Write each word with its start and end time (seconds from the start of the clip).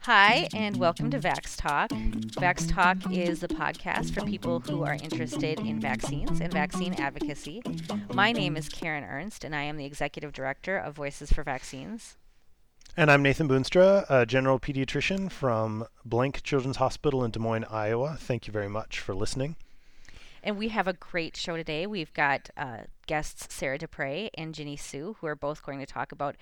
Hi, 0.00 0.48
and 0.54 0.76
welcome 0.76 1.10
to 1.10 1.18
Vax 1.18 1.56
Talk. 1.56 1.90
Vax 1.90 2.72
Talk 2.72 3.12
is 3.12 3.42
a 3.42 3.48
podcast 3.48 4.14
for 4.14 4.24
people 4.24 4.60
who 4.60 4.84
are 4.84 4.94
interested 4.94 5.58
in 5.58 5.80
vaccines 5.80 6.40
and 6.40 6.52
vaccine 6.52 6.94
advocacy. 6.94 7.62
My 8.14 8.30
name 8.30 8.56
is 8.56 8.68
Karen 8.68 9.02
Ernst, 9.02 9.42
and 9.42 9.56
I 9.56 9.62
am 9.62 9.76
the 9.76 9.84
executive 9.84 10.32
director 10.32 10.76
of 10.76 10.94
Voices 10.94 11.32
for 11.32 11.42
Vaccines. 11.42 12.16
And 12.96 13.10
I'm 13.10 13.22
Nathan 13.22 13.48
Boonstra, 13.48 14.06
a 14.08 14.24
general 14.24 14.60
pediatrician 14.60 15.32
from 15.32 15.86
Blank 16.04 16.44
Children's 16.44 16.76
Hospital 16.76 17.24
in 17.24 17.32
Des 17.32 17.40
Moines, 17.40 17.64
Iowa. 17.64 18.16
Thank 18.20 18.46
you 18.46 18.52
very 18.52 18.68
much 18.68 19.00
for 19.00 19.14
listening. 19.14 19.56
And 20.46 20.56
we 20.56 20.68
have 20.68 20.86
a 20.86 20.92
great 20.92 21.36
show 21.36 21.56
today. 21.56 21.88
We've 21.88 22.14
got 22.14 22.50
uh, 22.56 22.82
guests 23.08 23.52
Sarah 23.52 23.78
Despres 23.78 24.30
and 24.38 24.54
Ginny 24.54 24.76
Sue, 24.76 25.16
who 25.18 25.26
are 25.26 25.34
both 25.34 25.64
going 25.64 25.80
to 25.80 25.86
talk 25.86 26.12
about 26.12 26.36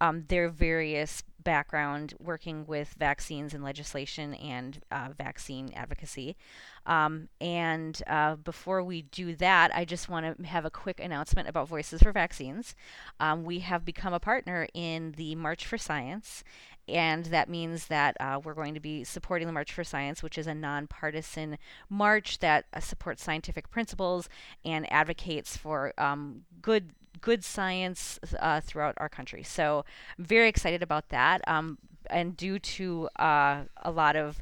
um, 0.00 0.24
their 0.28 0.48
various 0.48 1.22
background 1.42 2.14
working 2.18 2.66
with 2.66 2.94
vaccines 2.98 3.54
and 3.54 3.64
legislation 3.64 4.34
and 4.34 4.80
uh, 4.90 5.08
vaccine 5.16 5.72
advocacy. 5.74 6.36
Um, 6.84 7.28
and 7.40 8.02
uh, 8.06 8.36
before 8.36 8.82
we 8.82 9.02
do 9.02 9.34
that, 9.36 9.74
I 9.74 9.84
just 9.84 10.08
want 10.08 10.38
to 10.38 10.46
have 10.46 10.64
a 10.64 10.70
quick 10.70 11.00
announcement 11.00 11.48
about 11.48 11.68
Voices 11.68 12.02
for 12.02 12.12
Vaccines. 12.12 12.74
Um, 13.20 13.44
we 13.44 13.60
have 13.60 13.84
become 13.84 14.12
a 14.12 14.20
partner 14.20 14.66
in 14.74 15.12
the 15.16 15.34
March 15.36 15.64
for 15.64 15.78
Science, 15.78 16.44
and 16.88 17.26
that 17.26 17.48
means 17.48 17.86
that 17.86 18.16
uh, 18.18 18.40
we're 18.42 18.54
going 18.54 18.74
to 18.74 18.80
be 18.80 19.04
supporting 19.04 19.46
the 19.46 19.52
March 19.52 19.72
for 19.72 19.84
Science, 19.84 20.22
which 20.22 20.38
is 20.38 20.46
a 20.46 20.54
nonpartisan 20.54 21.58
march 21.90 22.38
that 22.38 22.64
uh, 22.72 22.80
supports 22.80 23.22
scientific 23.22 23.70
principles 23.70 24.28
and 24.64 24.90
advocates 24.90 25.56
for 25.56 25.92
um, 25.98 26.42
good 26.62 26.92
good 27.20 27.44
science 27.44 28.18
uh, 28.38 28.60
throughout 28.60 28.94
our 28.98 29.08
country. 29.08 29.42
So 29.42 29.84
I'm 30.18 30.24
very 30.24 30.48
excited 30.48 30.82
about 30.82 31.08
that. 31.10 31.46
Um, 31.46 31.78
and 32.10 32.36
due 32.36 32.58
to 32.58 33.08
uh, 33.16 33.64
a 33.82 33.90
lot 33.90 34.16
of 34.16 34.40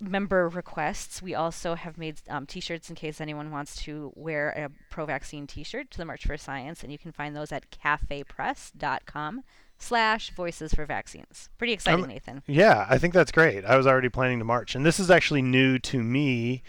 member 0.00 0.48
requests, 0.48 1.22
we 1.22 1.34
also 1.34 1.74
have 1.74 1.96
made 1.96 2.20
um, 2.28 2.46
t-shirts 2.46 2.90
in 2.90 2.96
case 2.96 3.20
anyone 3.20 3.50
wants 3.50 3.76
to 3.76 4.12
wear 4.14 4.50
a 4.50 4.70
pro-vaccine 4.90 5.46
t-shirt 5.46 5.90
to 5.92 5.98
the 5.98 6.04
March 6.04 6.26
for 6.26 6.36
Science, 6.36 6.82
and 6.82 6.92
you 6.92 6.98
can 6.98 7.12
find 7.12 7.34
those 7.34 7.52
at 7.52 7.70
cafepress.com 7.70 9.42
slash 9.78 10.30
voices 10.30 10.74
for 10.74 10.86
vaccines. 10.86 11.48
Pretty 11.58 11.72
exciting, 11.72 12.04
um, 12.04 12.10
Nathan. 12.10 12.42
Yeah, 12.46 12.86
I 12.88 12.98
think 12.98 13.14
that's 13.14 13.32
great. 13.32 13.64
I 13.64 13.76
was 13.76 13.86
already 13.86 14.08
planning 14.08 14.38
to 14.38 14.44
march, 14.44 14.74
and 14.74 14.84
this 14.84 15.00
is 15.00 15.10
actually 15.10 15.42
new 15.42 15.78
to 15.80 16.02
me 16.02 16.62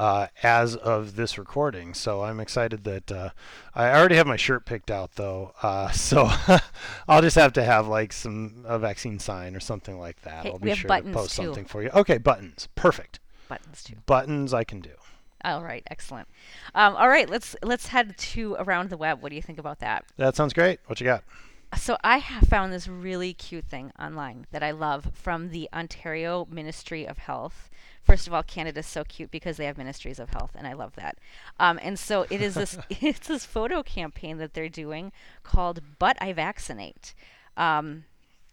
uh, 0.00 0.28
as 0.42 0.76
of 0.76 1.14
this 1.14 1.36
recording. 1.36 1.92
So 1.92 2.22
I'm 2.22 2.40
excited 2.40 2.84
that 2.84 3.12
uh, 3.12 3.30
I 3.74 3.90
already 3.90 4.14
have 4.14 4.26
my 4.26 4.36
shirt 4.36 4.64
picked 4.64 4.90
out 4.90 5.16
though. 5.16 5.52
Uh, 5.62 5.90
so 5.92 6.30
I'll 7.08 7.20
just 7.20 7.36
have 7.36 7.52
to 7.54 7.62
have 7.62 7.86
like 7.86 8.14
some 8.14 8.64
a 8.66 8.78
vaccine 8.78 9.18
sign 9.18 9.54
or 9.54 9.60
something 9.60 10.00
like 10.00 10.22
that. 10.22 10.44
Hey, 10.44 10.52
I'll 10.52 10.58
be 10.58 10.74
sure 10.74 10.88
to 10.88 11.02
post 11.12 11.36
too. 11.36 11.42
something 11.44 11.66
for 11.66 11.82
you. 11.82 11.90
Okay, 11.90 12.16
buttons. 12.16 12.66
Perfect. 12.74 13.20
Buttons 13.48 13.82
too. 13.82 13.96
Buttons 14.06 14.54
I 14.54 14.64
can 14.64 14.80
do. 14.80 14.92
All 15.44 15.62
right, 15.62 15.82
excellent. 15.90 16.28
Um, 16.74 16.96
all 16.96 17.08
right, 17.08 17.28
let's 17.28 17.54
let's 17.62 17.88
head 17.88 18.16
to 18.16 18.56
around 18.58 18.88
the 18.88 18.96
web. 18.96 19.22
What 19.22 19.28
do 19.28 19.36
you 19.36 19.42
think 19.42 19.58
about 19.58 19.80
that? 19.80 20.06
That 20.16 20.34
sounds 20.34 20.54
great. 20.54 20.80
What 20.86 20.98
you 21.00 21.04
got? 21.04 21.24
So 21.76 21.98
I 22.02 22.18
have 22.18 22.48
found 22.48 22.72
this 22.72 22.88
really 22.88 23.34
cute 23.34 23.66
thing 23.66 23.92
online 24.00 24.46
that 24.50 24.62
I 24.62 24.70
love 24.70 25.10
from 25.12 25.50
the 25.50 25.68
Ontario 25.74 26.46
Ministry 26.50 27.06
of 27.06 27.18
Health. 27.18 27.70
First 28.10 28.26
of 28.26 28.34
all, 28.34 28.42
Canada's 28.42 28.86
so 28.86 29.04
cute 29.04 29.30
because 29.30 29.56
they 29.56 29.66
have 29.66 29.78
ministries 29.78 30.18
of 30.18 30.30
health, 30.30 30.50
and 30.56 30.66
I 30.66 30.72
love 30.72 30.96
that. 30.96 31.18
Um, 31.60 31.78
and 31.80 31.96
so 31.96 32.26
it 32.28 32.42
is 32.42 32.54
this 32.54 32.76
it's 32.90 33.28
this 33.28 33.46
photo 33.46 33.84
campaign 33.84 34.38
that 34.38 34.52
they're 34.52 34.68
doing 34.68 35.12
called 35.44 35.80
"But 36.00 36.16
I 36.20 36.32
Vaccinate." 36.32 37.14
Um, 37.56 38.04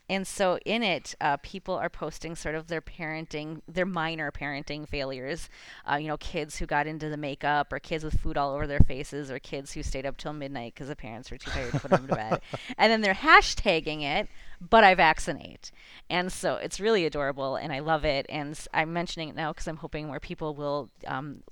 and 0.10 0.26
so 0.26 0.58
in 0.66 0.84
it, 0.84 1.16
uh, 1.20 1.36
people 1.38 1.76
are 1.76 1.90
posting 1.90 2.36
sort 2.36 2.56
of 2.56 2.68
their 2.68 2.82
parenting, 2.82 3.62
their 3.68 3.86
minor 3.86 4.32
parenting 4.32 4.88
failures. 4.88 5.50
Uh, 5.90 5.96
you 5.96 6.08
know, 6.08 6.16
kids 6.18 6.58
who 6.58 6.66
got 6.66 6.88
into 6.88 7.10
the 7.10 7.18
makeup, 7.18 7.74
or 7.74 7.80
kids 7.80 8.06
with 8.06 8.20
food 8.20 8.38
all 8.38 8.54
over 8.54 8.68
their 8.68 8.80
faces, 8.80 9.30
or 9.30 9.38
kids 9.40 9.74
who 9.74 9.84
stayed 9.84 10.06
up 10.06 10.16
till 10.16 10.32
midnight 10.32 10.74
because 10.74 10.88
the 10.88 10.96
parents 10.96 11.30
were 11.30 11.38
too 11.38 11.52
tired 11.52 11.74
to 11.74 11.80
put 11.80 11.92
them 11.92 12.08
to 12.08 12.16
bed. 12.16 12.42
And 12.78 12.92
then 12.92 13.02
they're 13.02 13.14
hashtagging 13.14 14.04
it, 14.04 14.30
but 14.62 14.84
I 14.84 14.96
vaccinate. 14.96 15.72
And 16.10 16.32
so 16.32 16.56
it's 16.56 16.80
really 16.80 17.06
adorable, 17.06 17.56
and 17.56 17.74
I 17.74 17.80
love 17.80 18.06
it. 18.06 18.26
And 18.30 18.58
I'm 18.74 18.94
mentioning 18.94 19.30
it 19.30 19.36
now 19.36 19.52
because 19.52 19.68
I'm 19.68 19.78
hoping 19.78 20.08
more 20.08 20.20
people 20.20 20.54
will 20.56 20.90
um, 21.06 21.44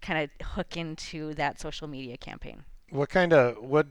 kind 0.00 0.24
of 0.24 0.46
hook 0.46 0.76
into 0.76 1.34
that 1.34 1.60
social 1.60 1.88
media 1.88 2.16
campaign. 2.16 2.64
What 2.90 3.10
kind 3.10 3.32
of 3.32 3.58
what 3.62 3.86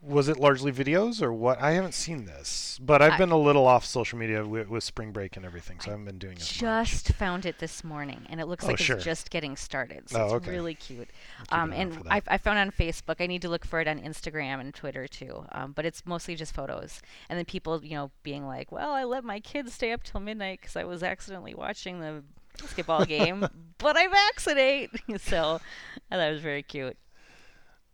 was 0.00 0.28
it 0.28 0.38
largely 0.38 0.70
videos 0.70 1.20
or 1.20 1.32
what? 1.32 1.60
I 1.60 1.72
haven't 1.72 1.94
seen 1.94 2.24
this, 2.24 2.78
but 2.80 3.02
I've 3.02 3.14
I, 3.14 3.18
been 3.18 3.32
a 3.32 3.38
little 3.38 3.66
off 3.66 3.84
social 3.84 4.16
media 4.16 4.46
with, 4.46 4.68
with, 4.68 4.84
spring 4.84 5.10
break 5.10 5.36
and 5.36 5.44
everything, 5.44 5.80
so 5.80 5.88
I, 5.88 5.90
haven't 5.90 6.06
been 6.06 6.18
doing 6.18 6.34
it. 6.34 6.42
Just 6.42 7.12
found 7.14 7.44
it 7.44 7.58
this 7.58 7.82
morning, 7.82 8.24
and 8.30 8.40
it 8.40 8.46
looks 8.46 8.64
oh, 8.64 8.68
like 8.68 8.78
sure. 8.78 8.96
it's 8.96 9.04
just 9.04 9.30
getting 9.30 9.56
started. 9.56 10.08
So 10.08 10.20
oh, 10.20 10.24
it's 10.26 10.34
okay. 10.34 10.50
really 10.52 10.74
cute. 10.74 11.08
Um, 11.50 11.72
and 11.72 12.00
I, 12.08 12.22
I, 12.28 12.38
found 12.38 12.60
on 12.60 12.70
Facebook. 12.70 13.16
I 13.18 13.26
need 13.26 13.42
to 13.42 13.48
look 13.48 13.64
for 13.64 13.80
it 13.80 13.88
on 13.88 13.98
Instagram 13.98 14.60
and 14.60 14.72
Twitter 14.72 15.08
too. 15.08 15.44
Um, 15.50 15.72
but 15.72 15.84
it's 15.84 16.06
mostly 16.06 16.36
just 16.36 16.54
photos, 16.54 17.02
and 17.28 17.36
then 17.36 17.44
people, 17.44 17.84
you 17.84 17.96
know, 17.96 18.12
being 18.22 18.46
like, 18.46 18.70
"Well, 18.70 18.92
I 18.92 19.02
let 19.02 19.24
my 19.24 19.40
kids 19.40 19.74
stay 19.74 19.90
up 19.90 20.04
till 20.04 20.20
midnight 20.20 20.60
because 20.60 20.76
I 20.76 20.84
was 20.84 21.02
accidentally 21.02 21.54
watching 21.54 22.00
the 22.00 22.22
basketball 22.60 23.04
game, 23.04 23.48
but 23.78 23.96
I 23.96 24.06
vaccinate." 24.06 24.90
so 25.18 25.60
I 26.08 26.16
thought 26.16 26.28
it 26.28 26.32
was 26.32 26.40
very 26.40 26.62
cute. 26.62 26.96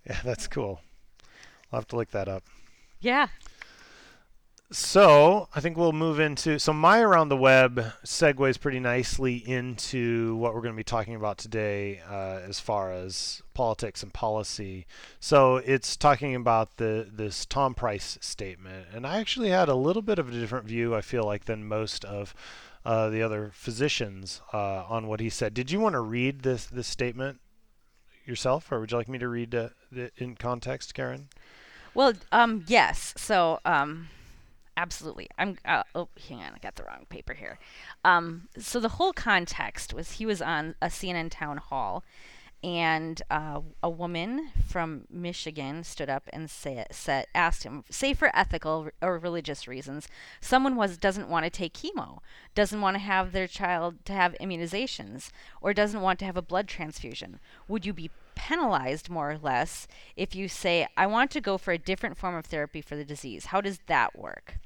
Yeah, 0.06 0.20
that's 0.22 0.46
cool. 0.46 0.80
I'll 1.72 1.80
have 1.80 1.88
to 1.88 1.96
look 1.96 2.10
that 2.10 2.28
up. 2.28 2.44
Yeah. 3.00 3.28
So 4.70 5.48
I 5.54 5.60
think 5.60 5.76
we'll 5.76 5.92
move 5.92 6.18
into 6.18 6.58
so 6.58 6.72
my 6.72 7.00
around 7.00 7.28
the 7.28 7.36
web 7.36 7.92
segues 8.04 8.58
pretty 8.58 8.80
nicely 8.80 9.36
into 9.36 10.34
what 10.36 10.52
we're 10.52 10.62
going 10.62 10.74
to 10.74 10.76
be 10.76 10.82
talking 10.82 11.14
about 11.14 11.38
today, 11.38 12.00
uh, 12.10 12.40
as 12.48 12.58
far 12.58 12.90
as 12.90 13.40
politics 13.52 14.02
and 14.02 14.12
policy. 14.12 14.86
So 15.20 15.58
it's 15.58 15.96
talking 15.96 16.34
about 16.34 16.78
the 16.78 17.06
this 17.12 17.46
Tom 17.46 17.74
Price 17.74 18.18
statement, 18.20 18.88
and 18.92 19.06
I 19.06 19.20
actually 19.20 19.50
had 19.50 19.68
a 19.68 19.76
little 19.76 20.02
bit 20.02 20.18
of 20.18 20.28
a 20.28 20.32
different 20.32 20.66
view. 20.66 20.94
I 20.94 21.02
feel 21.02 21.24
like 21.24 21.44
than 21.44 21.68
most 21.68 22.04
of 22.04 22.34
uh, 22.84 23.10
the 23.10 23.22
other 23.22 23.50
physicians 23.54 24.40
uh, 24.52 24.84
on 24.88 25.06
what 25.06 25.20
he 25.20 25.30
said. 25.30 25.54
Did 25.54 25.70
you 25.70 25.78
want 25.78 25.92
to 25.92 26.00
read 26.00 26.42
this 26.42 26.66
this 26.66 26.88
statement 26.88 27.38
yourself, 28.26 28.72
or 28.72 28.80
would 28.80 28.90
you 28.90 28.96
like 28.96 29.08
me 29.08 29.18
to 29.18 29.28
read 29.28 29.54
uh, 29.54 29.68
it 29.92 30.14
in 30.16 30.34
context, 30.34 30.94
Karen? 30.94 31.28
Well, 31.94 32.14
um, 32.32 32.64
yes. 32.66 33.14
So, 33.16 33.60
um, 33.64 34.08
absolutely. 34.76 35.28
I'm. 35.38 35.58
Uh, 35.64 35.84
oh, 35.94 36.08
hang 36.28 36.40
on. 36.40 36.52
I 36.54 36.58
got 36.58 36.74
the 36.76 36.84
wrong 36.84 37.06
paper 37.08 37.34
here. 37.34 37.58
Um, 38.04 38.48
so 38.58 38.80
the 38.80 38.90
whole 38.90 39.12
context 39.12 39.94
was 39.94 40.12
he 40.12 40.26
was 40.26 40.42
on 40.42 40.74
a 40.82 40.86
CNN 40.88 41.30
town 41.30 41.58
hall, 41.58 42.02
and 42.64 43.20
uh, 43.30 43.60
a 43.82 43.90
woman 43.90 44.48
from 44.66 45.04
Michigan 45.10 45.84
stood 45.84 46.08
up 46.08 46.24
and 46.32 46.50
say, 46.50 46.84
said, 46.90 47.26
asked 47.34 47.62
him, 47.62 47.84
say 47.90 48.14
for 48.14 48.34
ethical 48.34 48.88
or 49.02 49.18
religious 49.18 49.68
reasons, 49.68 50.08
someone 50.40 50.74
was 50.74 50.96
doesn't 50.96 51.28
want 51.28 51.44
to 51.44 51.50
take 51.50 51.74
chemo, 51.74 52.18
doesn't 52.54 52.80
want 52.80 52.94
to 52.94 53.00
have 53.00 53.32
their 53.32 53.46
child 53.46 53.96
to 54.06 54.14
have 54.14 54.34
immunizations, 54.40 55.30
or 55.60 55.74
doesn't 55.74 56.00
want 56.00 56.18
to 56.18 56.24
have 56.24 56.36
a 56.36 56.42
blood 56.42 56.66
transfusion. 56.66 57.38
Would 57.68 57.86
you 57.86 57.92
be 57.92 58.10
penalized 58.34 59.08
more 59.08 59.30
or 59.30 59.38
less 59.38 59.86
if 60.16 60.34
you 60.34 60.48
say, 60.48 60.86
I 60.96 61.06
want 61.06 61.30
to 61.32 61.40
go 61.40 61.58
for 61.58 61.72
a 61.72 61.78
different 61.78 62.16
form 62.16 62.34
of 62.34 62.46
therapy 62.46 62.80
for 62.80 62.96
the 62.96 63.04
disease. 63.04 63.46
How 63.46 63.60
does 63.60 63.80
that 63.86 64.18
work? 64.18 64.58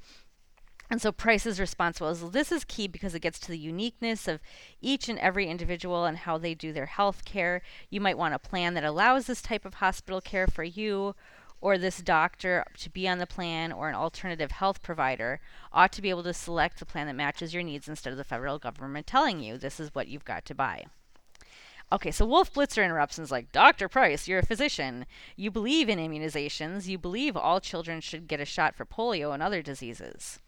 And 0.91 1.03
so 1.03 1.13
Price's 1.13 1.61
response 1.61 2.01
was, 2.01 2.23
well, 2.23 2.31
this 2.31 2.51
is 2.51 2.65
key 2.65 2.89
because 2.89 3.15
it 3.15 3.21
gets 3.21 3.39
to 3.41 3.49
the 3.49 3.59
uniqueness 3.59 4.27
of 4.27 4.41
each 4.81 5.09
and 5.09 5.19
every 5.19 5.47
individual 5.47 6.07
and 6.07 6.17
how 6.17 6.39
they 6.39 6.55
do 6.55 6.73
their 6.73 6.87
health 6.87 7.25
care. 7.27 7.61
You 7.91 8.01
might 8.01 8.17
want 8.17 8.35
a 8.35 8.39
plan 8.39 8.73
that 8.75 8.85
allows 8.85 9.27
this 9.27 9.43
type 9.43 9.67
of 9.67 9.75
hospital 9.75 10.23
care 10.23 10.47
for 10.47 10.65
you 10.65 11.15
or 11.61 11.77
this 11.77 11.99
doctor 11.99 12.65
to 12.79 12.89
be 12.89 13.07
on 13.09 13.19
the 13.19 13.27
plan 13.27 13.73
or 13.73 13.89
an 13.89 13.95
alternative 13.95 14.53
health 14.53 14.83
provider 14.83 15.41
ought 15.73 15.93
to 15.93 16.03
be 16.03 16.11
able 16.11 16.23
to 16.23 16.33
select 16.33 16.79
the 16.79 16.87
plan 16.87 17.07
that 17.07 17.17
matches 17.17 17.53
your 17.53 17.63
needs 17.63 17.89
instead 17.89 18.13
of 18.13 18.17
the 18.17 18.25
federal 18.25 18.59
government 18.59 19.07
telling 19.07 19.41
you 19.41 19.59
this 19.59 19.81
is 19.81 19.95
what 19.95 20.09
you've 20.09 20.25
got 20.25 20.45
to 20.45 20.55
buy. 20.55 20.85
Okay, 21.91 22.11
so 22.11 22.27
Wolf 22.27 22.53
Blitzer 22.53 22.85
interrupts 22.85 23.17
and 23.17 23.25
is 23.25 23.31
like, 23.31 23.51
Dr. 23.51 23.89
Price, 23.89 24.29
you're 24.29 24.41
a 24.41 24.47
physician. 24.47 25.07
You 25.37 25.51
believe 25.51 25.89
in 25.89 25.99
immunizations. 25.99 26.87
You 26.87 26.99
believe 26.99 27.37
all 27.37 27.61
children 27.61 28.01
should 28.03 28.29
get 28.29 28.41
a 28.41 28.45
shot 28.45 28.75
for 28.75 28.85
polio 28.85 29.33
and 29.33 29.43
other 29.43 29.63
diseases. 29.63 30.39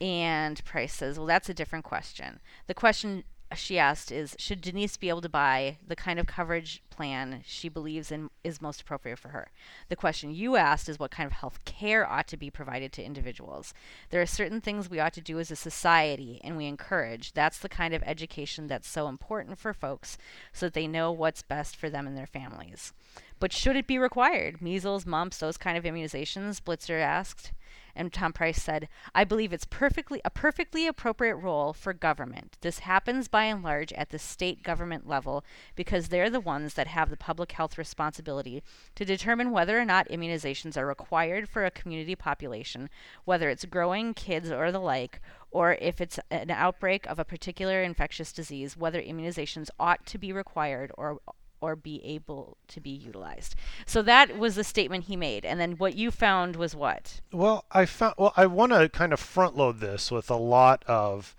And 0.00 0.64
Price 0.64 0.92
says, 0.92 1.18
Well, 1.18 1.28
that's 1.28 1.48
a 1.48 1.54
different 1.54 1.84
question. 1.84 2.40
The 2.66 2.74
question 2.74 3.22
she 3.58 3.78
asked 3.78 4.10
is 4.10 4.36
Should 4.38 4.60
Denise 4.60 4.96
be 4.96 5.08
able 5.08 5.20
to 5.20 5.28
buy 5.28 5.78
the 5.86 5.96
kind 5.96 6.18
of 6.18 6.26
coverage 6.26 6.82
plan 6.90 7.42
she 7.44 7.68
believes 7.68 8.12
in 8.12 8.30
is 8.44 8.60
most 8.60 8.80
appropriate 8.80 9.18
for 9.18 9.28
her? 9.28 9.50
The 9.88 9.96
question 9.96 10.34
you 10.34 10.56
asked 10.56 10.88
is 10.88 10.98
what 10.98 11.10
kind 11.10 11.26
of 11.26 11.32
health 11.32 11.64
care 11.64 12.08
ought 12.08 12.28
to 12.28 12.36
be 12.36 12.50
provided 12.50 12.92
to 12.92 13.04
individuals. 13.04 13.74
There 14.10 14.20
are 14.20 14.26
certain 14.26 14.60
things 14.60 14.88
we 14.88 15.00
ought 15.00 15.12
to 15.14 15.20
do 15.20 15.38
as 15.38 15.50
a 15.50 15.56
society 15.56 16.40
and 16.44 16.56
we 16.56 16.66
encourage. 16.66 17.32
That's 17.32 17.58
the 17.58 17.68
kind 17.68 17.94
of 17.94 18.02
education 18.04 18.66
that's 18.66 18.88
so 18.88 19.08
important 19.08 19.58
for 19.58 19.72
folks 19.72 20.18
so 20.52 20.66
that 20.66 20.74
they 20.74 20.86
know 20.86 21.10
what's 21.10 21.42
best 21.42 21.76
for 21.76 21.90
them 21.90 22.06
and 22.06 22.16
their 22.16 22.26
families. 22.26 22.92
But 23.38 23.52
should 23.52 23.76
it 23.76 23.86
be 23.86 23.98
required? 23.98 24.62
Measles, 24.62 25.04
mumps, 25.04 25.38
those 25.38 25.56
kind 25.56 25.76
of 25.76 25.84
immunizations? 25.84 26.60
Blitzer 26.60 27.00
asked. 27.00 27.52
And 27.94 28.12
Tom 28.12 28.32
Price 28.32 28.62
said, 28.62 28.88
"I 29.14 29.24
believe 29.24 29.52
it's 29.52 29.66
perfectly 29.66 30.20
a 30.24 30.30
perfectly 30.30 30.86
appropriate 30.86 31.36
role 31.36 31.72
for 31.72 31.92
government. 31.92 32.56
This 32.60 32.80
happens 32.80 33.28
by 33.28 33.44
and 33.44 33.62
large 33.62 33.92
at 33.92 34.10
the 34.10 34.18
state 34.18 34.62
government 34.62 35.06
level 35.06 35.44
because 35.74 36.08
they're 36.08 36.30
the 36.30 36.40
ones 36.40 36.74
that 36.74 36.86
have 36.86 37.10
the 37.10 37.16
public 37.16 37.52
health 37.52 37.76
responsibility 37.76 38.62
to 38.94 39.04
determine 39.04 39.50
whether 39.50 39.78
or 39.78 39.84
not 39.84 40.08
immunizations 40.08 40.76
are 40.76 40.86
required 40.86 41.48
for 41.48 41.64
a 41.64 41.70
community 41.70 42.16
population, 42.16 42.88
whether 43.24 43.50
it's 43.50 43.64
growing 43.64 44.14
kids 44.14 44.50
or 44.50 44.72
the 44.72 44.80
like." 44.80 45.20
Or 45.50 45.74
if 45.74 46.00
it's 46.00 46.18
an 46.30 46.50
outbreak 46.50 47.04
of 47.06 47.18
a 47.18 47.26
particular 47.26 47.82
infectious 47.82 48.32
disease, 48.32 48.74
whether 48.74 49.02
immunizations 49.02 49.68
ought 49.78 50.06
to 50.06 50.16
be 50.16 50.32
required 50.32 50.90
or 50.96 51.20
or 51.62 51.76
be 51.76 52.04
able 52.04 52.58
to 52.68 52.80
be 52.80 52.90
utilized. 52.90 53.54
So 53.86 54.02
that 54.02 54.36
was 54.36 54.56
the 54.56 54.64
statement 54.64 55.04
he 55.04 55.16
made. 55.16 55.44
And 55.46 55.58
then 55.58 55.72
what 55.72 55.94
you 55.94 56.10
found 56.10 56.56
was 56.56 56.74
what? 56.74 57.20
Well, 57.32 57.64
I 57.70 57.86
found 57.86 58.14
well 58.18 58.34
I 58.36 58.46
want 58.46 58.72
to 58.72 58.88
kind 58.88 59.12
of 59.12 59.20
front 59.20 59.56
load 59.56 59.80
this 59.80 60.10
with 60.10 60.28
a 60.28 60.36
lot 60.36 60.84
of 60.86 61.34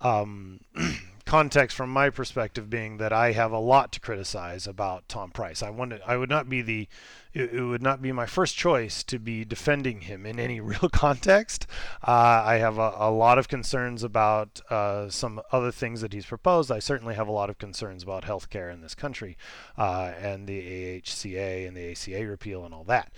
um, 0.00 0.60
context 1.26 1.76
from 1.76 1.90
my 1.90 2.08
perspective 2.08 2.70
being 2.70 2.98
that 2.98 3.12
I 3.12 3.32
have 3.32 3.50
a 3.50 3.58
lot 3.58 3.92
to 3.92 4.00
criticize 4.00 4.66
about 4.66 5.08
Tom 5.08 5.30
Price. 5.30 5.62
I 5.62 5.70
wanted 5.70 6.00
I 6.06 6.16
would 6.16 6.30
not 6.30 6.48
be 6.48 6.62
the 6.62 6.88
it, 7.34 7.52
it 7.52 7.62
would 7.62 7.82
not 7.82 8.00
be 8.00 8.12
my 8.12 8.26
first 8.26 8.56
choice 8.56 9.02
to 9.04 9.18
be 9.18 9.44
defending 9.44 10.02
him 10.02 10.24
in 10.24 10.38
any 10.38 10.60
real 10.72 10.88
context. 10.88 11.66
Uh, 12.06 12.42
I 12.44 12.54
have 12.58 12.78
a, 12.78 12.94
a, 12.96 13.10
lot 13.10 13.38
of 13.38 13.48
concerns 13.48 14.02
about 14.02 14.60
uh, 14.70 15.10
some 15.10 15.42
other 15.52 15.72
things 15.72 16.00
that 16.00 16.12
he's 16.12 16.26
proposed. 16.26 16.70
I 16.70 16.78
certainly 16.78 17.16
have 17.16 17.28
a 17.28 17.32
lot 17.32 17.50
of 17.50 17.58
concerns 17.58 18.04
about 18.04 18.24
healthcare 18.24 18.72
in 18.72 18.80
this 18.80 18.94
country 18.94 19.36
uh, 19.76 20.12
and 20.18 20.46
the 20.46 21.00
AHCA 21.00 21.66
and 21.66 21.76
the 21.76 21.90
ACA 21.90 22.26
repeal 22.26 22.64
and 22.64 22.72
all 22.72 22.84
that. 22.84 23.12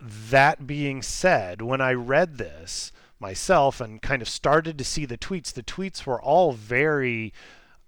That 0.00 0.66
being 0.66 1.02
said, 1.02 1.60
when 1.60 1.82
I 1.82 1.92
read 1.92 2.38
this, 2.38 2.92
myself 3.20 3.80
and 3.80 4.02
kind 4.02 4.22
of 4.22 4.28
started 4.28 4.78
to 4.78 4.84
see 4.84 5.04
the 5.04 5.18
tweets, 5.18 5.52
the 5.52 5.62
tweets 5.62 6.06
were 6.06 6.20
all 6.20 6.52
very 6.52 7.32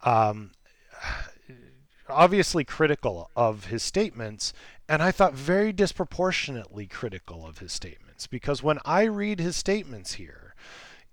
um, 0.02 0.50
obviously 2.08 2.64
critical 2.64 3.30
of 3.34 3.66
his 3.66 3.82
statements, 3.82 4.52
and 4.88 5.02
I 5.02 5.10
thought 5.10 5.34
very 5.34 5.72
disproportionately 5.72 6.86
critical 6.86 7.46
of 7.46 7.58
his 7.58 7.72
statements. 7.72 8.26
Because 8.26 8.62
when 8.62 8.78
I 8.84 9.04
read 9.04 9.40
his 9.40 9.56
statements 9.56 10.14
here, 10.14 10.54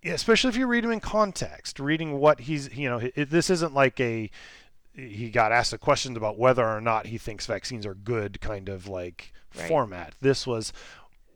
especially 0.04 0.50
if 0.50 0.58
you 0.58 0.68
read 0.68 0.84
them 0.84 0.92
in 0.92 1.00
context, 1.00 1.80
reading 1.80 2.20
what 2.20 2.42
he's, 2.42 2.76
you 2.76 2.90
know, 2.90 3.02
it, 3.16 3.30
this 3.30 3.50
isn't 3.50 3.74
like 3.74 4.00
a 4.00 4.30
he 4.94 5.30
got 5.30 5.52
asked 5.52 5.72
a 5.72 5.78
question 5.78 6.18
about 6.18 6.38
whether 6.38 6.68
or 6.68 6.82
not 6.82 7.08
he 7.08 7.18
thinks 7.18 7.46
vaccines 7.46 7.86
are 7.86 7.96
good 7.96 8.42
kind 8.42 8.68
of 8.68 8.88
like 8.88 9.34
right. 9.56 9.68
format. 9.68 10.14
This 10.20 10.46
was 10.46 10.74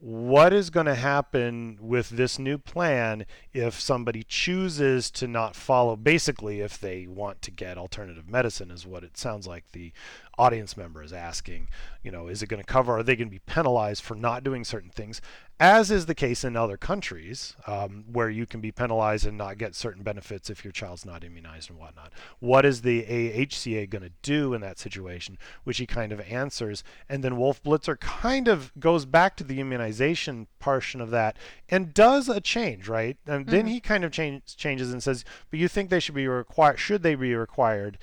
what 0.04 0.52
is 0.52 0.70
going 0.70 0.86
to 0.86 0.96
happen 0.96 1.78
with 1.80 2.10
this 2.10 2.38
new 2.38 2.58
plan 2.58 3.26
if 3.54 3.80
somebody 3.80 4.22
chooses 4.22 5.10
to 5.10 5.26
not 5.26 5.56
follow 5.56 5.96
basically 5.96 6.60
if 6.60 6.78
they 6.78 7.08
want 7.08 7.42
to 7.42 7.50
get 7.50 7.78
alternative 7.78 8.28
medicine 8.28 8.70
is 8.70 8.86
what 8.86 9.06
it 9.06 9.18
sounds 9.18 9.48
like 9.48 9.72
the 9.72 9.94
audience 10.38 10.76
member 10.76 11.02
is 11.02 11.14
asking. 11.14 11.70
You 12.04 12.12
know 12.12 12.28
is 12.28 12.44
it 12.44 12.48
going 12.48 12.62
to 12.62 12.68
cover 12.68 12.98
are 12.98 13.04
they 13.04 13.16
going 13.16 13.30
to 13.30 13.32
be 13.32 13.40
penalized 13.40 14.04
for 14.04 14.16
not 14.16 14.44
doing 14.44 14.66
certain 14.66 14.90
things 14.90 15.22
as 15.60 15.92
is 15.92 16.08
the 16.08 16.16
case 16.16 16.44
in 16.44 16.56
other 16.56 16.78
countries 16.78 17.56
um, 17.68 18.06
where 18.12 18.30
you 18.30 18.46
can 18.46 18.60
be 18.60 18.72
penalized 18.72 19.26
and 19.26 19.38
not 19.38 19.58
get 19.58 19.76
certain 19.76 20.04
benefits 20.04 20.50
if 20.50 20.64
your 20.64 20.72
child's 20.72 21.06
not 21.06 21.24
immunized 21.24 21.70
and 21.70 21.80
whatnot. 21.80 22.12
What 22.40 22.66
is 22.66 22.82
the 22.82 23.04
AHCA 23.04 23.90
going 23.90 24.04
to 24.04 24.12
do 24.22 24.54
in 24.54 24.62
that 24.62 24.80
situation? 24.80 25.38
Which 25.64 25.78
he 25.78 25.86
kind 25.86 26.12
of 26.12 26.20
answers. 26.22 26.84
And 27.08 27.24
then 27.24 27.38
Wolf 27.38 27.62
Blitzer 27.62 28.00
kind 28.00 28.48
of 28.48 28.72
goes 28.80 29.06
back 29.06 29.38
to 29.38 29.44
the 29.44 29.60
immunization 29.60 30.48
portion 30.60 31.00
of 31.00 31.12
that 31.12 31.38
and 31.70 31.94
does 31.94 32.28
a 32.28 32.42
change, 32.42 32.88
right? 32.88 33.18
And 33.28 33.46
mm-hmm. 33.46 33.52
then 33.52 33.68
he 33.68 33.80
kind 33.80 34.04
of 34.04 34.12
change, 34.12 34.58
changes 34.58 34.92
and 34.92 35.04
says, 35.04 35.24
but 35.50 35.60
you 35.60 35.68
think 35.68 35.90
they 35.90 36.00
should 36.00 36.16
be 36.16 36.28
required, 36.28 36.80
should 36.80 37.04
they 37.04 37.16
be 37.16 37.36
required? 37.36 38.00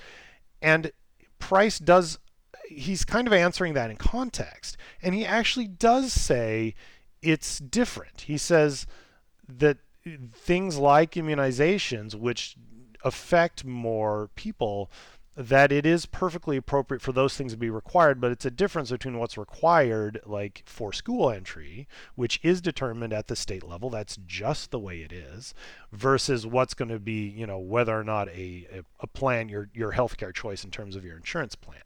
And 0.63 0.93
Price 1.39 1.79
does 1.79 2.19
he's 2.71 3.05
kind 3.05 3.27
of 3.27 3.33
answering 3.33 3.75
that 3.75 3.91
in 3.91 3.97
context. 3.97 4.77
And 5.03 5.15
he 5.15 5.25
actually 5.25 5.67
does 5.67 6.13
say 6.13 6.75
it's 7.23 7.59
different. 7.59 8.23
He 8.23 8.39
says 8.39 8.87
that 9.49 9.79
things 10.35 10.79
like 10.79 11.13
immunizations, 11.13 12.15
which 12.15 12.57
affect 13.05 13.65
more 13.65 14.31
people, 14.35 14.91
that 15.37 15.71
it 15.71 15.87
is 15.87 16.07
perfectly 16.07 16.57
appropriate 16.57 17.01
for 17.01 17.13
those 17.13 17.37
things 17.37 17.53
to 17.53 17.59
be 17.59 17.71
required, 17.71 18.21
but 18.21 18.33
it's 18.33 18.45
a 18.45 18.51
difference 18.51 18.91
between 18.91 19.19
what's 19.19 19.39
required, 19.39 20.21
like 20.27 20.63
for 20.67 20.93
school 20.93 21.31
entry, 21.31 21.87
which 22.17 22.41
is 22.43 22.61
determined 22.61 23.13
at 23.13 23.29
the 23.29 23.37
state 23.37 23.67
level, 23.67 23.91
that's 23.91 24.19
just 24.27 24.71
the 24.71 24.79
way 24.79 25.03
it 25.03 25.13
is, 25.13 25.55
versus 25.93 26.47
what's 26.47 26.75
going 26.75 26.89
to 26.91 26.99
be, 26.99 27.29
you 27.29 27.47
know, 27.47 27.59
whether 27.59 27.99
or 27.99 28.05
not 28.05 28.29
a, 28.29 28.83
a, 28.99 29.07
plan, 29.07 29.49
your, 29.49 29.69
your 29.73 29.93
healthcare 29.93 30.35
choice 30.35 30.65
in 30.65 30.71
terms 30.71 30.97
of 30.97 31.05
your 31.05 31.17
insurance 31.17 31.55
plan. 31.55 31.83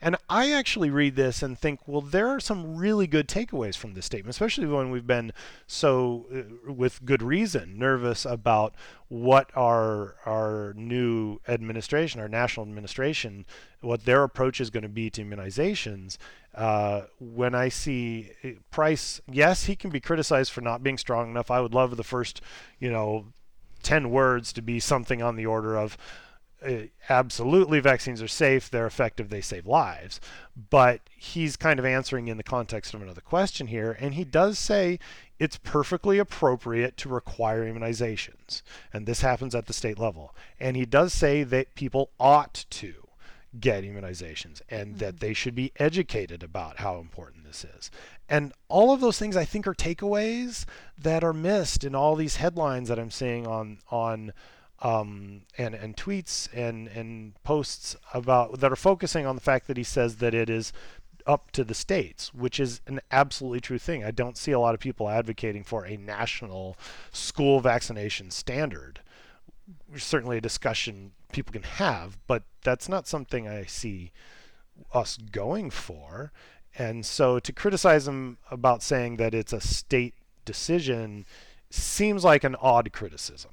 And 0.00 0.16
I 0.28 0.52
actually 0.52 0.90
read 0.90 1.14
this 1.14 1.42
and 1.42 1.58
think, 1.58 1.86
well, 1.86 2.00
there 2.00 2.28
are 2.28 2.40
some 2.40 2.76
really 2.76 3.06
good 3.06 3.28
takeaways 3.28 3.76
from 3.76 3.94
this 3.94 4.06
statement, 4.06 4.30
especially 4.30 4.66
when 4.66 4.90
we've 4.90 5.06
been 5.06 5.32
so, 5.66 6.26
uh, 6.34 6.72
with 6.72 7.04
good 7.04 7.22
reason, 7.22 7.78
nervous 7.78 8.24
about 8.24 8.74
what 9.08 9.50
our 9.56 10.16
our 10.26 10.74
new 10.76 11.40
administration, 11.48 12.20
our 12.20 12.28
national 12.28 12.66
administration, 12.66 13.46
what 13.80 14.04
their 14.04 14.22
approach 14.22 14.60
is 14.60 14.70
going 14.70 14.82
to 14.82 14.88
be 14.88 15.10
to 15.10 15.24
immunizations. 15.24 16.18
Uh, 16.54 17.02
when 17.18 17.54
I 17.54 17.68
see 17.68 18.30
uh, 18.44 18.48
Price, 18.70 19.20
yes, 19.30 19.64
he 19.64 19.76
can 19.76 19.90
be 19.90 20.00
criticized 20.00 20.52
for 20.52 20.60
not 20.60 20.82
being 20.82 20.98
strong 20.98 21.30
enough. 21.30 21.50
I 21.50 21.60
would 21.60 21.74
love 21.74 21.96
the 21.96 22.04
first, 22.04 22.40
you 22.78 22.90
know, 22.90 23.26
ten 23.82 24.10
words 24.10 24.52
to 24.54 24.62
be 24.62 24.80
something 24.80 25.22
on 25.22 25.36
the 25.36 25.46
order 25.46 25.76
of 25.76 25.96
absolutely 27.08 27.80
vaccines 27.80 28.20
are 28.22 28.28
safe, 28.28 28.70
they're 28.70 28.86
effective, 28.86 29.28
they 29.28 29.40
save 29.40 29.66
lives. 29.66 30.20
But 30.70 31.00
he's 31.16 31.56
kind 31.56 31.78
of 31.78 31.84
answering 31.84 32.28
in 32.28 32.36
the 32.36 32.42
context 32.42 32.94
of 32.94 33.02
another 33.02 33.20
question 33.20 33.68
here, 33.68 33.96
and 34.00 34.14
he 34.14 34.24
does 34.24 34.58
say 34.58 34.98
it's 35.38 35.58
perfectly 35.58 36.18
appropriate 36.18 36.96
to 36.98 37.08
require 37.08 37.64
immunizations, 37.64 38.62
and 38.92 39.06
this 39.06 39.20
happens 39.20 39.54
at 39.54 39.66
the 39.66 39.72
state 39.72 39.98
level. 39.98 40.34
And 40.58 40.76
he 40.76 40.84
does 40.84 41.12
say 41.12 41.44
that 41.44 41.74
people 41.74 42.10
ought 42.18 42.64
to 42.70 42.94
get 43.58 43.84
immunizations 43.84 44.60
and 44.68 44.88
mm-hmm. 44.88 44.98
that 44.98 45.20
they 45.20 45.32
should 45.32 45.54
be 45.54 45.72
educated 45.76 46.42
about 46.42 46.78
how 46.78 46.98
important 46.98 47.44
this 47.44 47.64
is. 47.64 47.90
And 48.28 48.52
all 48.68 48.92
of 48.92 49.00
those 49.00 49.18
things 49.18 49.36
I 49.36 49.44
think 49.44 49.66
are 49.66 49.74
takeaways 49.74 50.66
that 50.98 51.24
are 51.24 51.32
missed 51.32 51.82
in 51.82 51.94
all 51.94 52.14
these 52.14 52.36
headlines 52.36 52.88
that 52.88 52.98
I'm 52.98 53.10
seeing 53.10 53.46
on 53.46 53.78
on 53.90 54.32
um, 54.80 55.42
and 55.56 55.74
and 55.74 55.96
tweets 55.96 56.48
and 56.52 56.88
and 56.88 57.42
posts 57.42 57.96
about 58.14 58.60
that 58.60 58.72
are 58.72 58.76
focusing 58.76 59.26
on 59.26 59.34
the 59.34 59.40
fact 59.40 59.66
that 59.66 59.76
he 59.76 59.82
says 59.82 60.16
that 60.16 60.34
it 60.34 60.48
is 60.48 60.72
up 61.26 61.50
to 61.50 61.62
the 61.62 61.74
states, 61.74 62.32
which 62.32 62.58
is 62.58 62.80
an 62.86 63.00
absolutely 63.10 63.60
true 63.60 63.78
thing. 63.78 64.02
I 64.02 64.10
don't 64.10 64.36
see 64.36 64.52
a 64.52 64.58
lot 64.58 64.74
of 64.74 64.80
people 64.80 65.08
advocating 65.08 65.62
for 65.62 65.84
a 65.84 65.96
national 65.96 66.76
school 67.12 67.60
vaccination 67.60 68.30
standard. 68.30 69.00
Certainly 69.94 70.38
a 70.38 70.40
discussion 70.40 71.12
people 71.30 71.52
can 71.52 71.64
have, 71.64 72.16
but 72.26 72.44
that's 72.62 72.88
not 72.88 73.06
something 73.06 73.46
I 73.46 73.64
see 73.64 74.12
us 74.94 75.18
going 75.18 75.68
for. 75.70 76.32
And 76.78 77.04
so 77.04 77.38
to 77.40 77.52
criticize 77.52 78.08
him 78.08 78.38
about 78.50 78.82
saying 78.82 79.16
that 79.16 79.34
it's 79.34 79.52
a 79.52 79.60
state 79.60 80.14
decision 80.46 81.26
seems 81.68 82.24
like 82.24 82.44
an 82.44 82.56
odd 82.56 82.90
criticism 82.92 83.50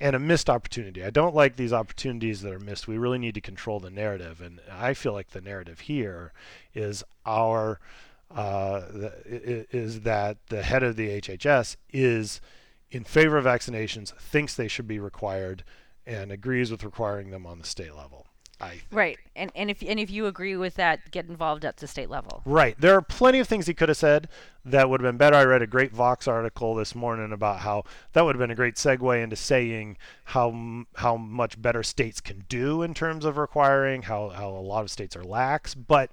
and 0.00 0.16
a 0.16 0.18
missed 0.18 0.48
opportunity. 0.50 1.04
I 1.04 1.10
don't 1.10 1.34
like 1.34 1.56
these 1.56 1.72
opportunities 1.72 2.42
that 2.42 2.52
are 2.52 2.58
missed. 2.58 2.88
We 2.88 2.98
really 2.98 3.18
need 3.18 3.34
to 3.34 3.40
control 3.40 3.80
the 3.80 3.90
narrative, 3.90 4.40
and 4.40 4.60
I 4.70 4.94
feel 4.94 5.12
like 5.12 5.30
the 5.30 5.40
narrative 5.40 5.80
here 5.80 6.32
is 6.74 7.04
our 7.26 7.80
uh, 8.34 8.82
is 9.24 10.00
that 10.00 10.36
the 10.48 10.62
head 10.62 10.82
of 10.82 10.96
the 10.96 11.20
HHS 11.20 11.76
is 11.90 12.40
in 12.90 13.04
favor 13.04 13.38
of 13.38 13.44
vaccinations, 13.44 14.14
thinks 14.16 14.54
they 14.54 14.68
should 14.68 14.88
be 14.88 14.98
required, 14.98 15.64
and 16.06 16.30
agrees 16.30 16.70
with 16.70 16.84
requiring 16.84 17.30
them 17.30 17.46
on 17.46 17.58
the 17.58 17.66
state 17.66 17.94
level. 17.94 18.26
I 18.60 18.80
right, 18.90 19.18
and 19.36 19.52
and 19.54 19.70
if 19.70 19.82
and 19.82 20.00
if 20.00 20.10
you 20.10 20.26
agree 20.26 20.56
with 20.56 20.74
that, 20.74 21.12
get 21.12 21.28
involved 21.28 21.64
at 21.64 21.76
the 21.76 21.86
state 21.86 22.10
level. 22.10 22.42
Right, 22.44 22.74
there 22.78 22.94
are 22.94 23.02
plenty 23.02 23.38
of 23.38 23.46
things 23.46 23.66
he 23.66 23.74
could 23.74 23.88
have 23.88 23.98
said 23.98 24.28
that 24.64 24.90
would 24.90 25.00
have 25.00 25.08
been 25.08 25.16
better. 25.16 25.36
I 25.36 25.44
read 25.44 25.62
a 25.62 25.66
great 25.66 25.92
Vox 25.92 26.26
article 26.26 26.74
this 26.74 26.94
morning 26.94 27.32
about 27.32 27.60
how 27.60 27.84
that 28.12 28.24
would 28.24 28.34
have 28.34 28.40
been 28.40 28.50
a 28.50 28.56
great 28.56 28.74
segue 28.74 29.22
into 29.22 29.36
saying 29.36 29.96
how 30.24 30.84
how 30.96 31.16
much 31.16 31.60
better 31.60 31.84
states 31.84 32.20
can 32.20 32.44
do 32.48 32.82
in 32.82 32.94
terms 32.94 33.24
of 33.24 33.38
requiring, 33.38 34.02
how 34.02 34.30
how 34.30 34.48
a 34.48 34.58
lot 34.58 34.82
of 34.82 34.90
states 34.90 35.14
are 35.14 35.24
lax, 35.24 35.74
but 35.74 36.10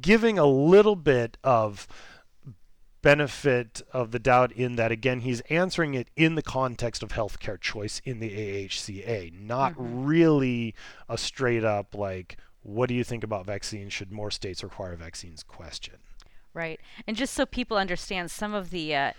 giving 0.00 0.36
a 0.36 0.46
little 0.46 0.96
bit 0.96 1.36
of 1.44 1.86
benefit 3.04 3.82
of 3.92 4.10
the 4.10 4.18
doubt 4.18 4.50
in 4.50 4.76
that 4.76 4.90
again 4.90 5.20
he's 5.20 5.40
answering 5.42 5.94
it 5.94 6.08
in 6.16 6.34
the 6.34 6.42
context 6.42 7.02
of 7.02 7.10
healthcare 7.10 7.60
choice 7.60 8.00
in 8.04 8.18
the 8.18 8.30
AHCA, 8.30 9.38
not 9.38 9.74
mm-hmm. 9.74 10.06
really 10.06 10.74
a 11.08 11.18
straight 11.18 11.64
up 11.64 11.94
like 11.94 12.38
what 12.64 12.88
do 12.88 12.94
you 12.94 13.04
think 13.04 13.22
about 13.22 13.44
vaccines? 13.44 13.92
Should 13.92 14.10
more 14.10 14.30
states 14.30 14.64
require 14.64 14.96
vaccines? 14.96 15.42
Question. 15.42 15.96
Right, 16.54 16.80
and 17.06 17.16
just 17.16 17.34
so 17.34 17.44
people 17.44 17.76
understand, 17.76 18.30
some 18.30 18.54
of 18.54 18.70
the 18.70 18.94
uh, 18.94 19.12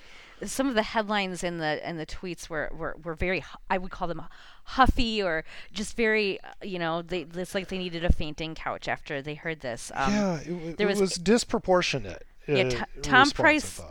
some 0.44 0.68
of 0.68 0.74
the 0.74 0.84
headlines 0.84 1.44
in 1.44 1.60
the 1.60 1.86
and 1.86 2.00
the 2.00 2.06
tweets 2.06 2.50
were, 2.50 2.72
were 2.76 2.96
were 3.04 3.14
very 3.14 3.44
I 3.70 3.78
would 3.78 3.92
call 3.92 4.08
them 4.08 4.24
huffy 4.64 5.22
or 5.22 5.44
just 5.72 5.96
very 5.96 6.40
uh, 6.42 6.54
you 6.64 6.80
know 6.80 7.02
they 7.02 7.28
it's 7.36 7.54
like 7.54 7.68
they 7.68 7.78
needed 7.78 8.04
a 8.04 8.12
fainting 8.12 8.56
couch 8.56 8.88
after 8.88 9.22
they 9.22 9.36
heard 9.36 9.60
this. 9.60 9.92
Um, 9.94 10.14
yeah, 10.14 10.40
it, 10.40 10.78
there 10.78 10.88
was, 10.88 11.00
was 11.00 11.16
disproportionate. 11.16 12.26
Yeah, 12.48 12.70
t- 12.70 12.78
Tom 13.02 13.32
Price, 13.32 13.82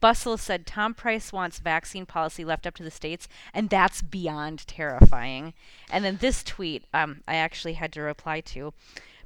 Bustle 0.00 0.36
said 0.36 0.66
Tom 0.66 0.94
Price 0.94 1.32
wants 1.32 1.58
vaccine 1.58 2.04
policy 2.06 2.44
left 2.44 2.66
up 2.66 2.74
to 2.74 2.82
the 2.82 2.90
states, 2.90 3.28
and 3.52 3.70
that's 3.70 4.02
beyond 4.02 4.66
terrifying. 4.66 5.54
And 5.90 6.04
then 6.04 6.18
this 6.20 6.42
tweet, 6.42 6.84
um, 6.92 7.22
I 7.26 7.36
actually 7.36 7.74
had 7.74 7.92
to 7.92 8.02
reply 8.02 8.40
to 8.40 8.72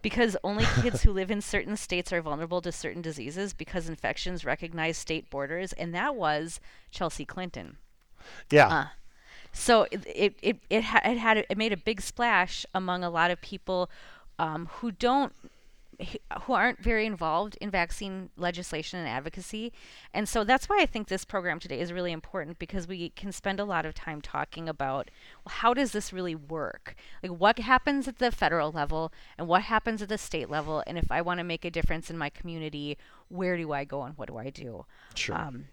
because 0.02 0.37
only 0.44 0.64
kids 0.80 1.02
who 1.02 1.12
live 1.12 1.30
in 1.30 1.40
certain 1.40 1.76
states 1.76 2.12
are 2.12 2.23
vulnerable 2.23 2.61
to 2.62 2.73
certain 2.73 3.02
diseases 3.02 3.52
because 3.52 3.88
infections 3.88 4.44
recognize 4.44 4.97
state 4.97 5.28
borders, 5.30 5.73
and 5.73 5.94
that 5.94 6.14
was 6.14 6.61
Chelsea 6.90 7.25
Clinton. 7.25 7.78
Yeah. 8.50 8.68
Uh, 8.68 8.87
so 9.52 9.87
it 9.90 10.04
it 10.06 10.35
it 10.42 10.56
it, 10.70 10.85
ha- 10.85 11.00
it 11.04 11.18
had 11.18 11.38
it 11.38 11.58
made 11.58 11.73
a 11.73 11.76
big 11.76 12.00
splash 12.00 12.64
among 12.75 13.02
a 13.02 13.11
lot 13.11 13.30
of 13.30 13.40
people 13.40 13.90
um, 14.38 14.68
who 14.75 14.92
don't 14.92 15.32
who 16.43 16.52
aren't 16.52 16.78
very 16.78 17.07
involved 17.07 17.57
in 17.61 17.71
vaccine 17.71 18.31
legislation 18.37 19.00
and 19.00 19.09
advocacy. 19.09 19.73
And 20.14 20.28
so 20.28 20.45
that's 20.45 20.69
why 20.69 20.78
I 20.81 20.87
think 20.87 21.09
this 21.09 21.25
program 21.25 21.59
today 21.59 21.81
is 21.81 21.93
really 21.93 22.12
important 22.12 22.59
because 22.61 22.87
we 22.87 23.11
can 23.11 23.33
spend 23.33 23.59
a 23.59 23.64
lot 23.64 23.85
of 23.85 23.95
time 23.95 24.21
talking 24.21 24.69
about 24.69 25.11
well, 25.45 25.55
how 25.57 25.75
does 25.75 25.90
this 25.90 26.12
really 26.12 26.37
work? 26.37 26.95
Like 27.23 27.33
what 27.33 27.59
happens 27.59 28.07
at 28.07 28.19
the 28.19 28.31
federal 28.31 28.71
level 28.71 29.12
and 29.37 29.49
what 29.49 29.62
happens 29.62 30.00
at 30.00 30.09
the 30.09 30.19
state 30.19 30.49
level? 30.49 30.85
And 30.87 30.99
if 30.99 31.11
I 31.11 31.21
want 31.21 31.38
to 31.38 31.45
make 31.45 31.64
a 31.64 31.71
difference 31.71 32.11
in 32.11 32.19
my 32.19 32.31
community, 32.31 32.97
where 33.28 33.57
do 33.57 33.73
I 33.73 33.85
go 33.85 34.02
and 34.02 34.17
what 34.17 34.28
do 34.28 34.37
I 34.37 34.50
do? 34.50 34.87
Sure. 35.14 35.37
Um, 35.37 35.67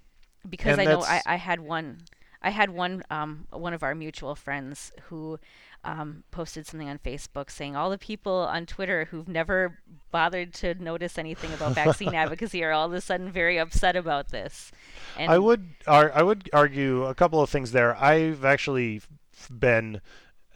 because 0.50 0.80
and 0.80 0.82
I 0.82 0.92
know 0.92 1.04
I, 1.04 1.22
I 1.26 1.36
had 1.36 1.60
one 1.60 2.02
I 2.46 2.52
had 2.52 2.70
one 2.70 3.04
um, 3.10 3.48
one 3.50 3.74
of 3.74 3.82
our 3.82 3.96
mutual 3.96 4.36
friends 4.36 4.92
who 5.06 5.40
um, 5.84 6.24
posted 6.30 6.68
something 6.68 6.88
on 6.88 7.00
Facebook 7.00 7.50
saying 7.50 7.76
all 7.76 7.90
the 7.90 7.98
people 7.98 8.48
on 8.50 8.68
Twitter 8.68 9.06
who've 9.06 9.28
never 9.28 9.80
bothered 10.12 10.54
to 10.56 10.76
notice 10.76 11.18
anything 11.18 11.52
about 11.54 11.72
vaccine 11.84 12.14
advocacy 12.14 12.64
are 12.64 12.72
all 12.72 12.86
of 12.86 12.94
a 12.94 13.02
sudden 13.02 13.32
very 13.32 13.58
upset 13.58 13.96
about 13.96 14.30
this. 14.30 14.72
And 15.18 15.32
I 15.32 15.40
would 15.40 15.70
ar- 15.88 16.12
I 16.14 16.22
would 16.22 16.48
argue 16.54 17.06
a 17.06 17.16
couple 17.16 17.42
of 17.42 17.50
things 17.50 17.72
there. 17.72 17.96
I've 17.98 18.46
actually 18.46 19.02
been 19.50 20.02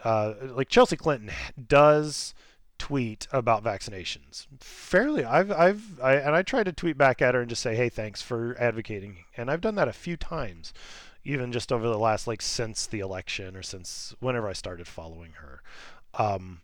uh, 0.03 0.33
like 0.43 0.69
Chelsea 0.69 0.95
Clinton 0.95 1.31
does 1.67 2.35
tweet 2.77 3.27
about 3.33 3.61
vaccinations 3.61 4.47
fairly 4.61 5.25
i've 5.25 5.51
i've 5.51 5.99
I, 6.01 6.13
and 6.13 6.33
i 6.33 6.41
try 6.41 6.63
to 6.63 6.71
tweet 6.71 6.97
back 6.97 7.21
at 7.21 7.35
her 7.35 7.41
and 7.41 7.49
just 7.49 7.61
say 7.61 7.75
hey 7.75 7.89
thanks 7.89 8.21
for 8.21 8.55
advocating 8.57 9.25
and 9.35 9.51
i've 9.51 9.59
done 9.59 9.75
that 9.75 9.89
a 9.89 9.93
few 9.93 10.15
times 10.15 10.73
even 11.23 11.51
just 11.51 11.71
over 11.71 11.87
the 11.87 11.97
last 11.97 12.27
like 12.27 12.41
since 12.41 12.85
the 12.87 12.99
election 12.99 13.55
or 13.55 13.63
since 13.63 14.15
whenever 14.19 14.47
I 14.47 14.53
started 14.53 14.87
following 14.87 15.33
her. 15.33 15.61
Um, 16.13 16.61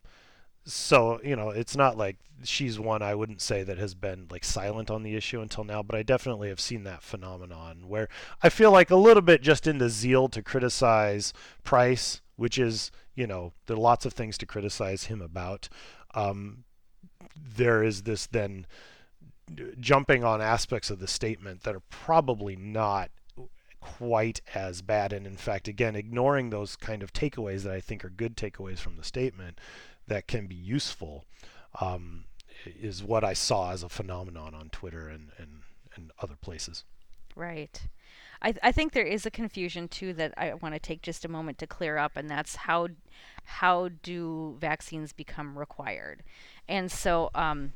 so 0.66 1.20
you 1.24 1.36
know, 1.36 1.50
it's 1.50 1.76
not 1.76 1.98
like 1.98 2.18
she's 2.44 2.80
one 2.80 3.02
I 3.02 3.16
wouldn't 3.16 3.42
say 3.42 3.64
that 3.64 3.78
has 3.78 3.94
been 3.94 4.28
like 4.30 4.44
silent 4.44 4.90
on 4.90 5.04
the 5.04 5.16
issue 5.16 5.42
until 5.42 5.64
now, 5.64 5.84
but 5.84 5.96
I 5.96 6.04
definitely 6.04 6.50
have 6.50 6.60
seen 6.60 6.84
that 6.84 7.04
phenomenon 7.04 7.88
where 7.88 8.10
I 8.42 8.50
feel 8.50 8.72
like 8.72 8.90
a 8.90 8.96
little 8.96 9.22
bit 9.22 9.42
just 9.42 9.68
in 9.68 9.78
the 9.78 9.90
zeal 9.90 10.28
to 10.30 10.42
criticize 10.42 11.34
Price, 11.64 12.22
which 12.36 12.58
is 12.58 12.92
you 13.14 13.28
know 13.28 13.54
there 13.68 13.78
are 13.78 13.80
lots 13.80 14.06
of 14.06 14.14
things 14.14 14.38
to 14.40 14.46
criticize 14.46 15.06
him 15.06 15.22
about. 15.22 15.70
Um, 16.14 16.64
there 17.36 17.84
is 17.84 18.04
this 18.04 18.26
then 18.26 18.66
jumping 19.80 20.24
on 20.24 20.42
aspects 20.42 20.90
of 20.90 21.00
the 21.00 21.08
statement 21.08 21.62
that 21.64 21.76
are 21.76 21.84
probably 21.92 22.56
not 22.56 23.12
quite 23.86 24.42
as 24.56 24.82
bad. 24.82 25.13
And 25.13 25.27
in 25.27 25.38
fact, 25.38 25.68
again, 25.68 25.96
ignoring 25.96 26.50
those 26.50 26.75
kind 26.75 27.04
of 27.04 27.13
takeaways 27.13 27.63
that 27.63 27.74
I 27.74 27.80
think 27.80 28.04
are 28.04 28.10
good 28.10 28.36
takeaways 28.36 28.80
from 28.80 28.98
the 28.98 29.04
statement 29.04 29.60
that 30.08 30.27
can 30.27 30.48
be 30.48 30.56
useful 30.56 31.25
um, 31.80 32.25
is 32.65 33.04
what 33.04 33.24
I 33.24 33.34
saw 33.34 33.72
as 33.72 33.84
a 33.84 33.89
phenomenon 33.89 34.56
on 34.56 34.70
Twitter 34.70 35.08
and, 35.08 35.30
and, 35.38 35.62
and 35.96 36.12
other 36.22 36.36
places. 36.36 36.84
Right. 37.36 37.80
I, 38.42 38.51
th- 38.51 38.62
I 38.63 38.72
think 38.72 38.94
there 38.94 39.06
is 39.06 39.25
a 39.25 39.32
confusion 39.32 39.88
too 39.88 40.13
that 40.13 40.34
I 40.38 40.56
want 40.56 40.74
to 40.74 40.80
take 40.80 41.01
just 41.01 41.25
a 41.25 41.30
moment 41.30 41.58
to 41.60 41.68
clear 41.68 41.98
up, 41.98 42.18
and 42.18 42.30
that's 42.30 42.56
how 42.56 42.88
how 43.44 43.89
do 44.01 44.58
vaccines 44.60 45.13
become 45.13 45.58
required? 45.58 46.24
And 46.68 46.92
so 46.92 47.30
um, 47.36 47.74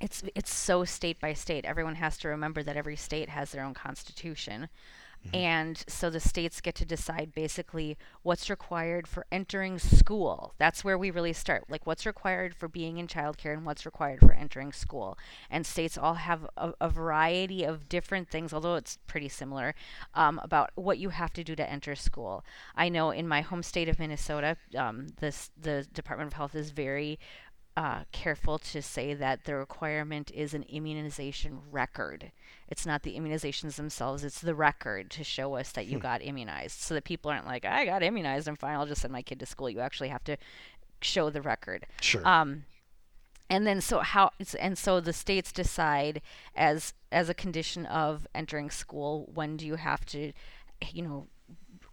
it's 0.00 0.22
it's 0.34 0.54
so 0.54 0.84
state 0.84 1.20
by 1.20 1.32
state. 1.32 1.64
Everyone 1.64 1.96
has 1.96 2.18
to 2.18 2.28
remember 2.28 2.62
that 2.62 2.76
every 2.76 2.96
state 2.96 3.28
has 3.28 3.52
their 3.52 3.64
own 3.64 3.74
constitution. 3.74 4.68
Mm-hmm. 5.26 5.36
And 5.36 5.84
so 5.88 6.10
the 6.10 6.20
states 6.20 6.60
get 6.60 6.74
to 6.76 6.84
decide 6.84 7.32
basically 7.34 7.96
what's 8.22 8.48
required 8.48 9.06
for 9.08 9.26
entering 9.32 9.78
school. 9.78 10.54
That's 10.58 10.84
where 10.84 10.96
we 10.96 11.10
really 11.10 11.32
start. 11.32 11.64
Like 11.68 11.86
what's 11.86 12.06
required 12.06 12.54
for 12.54 12.68
being 12.68 12.98
in 12.98 13.06
childcare 13.06 13.52
and 13.52 13.66
what's 13.66 13.84
required 13.84 14.20
for 14.20 14.32
entering 14.32 14.72
school. 14.72 15.18
And 15.50 15.66
states 15.66 15.98
all 15.98 16.14
have 16.14 16.46
a, 16.56 16.72
a 16.80 16.88
variety 16.88 17.64
of 17.64 17.88
different 17.88 18.28
things, 18.28 18.52
although 18.52 18.76
it's 18.76 18.98
pretty 19.06 19.28
similar, 19.28 19.74
um, 20.14 20.40
about 20.42 20.70
what 20.76 20.98
you 20.98 21.10
have 21.10 21.32
to 21.34 21.44
do 21.44 21.56
to 21.56 21.70
enter 21.70 21.94
school. 21.94 22.44
I 22.74 22.88
know 22.88 23.10
in 23.10 23.26
my 23.26 23.40
home 23.40 23.62
state 23.62 23.88
of 23.88 23.98
Minnesota, 23.98 24.56
um, 24.76 25.08
this 25.20 25.50
the 25.60 25.86
Department 25.92 26.28
of 26.28 26.34
Health 26.34 26.54
is 26.54 26.70
very 26.70 27.18
uh, 27.78 28.02
careful 28.10 28.58
to 28.58 28.82
say 28.82 29.14
that 29.14 29.44
the 29.44 29.54
requirement 29.54 30.32
is 30.34 30.52
an 30.52 30.64
immunization 30.64 31.60
record. 31.70 32.32
It's 32.68 32.84
not 32.84 33.04
the 33.04 33.16
immunizations 33.16 33.76
themselves, 33.76 34.24
it's 34.24 34.40
the 34.40 34.56
record 34.56 35.12
to 35.12 35.22
show 35.22 35.54
us 35.54 35.70
that 35.72 35.86
you 35.86 35.98
hmm. 35.98 36.02
got 36.02 36.20
immunized. 36.20 36.80
So 36.80 36.94
that 36.94 37.04
people 37.04 37.30
aren't 37.30 37.46
like, 37.46 37.64
I 37.64 37.84
got 37.84 38.02
immunized, 38.02 38.48
I'm 38.48 38.56
fine, 38.56 38.74
I'll 38.74 38.84
just 38.84 39.02
send 39.02 39.12
my 39.12 39.22
kid 39.22 39.38
to 39.38 39.46
school. 39.46 39.70
You 39.70 39.78
actually 39.78 40.08
have 40.08 40.24
to 40.24 40.36
show 41.02 41.30
the 41.30 41.40
record. 41.40 41.86
Sure. 42.00 42.26
Um, 42.26 42.64
and 43.48 43.64
then 43.64 43.80
so 43.80 44.00
how 44.00 44.32
and 44.58 44.76
so 44.76 45.00
the 45.00 45.12
states 45.12 45.52
decide 45.52 46.20
as 46.56 46.94
as 47.12 47.28
a 47.28 47.34
condition 47.34 47.86
of 47.86 48.26
entering 48.34 48.70
school 48.70 49.30
when 49.32 49.56
do 49.56 49.64
you 49.64 49.76
have 49.76 50.04
to 50.04 50.32
you 50.92 51.02
know 51.02 51.28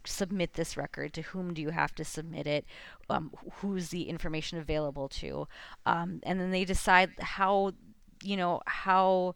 submit 0.06 0.54
this 0.54 0.76
record? 0.76 1.12
To 1.14 1.22
whom 1.22 1.54
do 1.54 1.62
you 1.62 1.70
have 1.70 1.94
to 1.96 2.04
submit 2.04 2.46
it? 2.46 2.64
Um, 3.10 3.32
who's 3.60 3.88
the 3.90 4.08
information 4.08 4.58
available 4.58 5.08
to? 5.08 5.48
Um, 5.84 6.20
and 6.22 6.40
then 6.40 6.50
they 6.50 6.64
decide 6.64 7.10
how, 7.18 7.72
you 8.22 8.36
know, 8.36 8.60
how 8.66 9.34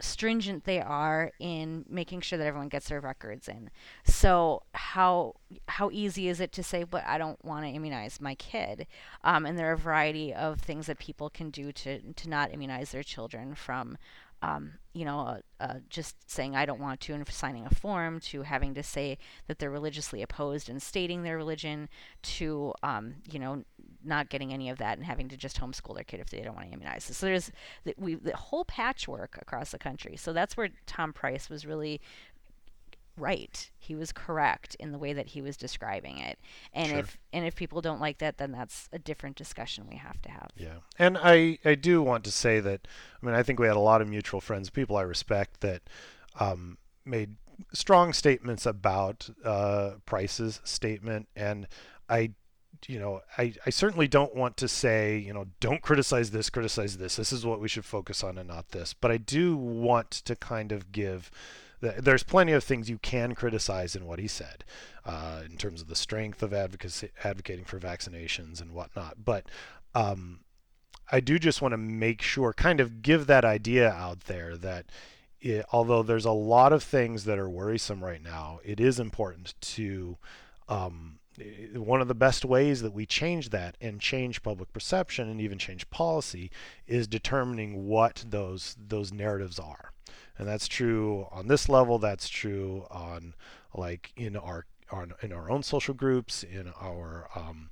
stringent 0.00 0.64
they 0.64 0.80
are 0.80 1.30
in 1.38 1.84
making 1.88 2.22
sure 2.22 2.38
that 2.38 2.46
everyone 2.46 2.68
gets 2.68 2.88
their 2.88 3.00
records 3.00 3.48
in. 3.48 3.70
So 4.04 4.62
how 4.72 5.34
how 5.68 5.90
easy 5.92 6.28
is 6.28 6.40
it 6.40 6.52
to 6.52 6.62
say, 6.62 6.84
but 6.84 7.04
I 7.06 7.18
don't 7.18 7.42
want 7.44 7.64
to 7.64 7.70
immunize 7.70 8.20
my 8.20 8.34
kid? 8.34 8.86
Um, 9.22 9.46
and 9.46 9.58
there 9.58 9.70
are 9.70 9.74
a 9.74 9.78
variety 9.78 10.32
of 10.32 10.60
things 10.60 10.86
that 10.86 10.98
people 10.98 11.30
can 11.30 11.50
do 11.50 11.72
to 11.72 12.12
to 12.12 12.28
not 12.28 12.52
immunize 12.52 12.92
their 12.92 13.02
children 13.02 13.54
from 13.54 13.98
um, 14.42 14.74
you 14.92 15.04
know, 15.04 15.20
uh, 15.20 15.38
uh, 15.60 15.74
just 15.88 16.30
saying 16.30 16.56
I 16.56 16.66
don't 16.66 16.80
want 16.80 17.00
to 17.00 17.14
and 17.14 17.26
signing 17.28 17.66
a 17.66 17.70
form 17.70 18.18
to 18.20 18.42
having 18.42 18.74
to 18.74 18.82
say 18.82 19.18
that 19.46 19.58
they're 19.58 19.70
religiously 19.70 20.22
opposed 20.22 20.68
and 20.68 20.82
stating 20.82 21.22
their 21.22 21.36
religion 21.36 21.88
to, 22.22 22.72
um, 22.82 23.16
you 23.30 23.38
know, 23.38 23.64
not 24.02 24.30
getting 24.30 24.52
any 24.52 24.70
of 24.70 24.78
that 24.78 24.96
and 24.96 25.06
having 25.06 25.28
to 25.28 25.36
just 25.36 25.60
homeschool 25.60 25.94
their 25.94 26.04
kid 26.04 26.20
if 26.20 26.30
they 26.30 26.40
don't 26.40 26.56
want 26.56 26.66
to 26.66 26.72
immunize. 26.72 27.04
So 27.04 27.26
there's 27.26 27.52
the, 27.84 27.94
we, 27.98 28.14
the 28.14 28.36
whole 28.36 28.64
patchwork 28.64 29.38
across 29.40 29.70
the 29.70 29.78
country. 29.78 30.16
So 30.16 30.32
that's 30.32 30.56
where 30.56 30.70
Tom 30.86 31.12
Price 31.12 31.50
was 31.50 31.66
really 31.66 32.00
right. 33.20 33.70
He 33.78 33.94
was 33.94 34.12
correct 34.12 34.74
in 34.76 34.92
the 34.92 34.98
way 34.98 35.12
that 35.12 35.28
he 35.28 35.42
was 35.42 35.56
describing 35.56 36.18
it. 36.18 36.38
And 36.72 36.88
sure. 36.88 36.98
if 36.98 37.18
and 37.32 37.44
if 37.44 37.54
people 37.54 37.80
don't 37.80 38.00
like 38.00 38.18
that, 38.18 38.38
then 38.38 38.52
that's 38.52 38.88
a 38.92 38.98
different 38.98 39.36
discussion 39.36 39.86
we 39.88 39.96
have 39.96 40.20
to 40.22 40.30
have. 40.30 40.50
Yeah. 40.56 40.78
And 40.98 41.18
I 41.18 41.58
I 41.64 41.74
do 41.74 42.02
want 42.02 42.24
to 42.24 42.30
say 42.30 42.60
that 42.60 42.88
I 43.22 43.26
mean 43.26 43.34
I 43.34 43.42
think 43.42 43.58
we 43.58 43.66
had 43.66 43.76
a 43.76 43.80
lot 43.80 44.00
of 44.00 44.08
mutual 44.08 44.40
friends, 44.40 44.70
people 44.70 44.96
I 44.96 45.02
respect 45.02 45.60
that 45.60 45.82
um, 46.38 46.78
made 47.04 47.36
strong 47.72 48.12
statements 48.12 48.66
about 48.66 49.28
uh, 49.44 49.92
Price's 50.06 50.60
statement, 50.64 51.28
and 51.36 51.66
I 52.08 52.32
you 52.86 52.98
know, 52.98 53.20
I, 53.36 53.54
I 53.66 53.70
certainly 53.70 54.08
don't 54.08 54.34
want 54.34 54.56
to 54.58 54.68
say, 54.68 55.18
you 55.18 55.32
know, 55.32 55.46
don't 55.60 55.82
criticize 55.82 56.30
this, 56.30 56.48
criticize 56.48 56.96
this. 56.96 57.16
This 57.16 57.32
is 57.32 57.44
what 57.44 57.60
we 57.60 57.68
should 57.68 57.84
focus 57.84 58.24
on 58.24 58.38
and 58.38 58.48
not 58.48 58.70
this. 58.70 58.94
But 58.94 59.10
I 59.10 59.16
do 59.18 59.56
want 59.56 60.10
to 60.10 60.36
kind 60.36 60.72
of 60.72 60.92
give 60.92 61.30
there's 61.80 62.22
plenty 62.22 62.52
of 62.52 62.62
things 62.62 62.90
you 62.90 62.98
can 62.98 63.34
criticize 63.34 63.96
in 63.96 64.06
what 64.06 64.18
he 64.18 64.28
said, 64.28 64.64
uh, 65.04 65.42
in 65.44 65.56
terms 65.56 65.80
of 65.80 65.88
the 65.88 65.96
strength 65.96 66.42
of 66.42 66.52
advocacy, 66.52 67.10
advocating 67.24 67.64
for 67.64 67.78
vaccinations 67.78 68.60
and 68.60 68.72
whatnot. 68.72 69.24
But 69.24 69.46
um, 69.94 70.40
I 71.10 71.20
do 71.20 71.38
just 71.38 71.62
want 71.62 71.72
to 71.72 71.78
make 71.78 72.22
sure, 72.22 72.52
kind 72.52 72.80
of 72.80 73.02
give 73.02 73.26
that 73.26 73.44
idea 73.44 73.90
out 73.90 74.20
there 74.20 74.56
that 74.58 74.86
it, 75.40 75.64
although 75.72 76.02
there's 76.02 76.26
a 76.26 76.32
lot 76.32 76.72
of 76.72 76.82
things 76.82 77.24
that 77.24 77.38
are 77.38 77.48
worrisome 77.48 78.04
right 78.04 78.22
now, 78.22 78.60
it 78.64 78.80
is 78.80 79.00
important 79.00 79.54
to. 79.60 80.18
Um, 80.68 81.16
one 81.74 82.02
of 82.02 82.08
the 82.08 82.14
best 82.14 82.44
ways 82.44 82.82
that 82.82 82.92
we 82.92 83.06
change 83.06 83.48
that 83.48 83.76
and 83.80 83.98
change 83.98 84.42
public 84.42 84.72
perception 84.74 85.30
and 85.30 85.40
even 85.40 85.58
change 85.58 85.88
policy 85.88 86.50
is 86.86 87.06
determining 87.06 87.86
what 87.86 88.24
those 88.28 88.76
those 88.78 89.10
narratives 89.10 89.58
are 89.58 89.92
and 90.40 90.48
that's 90.48 90.66
true 90.66 91.26
on 91.30 91.48
this 91.48 91.68
level. 91.68 91.98
That's 91.98 92.26
true 92.26 92.86
on 92.90 93.34
like 93.74 94.10
in 94.16 94.38
our 94.38 94.64
on, 94.90 95.12
in 95.20 95.34
our 95.34 95.50
own 95.50 95.62
social 95.62 95.92
groups, 95.92 96.42
in 96.42 96.72
our 96.80 97.28
um, 97.34 97.68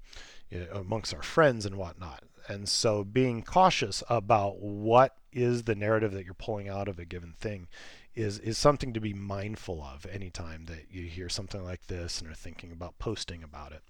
you 0.51 0.61
know, 0.61 0.81
amongst 0.81 1.15
our 1.15 1.23
friends 1.23 1.65
and 1.65 1.77
whatnot. 1.77 2.25
And 2.47 2.69
so 2.69 3.05
being 3.05 3.43
cautious 3.43 4.03
about 4.11 4.61
what 4.61 5.17
is 5.33 5.63
the 5.63 5.75
narrative 5.75 6.13
that 6.13 6.27
you're 6.27 6.35
pulling 6.35 6.69
out 6.69 6.89
of 6.89 6.99
a 6.99 7.07
given 7.07 7.33
thing 7.33 7.69
is 8.15 8.39
is 8.41 8.59
something 8.59 8.93
to 8.93 9.01
be 9.01 9.15
mindful 9.15 9.83
of 9.83 10.05
anytime 10.05 10.67
that 10.67 10.89
you 10.91 11.05
hear 11.05 11.31
something 11.31 11.65
like 11.65 11.87
this 11.87 12.21
and 12.21 12.31
are 12.31 12.35
thinking 12.35 12.71
about 12.71 12.99
posting 12.99 13.43
about 13.43 13.73
it. 13.73 13.83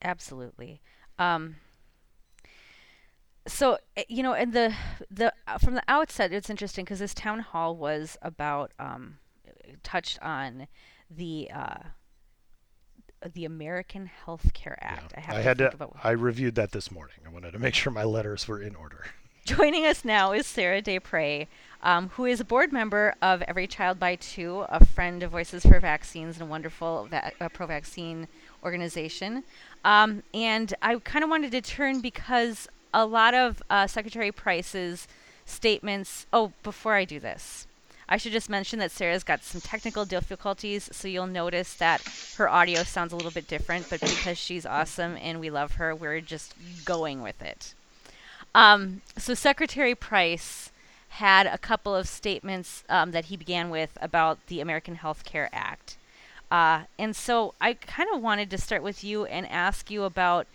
Absolutely. 0.00 0.80
Um, 1.18 1.56
so 3.48 3.78
eh, 3.96 4.04
you 4.08 4.22
know, 4.22 4.34
and 4.34 4.52
the 4.52 4.74
the 5.10 5.32
uh, 5.46 5.58
from 5.58 5.74
the 5.74 5.82
outset, 5.88 6.32
it's 6.32 6.50
interesting 6.50 6.84
because 6.84 7.00
this 7.00 7.14
town 7.14 7.40
hall 7.40 7.76
was 7.76 8.16
about 8.22 8.72
um, 8.78 9.18
touched 9.82 10.18
on 10.22 10.66
the 11.10 11.50
uh, 11.52 11.78
the 13.34 13.44
American 13.44 14.06
Health 14.06 14.52
Care 14.54 14.78
Act. 14.80 15.14
Yeah. 15.16 15.24
I, 15.28 15.38
I 15.38 15.40
had 15.40 15.58
to. 15.58 15.72
I 16.02 16.10
reviewed 16.10 16.54
that 16.56 16.72
this 16.72 16.90
morning. 16.90 17.16
I 17.26 17.30
wanted 17.30 17.52
to 17.52 17.58
make 17.58 17.74
sure 17.74 17.92
my 17.92 18.04
letters 18.04 18.46
were 18.46 18.60
in 18.60 18.74
order. 18.74 19.06
Joining 19.44 19.86
us 19.86 20.04
now 20.04 20.32
is 20.32 20.46
Sarah 20.46 20.82
Despres, 20.82 21.46
um, 21.82 22.10
who 22.10 22.26
is 22.26 22.38
a 22.38 22.44
board 22.44 22.70
member 22.70 23.14
of 23.22 23.40
Every 23.42 23.66
Child 23.66 23.98
by 23.98 24.16
Two, 24.16 24.66
a 24.68 24.84
friend 24.84 25.22
of 25.22 25.30
Voices 25.30 25.64
for 25.64 25.80
Vaccines 25.80 26.36
and 26.36 26.42
a 26.42 26.46
wonderful 26.46 27.08
va- 27.10 27.32
uh, 27.40 27.48
pro-vaccine 27.48 28.28
organization. 28.62 29.44
Um, 29.86 30.22
and 30.34 30.74
I 30.82 30.96
kind 30.96 31.24
of 31.24 31.30
wanted 31.30 31.52
to 31.52 31.62
turn 31.62 32.00
because 32.00 32.68
a 32.92 33.06
lot 33.06 33.34
of 33.34 33.62
uh, 33.68 33.86
Secretary 33.86 34.32
Price's 34.32 35.06
statements. 35.44 36.26
Oh, 36.32 36.52
before 36.62 36.94
I 36.94 37.04
do 37.04 37.20
this, 37.20 37.66
I 38.08 38.16
should 38.16 38.32
just 38.32 38.48
mention 38.48 38.78
that 38.78 38.90
Sarah's 38.90 39.24
got 39.24 39.44
some 39.44 39.60
technical 39.60 40.04
difficulties, 40.06 40.88
so 40.92 41.08
you'll 41.08 41.26
notice 41.26 41.74
that 41.74 42.02
her 42.36 42.48
audio 42.48 42.82
sounds 42.82 43.12
a 43.12 43.16
little 43.16 43.30
bit 43.30 43.48
different, 43.48 43.90
but 43.90 44.00
because 44.00 44.38
she's 44.38 44.64
awesome 44.64 45.18
and 45.20 45.40
we 45.40 45.50
love 45.50 45.72
her, 45.72 45.94
we're 45.94 46.20
just 46.20 46.54
going 46.84 47.22
with 47.22 47.42
it. 47.42 47.74
Um, 48.54 49.02
so 49.18 49.34
Secretary 49.34 49.94
Price 49.94 50.72
had 51.10 51.46
a 51.46 51.58
couple 51.58 51.94
of 51.94 52.08
statements 52.08 52.84
um, 52.88 53.10
that 53.12 53.26
he 53.26 53.36
began 53.36 53.68
with 53.70 53.96
about 54.00 54.38
the 54.46 54.60
American 54.60 54.94
Health 54.94 55.24
Care 55.24 55.50
Act. 55.52 55.96
Uh, 56.50 56.84
and 56.98 57.14
so 57.14 57.54
I 57.60 57.74
kind 57.74 58.08
of 58.14 58.22
wanted 58.22 58.48
to 58.50 58.58
start 58.58 58.82
with 58.82 59.04
you 59.04 59.26
and 59.26 59.46
ask 59.46 59.90
you 59.90 60.04
about 60.04 60.46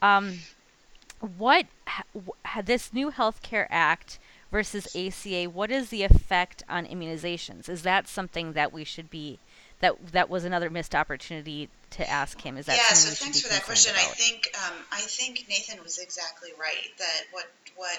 um, 0.00 0.38
what 1.38 1.66
ha- 1.86 2.62
this 2.62 2.92
new 2.92 3.10
Health 3.10 3.42
Care 3.42 3.68
Act 3.70 4.18
versus 4.50 4.86
ACA, 4.94 5.44
what 5.44 5.70
is 5.70 5.88
the 5.88 6.02
effect 6.02 6.62
on 6.68 6.84
immunizations? 6.84 7.68
Is 7.68 7.82
that 7.82 8.08
something 8.08 8.52
that 8.52 8.72
we 8.72 8.84
should 8.84 9.08
be 9.08 9.38
that 9.80 10.12
that 10.12 10.30
was 10.30 10.44
another 10.44 10.70
missed 10.70 10.94
opportunity 10.94 11.68
to 11.90 12.08
ask 12.08 12.40
him? 12.40 12.56
Is 12.56 12.66
that 12.66 12.76
yeah? 12.76 12.94
So 12.94 13.10
thanks 13.10 13.40
for 13.40 13.48
that 13.48 13.64
question. 13.64 13.92
About? 13.94 14.04
I 14.04 14.14
think 14.14 14.48
um, 14.66 14.74
I 14.90 15.00
think 15.00 15.46
Nathan 15.48 15.82
was 15.82 15.98
exactly 15.98 16.50
right 16.58 16.90
that 16.98 17.22
what 17.32 17.50
what 17.76 17.98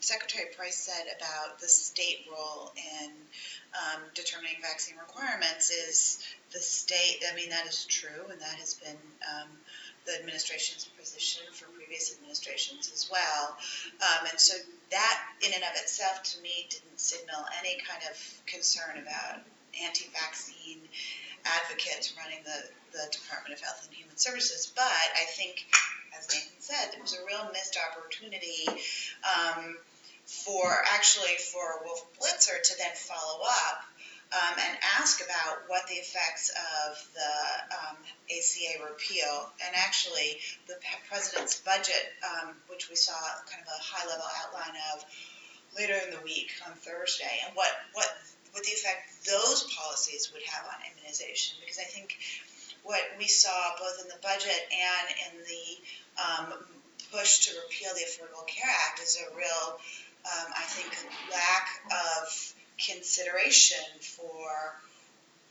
Secretary 0.00 0.46
Price 0.56 0.76
said 0.76 1.06
about 1.16 1.60
the 1.60 1.68
state 1.68 2.26
role 2.30 2.72
in 2.76 3.10
um, 3.74 4.00
determining 4.14 4.56
vaccine 4.62 4.96
requirements 4.96 5.70
is 5.70 6.24
the 6.52 6.58
state. 6.58 7.22
I 7.30 7.34
mean 7.34 7.50
that 7.50 7.66
is 7.66 7.84
true, 7.84 8.30
and 8.30 8.40
that 8.40 8.56
has 8.58 8.74
been 8.74 8.98
um, 9.28 9.48
the 10.10 10.18
administration's 10.18 10.90
position 10.98 11.46
for 11.54 11.70
previous 11.78 12.14
administrations 12.18 12.90
as 12.92 13.08
well. 13.10 13.56
Um, 14.02 14.26
and 14.30 14.40
so 14.40 14.54
that, 14.90 15.16
in 15.46 15.54
and 15.54 15.62
of 15.62 15.74
itself, 15.78 16.22
to 16.34 16.42
me, 16.42 16.66
didn't 16.68 16.98
signal 16.98 17.46
any 17.62 17.78
kind 17.86 18.02
of 18.10 18.18
concern 18.46 18.98
about 18.98 19.46
anti 19.78 20.10
vaccine 20.10 20.82
advocates 21.46 22.12
running 22.18 22.42
the, 22.42 22.58
the 22.92 23.06
Department 23.14 23.54
of 23.54 23.60
Health 23.62 23.86
and 23.86 23.94
Human 23.94 24.16
Services. 24.18 24.72
But 24.74 24.90
I 24.90 25.24
think, 25.38 25.70
as 26.18 26.26
Nathan 26.28 26.58
said, 26.58 26.94
it 26.94 27.00
was 27.00 27.14
a 27.14 27.22
real 27.24 27.46
missed 27.52 27.78
opportunity. 27.78 28.66
Um, 29.22 29.78
for 30.26 30.84
actually 30.94 31.34
for 31.50 31.82
Wolf 31.84 32.06
Blitzer 32.14 32.62
to 32.62 32.78
then 32.78 32.94
follow 32.94 33.40
up 33.42 33.82
um, 34.30 34.54
and 34.54 34.78
ask 34.98 35.18
about 35.24 35.66
what 35.66 35.86
the 35.88 35.98
effects 35.98 36.54
of 36.86 36.94
the 37.14 37.34
um, 37.74 37.96
ACA 38.30 38.78
repeal 38.86 39.50
and 39.66 39.74
actually 39.74 40.38
the 40.68 40.74
president's 41.08 41.60
budget, 41.60 42.14
um, 42.22 42.54
which 42.70 42.88
we 42.88 42.94
saw 42.94 43.18
kind 43.50 43.58
of 43.58 43.66
a 43.66 43.80
high 43.82 44.06
level 44.06 44.26
outline 44.46 44.78
of 44.94 45.04
later 45.74 45.98
in 46.06 46.14
the 46.14 46.22
week 46.22 46.50
on 46.66 46.74
Thursday, 46.78 47.42
and 47.46 47.54
what, 47.54 47.70
what, 47.92 48.06
what 48.52 48.62
the 48.62 48.70
effect 48.70 49.10
those 49.26 49.66
policies 49.74 50.30
would 50.32 50.42
have 50.46 50.66
on 50.66 50.78
immunization. 50.86 51.58
Because 51.58 51.78
I 51.78 51.90
think 51.90 52.14
what 52.82 53.02
we 53.18 53.26
saw 53.26 53.74
both 53.78 53.98
in 54.02 54.08
the 54.08 54.20
budget 54.22 54.62
and 54.70 55.06
in 55.26 55.32
the 55.42 55.66
um, 56.22 56.46
push 57.10 57.50
to 57.50 57.58
repeal 57.66 57.90
the 57.94 58.06
Affordable 58.06 58.46
Care 58.46 58.70
Act 58.86 59.02
is 59.02 59.18
a 59.18 59.34
real, 59.34 59.78
um, 60.22 60.48
I 60.54 60.62
think, 60.70 60.94
lack 61.30 61.66
of 61.90 62.54
consideration 62.80 63.84
for 64.00 64.80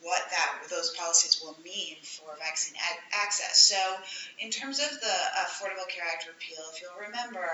what 0.02 0.22
that 0.32 0.63
those 0.70 0.96
policies 0.96 1.42
will 1.44 1.58
mean 1.63 1.98
for 2.04 2.32
vaccine 2.39 2.76
access. 3.12 3.60
So, 3.60 3.76
in 4.39 4.50
terms 4.50 4.80
of 4.80 4.89
the 4.89 5.18
Affordable 5.44 5.88
Care 5.89 6.06
Act 6.08 6.28
repeal, 6.28 6.63
if 6.74 6.82
you'll 6.82 7.06
remember, 7.06 7.48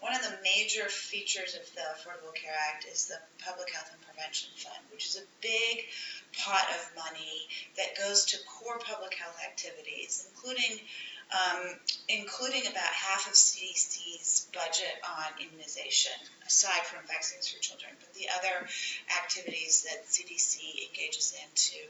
one 0.00 0.14
of 0.14 0.22
the 0.22 0.36
major 0.42 0.88
features 0.88 1.54
of 1.54 1.62
the 1.74 1.80
Affordable 1.94 2.34
Care 2.34 2.56
Act 2.72 2.86
is 2.90 3.06
the 3.06 3.18
Public 3.44 3.72
Health 3.72 3.90
and 3.92 4.02
Prevention 4.02 4.50
Fund, 4.56 4.82
which 4.92 5.06
is 5.06 5.16
a 5.16 5.26
big 5.40 5.86
pot 6.36 6.66
of 6.74 6.90
money 6.96 7.46
that 7.76 7.96
goes 7.96 8.24
to 8.26 8.38
core 8.44 8.78
public 8.78 9.14
health 9.14 9.38
activities, 9.46 10.26
including 10.28 10.80
um, 11.32 11.74
including 12.08 12.66
about 12.66 12.92
half 12.92 13.26
of 13.26 13.34
CDC's 13.34 14.46
budget 14.52 14.94
on 15.02 15.28
immunization, 15.40 16.14
aside 16.46 16.84
from 16.84 17.00
vaccines 17.08 17.48
for 17.48 17.58
children, 17.60 17.90
but 17.98 18.12
the 18.14 18.28
other 18.38 18.68
activities 19.22 19.86
that 19.88 20.04
CDC 20.06 20.60
engages 20.88 21.34
in 21.34 21.48
to 21.54 21.80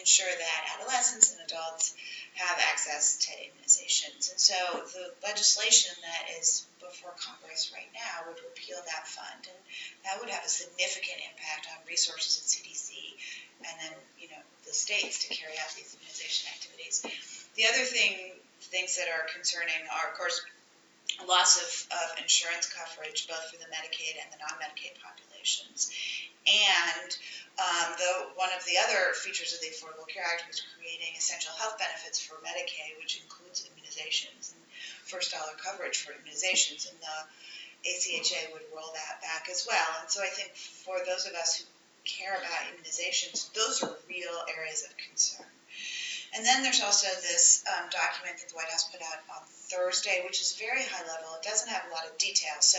ensure 0.00 0.30
that 0.30 0.60
adolescents 0.78 1.32
and 1.32 1.40
adults 1.44 1.94
have 2.34 2.58
access 2.70 3.18
to 3.28 3.30
immunizations. 3.38 4.30
And 4.30 4.40
so 4.40 4.56
the 4.94 5.12
legislation 5.22 5.94
that 6.02 6.38
is 6.40 6.66
before 6.80 7.12
Congress 7.18 7.70
right 7.74 7.90
now 7.94 8.26
would 8.26 8.40
repeal 8.42 8.78
that 8.82 9.06
fund, 9.06 9.46
and 9.46 9.60
that 10.04 10.18
would 10.18 10.30
have 10.30 10.44
a 10.44 10.50
significant 10.50 11.22
impact 11.28 11.68
on 11.70 11.86
resources 11.86 12.40
at 12.40 12.46
CDC 12.46 12.88
and 13.66 13.74
then, 13.82 13.94
you 14.18 14.28
know, 14.30 14.42
the 14.66 14.72
states 14.72 15.26
to 15.26 15.34
carry 15.34 15.54
out 15.58 15.70
these 15.74 15.96
immunization 15.98 16.46
activities. 16.54 17.02
The 17.56 17.66
other 17.66 17.82
thing 17.82 18.38
things 18.60 18.96
that 18.96 19.08
are 19.08 19.26
concerning 19.32 19.78
are, 19.90 20.10
of 20.10 20.18
course, 20.18 20.42
loss 21.26 21.58
of, 21.58 21.70
of 21.90 22.22
insurance 22.22 22.68
coverage, 22.70 23.26
both 23.26 23.42
for 23.50 23.58
the 23.58 23.66
Medicaid 23.72 24.20
and 24.22 24.28
the 24.30 24.38
non-Medicaid 24.38 24.98
populations. 25.02 25.90
And 26.46 27.10
um, 27.58 27.88
the, 27.98 28.12
one 28.38 28.48
of 28.54 28.62
the 28.64 28.78
other 28.78 29.12
features 29.18 29.52
of 29.52 29.60
the 29.60 29.74
Affordable 29.74 30.06
Care 30.06 30.22
Act 30.22 30.46
was 30.46 30.62
creating 30.76 31.18
essential 31.18 31.52
health 31.58 31.76
benefits 31.76 32.22
for 32.22 32.38
Medicaid, 32.40 32.96
which 33.02 33.18
includes 33.20 33.66
immunizations 33.66 34.54
and 34.54 34.60
first 35.04 35.34
dollar 35.34 35.58
coverage 35.58 35.98
for 35.98 36.14
immunizations. 36.14 36.86
And 36.86 36.96
the 37.02 37.18
ACHA 37.88 38.52
would 38.52 38.64
roll 38.74 38.94
that 38.94 39.20
back 39.20 39.48
as 39.50 39.66
well. 39.68 39.90
And 40.00 40.10
so 40.10 40.22
I 40.22 40.30
think 40.30 40.54
for 40.54 40.98
those 41.04 41.26
of 41.26 41.34
us 41.34 41.58
who 41.58 41.64
care 42.04 42.38
about 42.38 42.70
immunizations, 42.70 43.52
those 43.52 43.82
are 43.82 43.92
real 44.08 44.38
areas 44.56 44.86
of 44.86 44.96
concern. 44.96 45.46
And 46.36 46.44
then 46.44 46.62
there's 46.62 46.82
also 46.82 47.08
this 47.22 47.64
um, 47.66 47.88
document 47.90 48.38
that 48.38 48.48
the 48.48 48.56
White 48.56 48.68
House 48.68 48.88
put 48.90 49.00
out 49.00 49.20
on 49.32 49.42
Thursday, 49.48 50.22
which 50.24 50.40
is 50.40 50.56
very 50.58 50.84
high 50.84 51.06
level. 51.06 51.34
It 51.40 51.46
doesn't 51.46 51.68
have 51.68 51.84
a 51.88 51.94
lot 51.94 52.04
of 52.04 52.16
detail, 52.18 52.60
so 52.60 52.78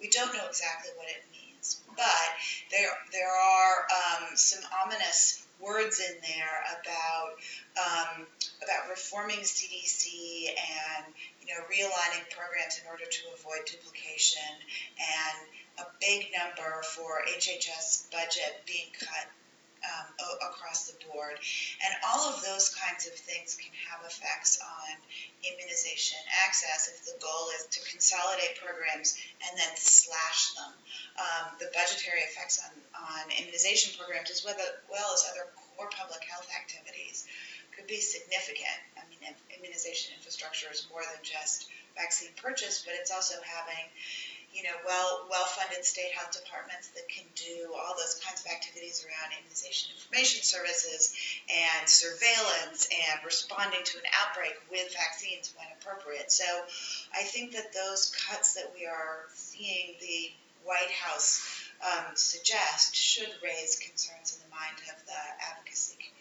we 0.00 0.08
don't 0.08 0.32
know 0.34 0.46
exactly 0.48 0.90
what 0.96 1.08
it 1.08 1.22
means. 1.30 1.82
But 1.96 2.28
there, 2.70 2.90
there 3.12 3.30
are 3.30 3.74
um, 3.92 4.36
some 4.36 4.62
ominous 4.84 5.46
words 5.60 6.00
in 6.00 6.16
there 6.24 6.56
about 6.80 7.36
um, 7.76 8.26
about 8.64 8.88
reforming 8.88 9.44
CDC 9.44 10.48
and 10.48 11.04
you 11.40 11.52
know 11.52 11.60
realigning 11.68 12.24
programs 12.32 12.80
in 12.80 12.88
order 12.88 13.04
to 13.04 13.22
avoid 13.36 13.68
duplication 13.68 14.52
and 14.96 15.84
a 15.84 15.86
big 16.00 16.32
number 16.32 16.82
for 16.82 17.20
HHS 17.28 18.10
budget 18.10 18.64
being 18.66 18.88
cut 18.98 19.28
um, 19.90 20.06
across 20.46 20.90
the 20.90 20.96
board. 21.06 21.36
And 21.82 21.92
all 22.06 22.30
of 22.30 22.42
those 22.42 22.70
kinds 22.74 23.06
of 23.06 23.14
things 23.14 23.58
can 23.58 23.72
have 23.90 24.06
effects 24.06 24.60
on 24.62 24.94
immunization 25.42 26.18
access 26.46 26.88
if 26.88 27.04
the 27.04 27.16
goal 27.18 27.50
is 27.58 27.66
to 27.74 27.80
consolidate 27.90 28.60
programs 28.60 29.18
and 29.42 29.52
then 29.58 29.72
slash 29.74 30.54
them. 30.54 30.72
Um, 31.18 31.44
the 31.58 31.68
budgetary 31.74 32.22
effects 32.24 32.62
on, 32.62 32.72
on 32.96 33.24
immunization 33.36 33.96
programs, 33.98 34.30
as 34.30 34.44
well, 34.44 34.56
well 34.88 35.10
as 35.12 35.26
other 35.32 35.50
core 35.76 35.90
public 35.92 36.22
health 36.24 36.48
activities, 36.54 37.26
could 37.76 37.86
be 37.86 38.00
significant. 38.00 38.78
I 38.96 39.04
mean, 39.08 39.20
immunization 39.56 40.12
infrastructure 40.16 40.68
is 40.72 40.86
more 40.92 41.02
than 41.02 41.22
just 41.22 41.68
vaccine 41.96 42.30
purchase, 42.36 42.82
but 42.84 42.94
it's 42.96 43.10
also 43.10 43.36
having 43.40 43.84
you 44.52 44.62
know, 44.62 44.74
well 44.84 45.26
well-funded 45.30 45.84
state 45.84 46.10
health 46.12 46.34
departments 46.34 46.88
that 46.98 47.06
can 47.08 47.24
do 47.34 47.70
all 47.74 47.94
those 47.94 48.18
kinds 48.18 48.42
of 48.42 48.50
activities 48.50 49.06
around 49.06 49.30
immunization 49.34 49.94
information 49.94 50.42
services 50.42 51.14
and 51.46 51.88
surveillance 51.88 52.90
and 52.90 53.24
responding 53.24 53.80
to 53.84 53.98
an 53.98 54.08
outbreak 54.18 54.54
with 54.70 54.90
vaccines 54.92 55.54
when 55.54 55.66
appropriate. 55.78 56.30
So 56.30 56.46
I 57.14 57.22
think 57.22 57.52
that 57.52 57.72
those 57.72 58.10
cuts 58.28 58.54
that 58.54 58.72
we 58.74 58.86
are 58.86 59.30
seeing 59.34 59.94
the 60.00 60.34
White 60.64 60.92
House 60.92 61.40
um, 61.80 62.14
suggest 62.14 62.94
should 62.94 63.30
raise 63.42 63.78
concerns 63.80 64.36
in 64.36 64.44
the 64.44 64.50
mind 64.54 64.76
of 64.92 64.98
the 65.06 65.20
advocacy 65.48 65.96
community. 65.96 66.19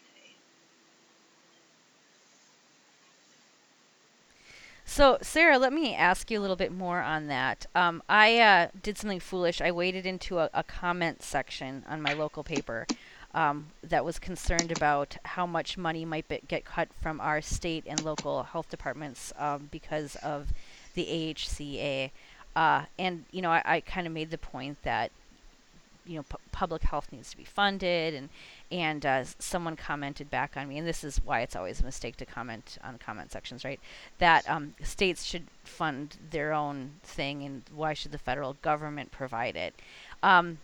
So, 4.89 5.19
Sarah, 5.21 5.59
let 5.59 5.71
me 5.71 5.93
ask 5.93 6.31
you 6.31 6.39
a 6.39 6.41
little 6.41 6.55
bit 6.55 6.71
more 6.71 6.99
on 6.99 7.27
that. 7.27 7.67
Um, 7.75 8.01
I 8.09 8.39
uh, 8.39 8.67
did 8.81 8.97
something 8.97 9.19
foolish. 9.19 9.61
I 9.61 9.69
waded 9.69 10.07
into 10.07 10.39
a, 10.39 10.49
a 10.51 10.63
comment 10.63 11.21
section 11.21 11.85
on 11.87 12.01
my 12.01 12.13
local 12.13 12.43
paper 12.43 12.87
um, 13.35 13.67
that 13.83 14.03
was 14.03 14.17
concerned 14.17 14.71
about 14.71 15.15
how 15.23 15.45
much 15.45 15.77
money 15.77 16.05
might 16.05 16.27
be, 16.27 16.41
get 16.47 16.65
cut 16.65 16.87
from 17.03 17.21
our 17.21 17.39
state 17.39 17.83
and 17.85 18.03
local 18.03 18.41
health 18.41 18.67
departments 18.69 19.31
um, 19.37 19.69
because 19.69 20.15
of 20.23 20.51
the 20.95 21.05
AHCA. 21.05 22.09
Uh, 22.55 22.85
and, 22.97 23.25
you 23.31 23.43
know, 23.43 23.51
I, 23.51 23.61
I 23.63 23.79
kind 23.81 24.07
of 24.07 24.11
made 24.11 24.31
the 24.31 24.39
point 24.39 24.81
that 24.81 25.11
you 26.09 26.15
know, 26.15 26.23
pu- 26.23 26.37
public 26.51 26.81
health 26.81 27.11
needs 27.11 27.29
to 27.29 27.37
be 27.37 27.43
funded, 27.43 28.15
and 28.15 28.29
and 28.71 29.05
uh, 29.05 29.23
someone 29.39 29.75
commented 29.75 30.29
back 30.29 30.55
on 30.55 30.67
me, 30.67 30.77
and 30.77 30.87
this 30.87 31.03
is 31.03 31.19
why 31.23 31.41
it's 31.41 31.55
always 31.55 31.81
a 31.81 31.85
mistake 31.85 32.17
to 32.17 32.25
comment 32.25 32.77
on 32.83 32.97
comment 32.97 33.31
sections, 33.31 33.65
right? 33.65 33.79
That 34.19 34.49
um, 34.49 34.75
states 34.83 35.23
should 35.25 35.47
fund 35.63 36.17
their 36.31 36.53
own 36.53 36.91
thing, 37.03 37.43
and 37.43 37.63
why 37.73 37.93
should 37.93 38.11
the 38.11 38.17
federal 38.17 38.53
government 38.61 39.11
provide 39.11 39.55
it? 39.55 39.73
Um, 40.21 40.59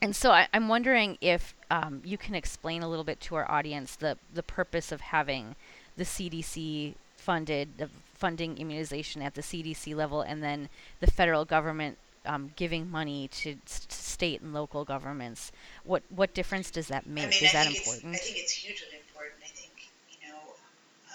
and 0.00 0.14
so 0.14 0.30
I, 0.30 0.48
am 0.52 0.68
wondering 0.68 1.18
if 1.20 1.54
um, 1.70 2.02
you 2.04 2.18
can 2.18 2.34
explain 2.34 2.82
a 2.82 2.88
little 2.88 3.04
bit 3.04 3.20
to 3.22 3.36
our 3.36 3.50
audience 3.50 3.96
the 3.96 4.18
the 4.32 4.42
purpose 4.42 4.92
of 4.92 5.00
having 5.00 5.56
the 5.96 6.04
CDC 6.04 6.94
funded, 7.16 7.78
the 7.78 7.88
funding 8.14 8.58
immunization 8.58 9.22
at 9.22 9.34
the 9.34 9.42
CDC 9.42 9.94
level, 9.94 10.20
and 10.20 10.42
then 10.42 10.68
the 11.00 11.10
federal 11.10 11.44
government 11.44 11.98
um, 12.26 12.52
giving 12.56 12.90
money 12.90 13.28
to 13.28 13.56
s- 13.66 13.86
state 14.24 14.40
and 14.40 14.54
local 14.54 14.84
governments. 14.84 15.52
What 15.84 16.02
what 16.08 16.32
difference 16.32 16.70
does 16.70 16.88
that 16.88 17.06
make? 17.06 17.24
I 17.24 17.28
mean, 17.28 17.44
Is 17.44 17.54
I 17.54 17.60
that 17.60 17.68
important? 17.68 18.16
I 18.16 18.18
think 18.24 18.38
it's 18.40 18.56
hugely 18.56 18.96
important. 19.04 19.36
I 19.44 19.52
think 19.52 19.76
you 20.08 20.20
know 20.24 20.40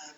um, 0.05 0.15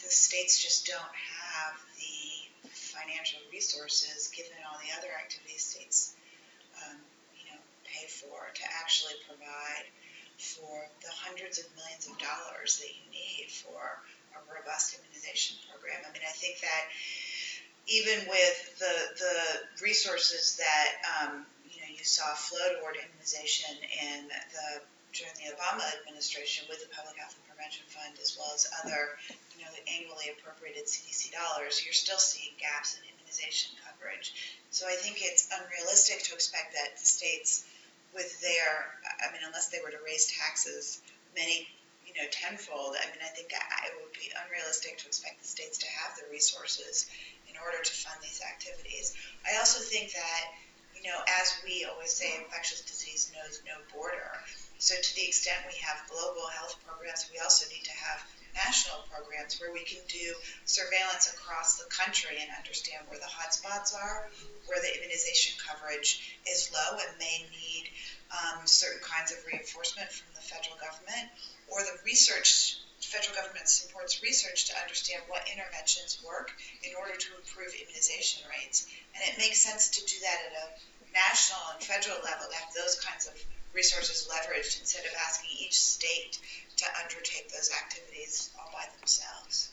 the 0.00 0.08
states 0.08 0.56
just 0.56 0.88
don't 0.88 1.12
have 1.12 1.76
the 2.00 2.72
financial 2.72 3.40
resources, 3.52 4.32
given 4.32 4.56
all 4.64 4.80
the 4.80 4.96
other 4.96 5.12
activities 5.12 5.60
states 5.60 6.16
um, 6.80 6.96
you 7.36 7.52
know 7.52 7.60
pay 7.84 8.08
for, 8.08 8.32
to 8.32 8.64
actually 8.80 9.20
provide 9.28 9.86
for 10.40 10.88
the 11.04 11.12
hundreds 11.12 11.60
of 11.60 11.68
millions 11.76 12.08
of 12.08 12.16
dollars 12.16 12.80
that 12.80 12.92
you 12.96 13.04
need 13.12 13.52
for 13.52 14.00
a 14.36 14.40
robust 14.52 14.96
immunization 14.96 15.56
program. 15.68 16.00
I 16.00 16.12
mean, 16.16 16.24
I 16.24 16.32
think 16.32 16.64
that 16.64 16.82
even 17.92 18.24
with 18.24 18.56
the 18.80 18.94
the 19.20 19.36
resources 19.84 20.56
that 20.56 20.88
um, 21.04 21.44
you 21.44 21.44
know 21.44 21.44
you 21.44 21.55
saw 22.06 22.34
flow 22.34 22.80
toward 22.80 22.96
immunization 22.96 23.74
in 23.82 24.28
the 24.28 24.82
during 25.16 25.32
the 25.40 25.48
Obama 25.56 25.80
administration 26.04 26.68
with 26.68 26.76
the 26.84 26.90
Public 26.92 27.16
Health 27.16 27.32
and 27.32 27.44
Prevention 27.48 27.88
Fund 27.88 28.20
as 28.20 28.36
well 28.36 28.52
as 28.52 28.68
other 28.84 29.16
you 29.56 29.64
know 29.64 29.72
annually 29.88 30.28
appropriated 30.28 30.84
CDC 30.84 31.32
dollars, 31.32 31.80
you're 31.82 31.96
still 31.96 32.20
seeing 32.20 32.52
gaps 32.60 32.94
in 32.94 33.02
immunization 33.08 33.72
coverage. 33.80 34.36
So 34.70 34.84
I 34.84 34.96
think 35.00 35.24
it's 35.24 35.48
unrealistic 35.48 36.22
to 36.28 36.36
expect 36.36 36.76
that 36.76 37.00
the 37.00 37.06
states 37.06 37.64
with 38.12 38.28
their 38.44 38.92
I 39.24 39.32
mean 39.32 39.42
unless 39.44 39.72
they 39.72 39.80
were 39.80 39.90
to 39.90 40.02
raise 40.04 40.28
taxes 40.30 41.00
many 41.34 41.66
you 42.04 42.12
know 42.14 42.28
tenfold, 42.30 42.94
I 43.00 43.08
mean 43.08 43.24
I 43.24 43.32
think 43.32 43.50
it 43.50 43.92
would 43.98 44.12
be 44.12 44.30
unrealistic 44.46 45.00
to 45.00 45.06
expect 45.08 45.40
the 45.40 45.48
states 45.48 45.80
to 45.80 45.88
have 45.88 46.12
the 46.20 46.28
resources 46.28 47.08
in 47.48 47.56
order 47.64 47.80
to 47.80 47.92
fund 47.92 48.20
these 48.20 48.44
activities. 48.44 49.16
I 49.48 49.56
also 49.56 49.80
think 49.80 50.12
that, 50.12 50.42
you 51.06 51.14
know, 51.14 51.22
as 51.38 51.54
we 51.62 51.86
always 51.86 52.10
say, 52.10 52.26
infectious 52.34 52.82
disease 52.82 53.30
knows 53.30 53.62
no 53.62 53.78
border. 53.94 54.42
So 54.82 54.98
to 54.98 55.10
the 55.14 55.22
extent 55.22 55.62
we 55.62 55.78
have 55.78 56.02
global 56.10 56.50
health 56.50 56.82
programs, 56.82 57.30
we 57.30 57.38
also 57.38 57.62
need 57.70 57.86
to 57.86 57.94
have 57.94 58.26
national 58.58 59.06
programs 59.06 59.54
where 59.62 59.70
we 59.70 59.86
can 59.86 60.02
do 60.10 60.34
surveillance 60.66 61.30
across 61.30 61.78
the 61.78 61.86
country 61.94 62.42
and 62.42 62.50
understand 62.58 63.06
where 63.06 63.22
the 63.22 63.30
hotspots 63.30 63.94
are, 63.94 64.26
where 64.66 64.82
the 64.82 64.90
immunization 64.98 65.54
coverage 65.62 66.42
is 66.42 66.74
low 66.74 66.98
and 66.98 67.14
may 67.22 67.46
need 67.54 67.86
um, 68.34 68.66
certain 68.66 68.98
kinds 68.98 69.30
of 69.30 69.38
reinforcement 69.46 70.10
from 70.10 70.26
the 70.34 70.42
federal 70.42 70.74
government, 70.82 71.30
or 71.70 71.86
the 71.86 72.02
research 72.02 72.82
federal 72.98 73.36
government 73.36 73.68
supports 73.68 74.22
research 74.22 74.66
to 74.66 74.74
understand 74.82 75.22
what 75.28 75.46
interventions 75.46 76.18
work 76.24 76.50
in 76.82 76.90
order 76.98 77.14
to 77.14 77.28
improve 77.38 77.70
immunization 77.76 78.42
rates. 78.50 78.88
And 79.14 79.22
it 79.22 79.38
makes 79.38 79.60
sense 79.60 79.94
to 79.94 80.00
do 80.04 80.16
that 80.26 80.38
at 80.48 80.52
a 80.58 80.66
national 81.16 81.60
and 81.72 81.82
federal 81.82 82.20
level, 82.22 82.46
to 82.50 82.56
have 82.56 82.72
those 82.76 83.00
kinds 83.00 83.26
of 83.26 83.34
resources 83.74 84.28
leveraged 84.28 84.80
instead 84.80 85.04
of 85.04 85.12
asking 85.26 85.50
each 85.58 85.80
state 85.80 86.38
to 86.76 86.84
undertake 87.02 87.50
those 87.52 87.70
activities 87.82 88.50
all 88.58 88.70
by 88.72 88.84
themselves. 88.98 89.72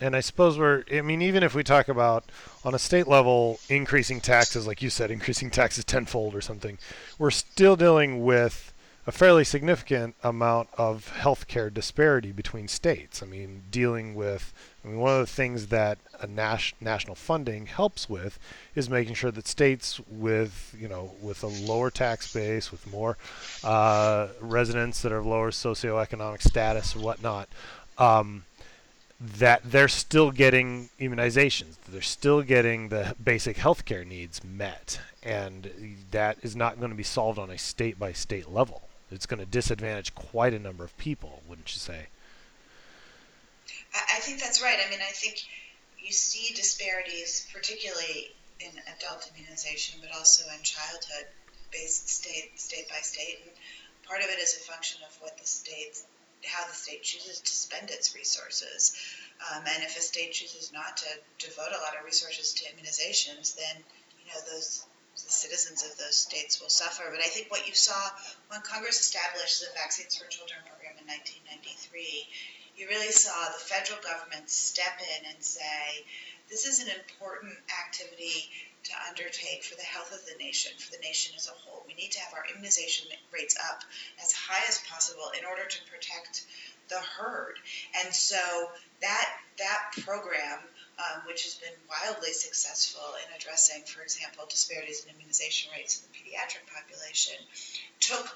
And 0.00 0.16
I 0.16 0.20
suppose 0.20 0.58
we're, 0.58 0.84
I 0.90 1.02
mean, 1.02 1.20
even 1.20 1.42
if 1.42 1.54
we 1.54 1.62
talk 1.62 1.88
about 1.88 2.24
on 2.64 2.74
a 2.74 2.78
state 2.78 3.06
level 3.06 3.60
increasing 3.68 4.20
taxes, 4.20 4.66
like 4.66 4.80
you 4.80 4.88
said, 4.88 5.10
increasing 5.10 5.50
taxes 5.50 5.84
tenfold 5.84 6.34
or 6.34 6.40
something, 6.40 6.78
we're 7.18 7.30
still 7.30 7.76
dealing 7.76 8.24
with 8.24 8.72
a 9.10 9.12
fairly 9.12 9.42
significant 9.42 10.14
amount 10.22 10.68
of 10.78 11.12
healthcare 11.18 11.74
disparity 11.74 12.30
between 12.30 12.68
states. 12.68 13.24
I 13.24 13.26
mean, 13.26 13.64
dealing 13.68 14.14
with, 14.14 14.54
I 14.84 14.88
mean, 14.88 15.00
one 15.00 15.14
of 15.14 15.26
the 15.26 15.32
things 15.32 15.66
that 15.66 15.98
a 16.20 16.28
nas- 16.28 16.74
national 16.80 17.16
funding 17.16 17.66
helps 17.66 18.08
with 18.08 18.38
is 18.76 18.88
making 18.88 19.14
sure 19.14 19.32
that 19.32 19.48
states 19.48 20.00
with, 20.08 20.76
you 20.78 20.86
know, 20.86 21.10
with 21.20 21.42
a 21.42 21.48
lower 21.48 21.90
tax 21.90 22.32
base, 22.32 22.70
with 22.70 22.86
more 22.86 23.18
uh, 23.64 24.28
residents 24.40 25.02
that 25.02 25.10
are 25.10 25.18
of 25.18 25.26
lower 25.26 25.50
socioeconomic 25.50 26.40
status 26.40 26.94
or 26.94 27.00
whatnot, 27.00 27.48
um, 27.98 28.44
that 29.18 29.60
they're 29.64 29.88
still 29.88 30.30
getting 30.30 30.88
immunizations. 31.00 31.74
They're 31.88 32.00
still 32.00 32.42
getting 32.42 32.90
the 32.90 33.16
basic 33.20 33.56
healthcare 33.56 34.06
needs 34.06 34.44
met. 34.44 35.00
And 35.20 35.68
that 36.12 36.38
is 36.42 36.54
not 36.54 36.78
going 36.78 36.92
to 36.92 36.96
be 36.96 37.02
solved 37.02 37.40
on 37.40 37.50
a 37.50 37.58
state 37.58 37.98
by 37.98 38.12
state 38.12 38.48
level 38.48 38.84
it's 39.10 39.26
going 39.26 39.40
to 39.40 39.46
disadvantage 39.46 40.14
quite 40.14 40.54
a 40.54 40.58
number 40.58 40.84
of 40.84 40.96
people, 40.98 41.42
wouldn't 41.48 41.72
you 41.74 41.78
say? 41.78 42.06
I, 43.94 44.20
think 44.20 44.40
that's 44.40 44.62
right. 44.62 44.78
I 44.84 44.88
mean, 44.90 45.00
I 45.00 45.10
think 45.12 45.42
you 45.98 46.12
see 46.12 46.54
disparities, 46.54 47.46
particularly 47.52 48.30
in 48.60 48.70
adult 48.96 49.30
immunization, 49.34 50.00
but 50.00 50.14
also 50.16 50.44
in 50.56 50.62
childhood, 50.62 51.26
based 51.72 52.08
state 52.08 52.58
state 52.58 52.88
by 52.88 53.00
state, 53.02 53.38
and 53.42 53.50
part 54.06 54.20
of 54.20 54.28
it 54.28 54.38
is 54.38 54.56
a 54.56 54.70
function 54.70 55.00
of 55.06 55.16
what 55.20 55.38
the 55.38 55.46
state, 55.46 55.98
how 56.44 56.66
the 56.66 56.74
state 56.74 57.02
chooses 57.02 57.40
to 57.40 57.52
spend 57.52 57.90
its 57.90 58.14
resources. 58.14 58.94
Um, 59.50 59.62
and 59.66 59.82
if 59.82 59.96
a 59.96 60.02
state 60.02 60.32
chooses 60.32 60.72
not 60.72 60.96
to 60.98 61.08
devote 61.38 61.72
a 61.72 61.80
lot 61.82 61.96
of 61.98 62.04
resources 62.04 62.52
to 62.54 62.64
immunizations, 62.70 63.56
then 63.56 63.82
you 64.18 64.26
know 64.30 64.40
those 64.52 64.84
the 65.24 65.32
citizens 65.32 65.84
of 65.84 65.96
those 65.98 66.16
states 66.16 66.60
will 66.60 66.68
suffer. 66.70 67.04
But 67.10 67.20
I 67.20 67.28
think 67.28 67.50
what 67.50 67.66
you 67.66 67.74
saw 67.74 67.98
when 68.48 68.60
Congress 68.62 69.00
established 69.00 69.60
the 69.60 69.72
Vaccines 69.74 70.16
for 70.16 70.26
Children 70.28 70.60
program 70.66 70.98
in 70.98 71.06
1993, 71.06 72.26
you 72.76 72.88
really 72.88 73.12
saw 73.12 73.36
the 73.52 73.60
federal 73.60 74.00
government 74.00 74.48
step 74.48 74.96
in 75.00 75.30
and 75.32 75.42
say, 75.42 76.04
this 76.48 76.66
is 76.66 76.80
an 76.80 76.90
important 76.90 77.54
activity 77.84 78.50
to 78.84 78.92
undertake 79.08 79.62
for 79.62 79.76
the 79.76 79.86
health 79.86 80.12
of 80.12 80.24
the 80.24 80.36
nation, 80.42 80.72
for 80.78 80.90
the 80.90 81.02
nation 81.04 81.34
as 81.36 81.46
a 81.46 81.54
whole. 81.62 81.84
We 81.86 81.94
need 81.94 82.12
to 82.12 82.20
have 82.20 82.32
our 82.34 82.44
immunization 82.50 83.08
rates 83.32 83.56
up 83.70 83.84
as 84.24 84.32
high 84.32 84.64
as 84.68 84.80
possible 84.88 85.30
in 85.38 85.44
order 85.44 85.68
to 85.68 85.90
protect 85.90 86.46
the 86.88 86.98
herd. 86.98 87.56
And 88.02 88.12
so 88.14 88.40
that 89.00 89.28
that 89.58 89.92
program 90.02 90.58
um, 91.00 91.22
which 91.26 91.44
has 91.44 91.54
been 91.56 91.72
wildly 91.88 92.32
successful 92.32 93.16
in 93.24 93.28
addressing, 93.32 93.82
for 93.88 94.02
example, 94.02 94.44
disparities 94.48 95.04
in 95.04 95.14
immunization 95.16 95.72
rates 95.72 95.96
in 95.96 96.04
the 96.06 96.12
pediatric 96.12 96.68
population, 96.68 97.40
took 98.00 98.28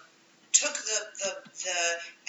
took 0.53 0.73
the, 0.73 1.01
the, 1.19 1.33
the 1.67 1.83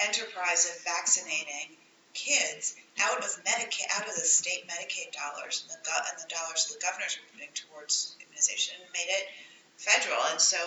enterprise 0.04 0.66
of 0.66 0.84
vaccinating 0.84 1.78
kids 2.16 2.76
out 3.00 3.20
of 3.20 3.30
Medicaid, 3.46 3.86
out 3.96 4.08
of 4.08 4.16
the 4.16 4.26
state 4.26 4.66
Medicaid 4.66 5.14
dollars 5.14 5.64
and 5.70 5.78
the, 5.78 5.92
and 6.10 6.18
the 6.18 6.34
dollars 6.34 6.66
the 6.74 6.82
governors 6.82 7.20
were 7.22 7.30
putting 7.38 7.54
towards 7.54 8.16
immunization 8.20 8.74
and 8.82 8.90
made 8.94 9.12
it 9.14 9.28
federal. 9.78 10.20
And 10.32 10.42
so 10.42 10.58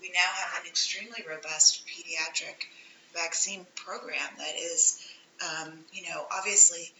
we 0.00 0.10
now 0.10 0.30
have 0.50 0.64
an 0.64 0.68
extremely 0.68 1.22
robust 1.28 1.86
pediatric 1.86 2.66
vaccine 3.14 3.66
program 3.76 4.34
that 4.38 4.56
is, 4.58 4.98
um, 5.40 5.78
you 5.92 6.02
know, 6.08 6.26
obviously 6.32 6.92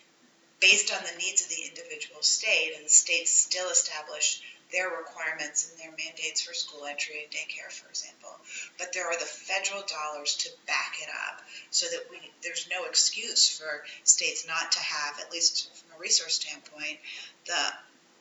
based 0.61 0.93
on 0.93 1.03
the 1.05 1.19
needs 1.19 1.43
of 1.43 1.49
the 1.49 1.69
individual 1.69 2.23
state, 2.23 2.73
and 2.77 2.85
the 2.85 2.91
states 2.91 3.31
still 3.31 3.69
establish 3.69 4.43
their 4.73 4.91
requirements 4.91 5.71
and 5.71 5.79
their 5.79 5.95
mandates 5.95 6.43
for 6.43 6.55
school 6.55 6.87
entry 6.87 7.23
and 7.23 7.31
daycare, 7.31 7.71
for 7.71 7.89
example. 7.89 8.35
But 8.79 8.93
there 8.93 9.07
are 9.07 9.19
the 9.19 9.25
federal 9.25 9.83
dollars 9.87 10.35
to 10.43 10.51
back 10.67 10.99
it 11.01 11.09
up 11.29 11.43
so 11.71 11.87
that 11.87 12.11
we, 12.11 12.19
there's 12.43 12.69
no 12.71 12.85
excuse 12.85 13.49
for 13.49 13.85
states 14.03 14.47
not 14.47 14.73
to 14.73 14.81
have, 14.81 15.21
at 15.21 15.31
least 15.31 15.71
from 15.77 15.97
a 15.97 16.01
resource 16.01 16.35
standpoint, 16.35 16.99
the 17.47 17.63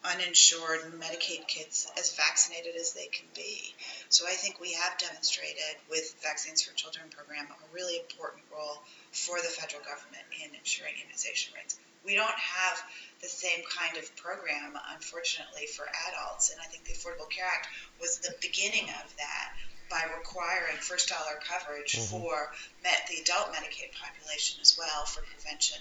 uninsured 0.05 0.81
Medicaid 1.01 1.47
kids 1.47 1.91
as 1.97 2.15
vaccinated 2.15 2.75
as 2.75 2.93
they 2.93 3.07
can 3.07 3.25
be. 3.33 3.73
So 4.09 4.25
I 4.27 4.37
think 4.37 4.61
we 4.61 4.73
have 4.73 4.97
demonstrated 4.99 5.81
with 5.89 6.15
Vaccines 6.21 6.61
for 6.61 6.75
Children 6.75 7.09
program 7.09 7.47
a 7.49 7.73
really 7.73 7.97
important 7.97 8.43
role 8.53 8.83
for 9.11 9.37
the 9.37 9.49
federal 9.49 9.81
government 9.81 10.25
in 10.43 10.53
ensuring 10.53 10.93
immunization 11.01 11.53
rates. 11.55 11.79
We 12.05 12.15
don't 12.15 12.29
have 12.37 12.83
the 13.21 13.27
same 13.27 13.63
kind 13.65 13.97
of 13.97 14.15
program, 14.15 14.77
unfortunately, 14.93 15.65
for 15.65 15.85
adults. 16.07 16.51
And 16.51 16.59
I 16.61 16.65
think 16.65 16.85
the 16.85 16.93
Affordable 16.93 17.29
Care 17.29 17.45
Act 17.45 17.67
was 17.99 18.19
the 18.19 18.35
beginning 18.41 18.89
of 19.03 19.15
that 19.17 19.53
by 19.89 20.03
requiring 20.15 20.77
first 20.79 21.09
dollar 21.09 21.39
coverage 21.47 21.93
mm-hmm. 21.93 22.21
for 22.21 22.51
met 22.83 23.07
the 23.09 23.21
adult 23.21 23.53
Medicaid 23.53 23.91
population 23.99 24.59
as 24.61 24.77
well 24.77 25.05
for 25.05 25.21
prevention. 25.21 25.79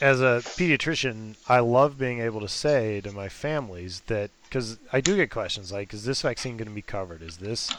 As 0.00 0.20
a 0.20 0.42
pediatrician, 0.58 1.36
I 1.48 1.60
love 1.60 1.96
being 1.98 2.20
able 2.20 2.40
to 2.40 2.48
say 2.48 3.00
to 3.02 3.12
my 3.12 3.28
families 3.28 4.02
that 4.06 4.30
because 4.44 4.78
I 4.92 5.00
do 5.00 5.14
get 5.16 5.30
questions 5.30 5.70
like, 5.70 5.94
"Is 5.94 6.04
this 6.04 6.22
vaccine 6.22 6.56
going 6.56 6.68
to 6.68 6.74
be 6.74 6.82
covered? 6.82 7.22
Is 7.22 7.36
this 7.36 7.72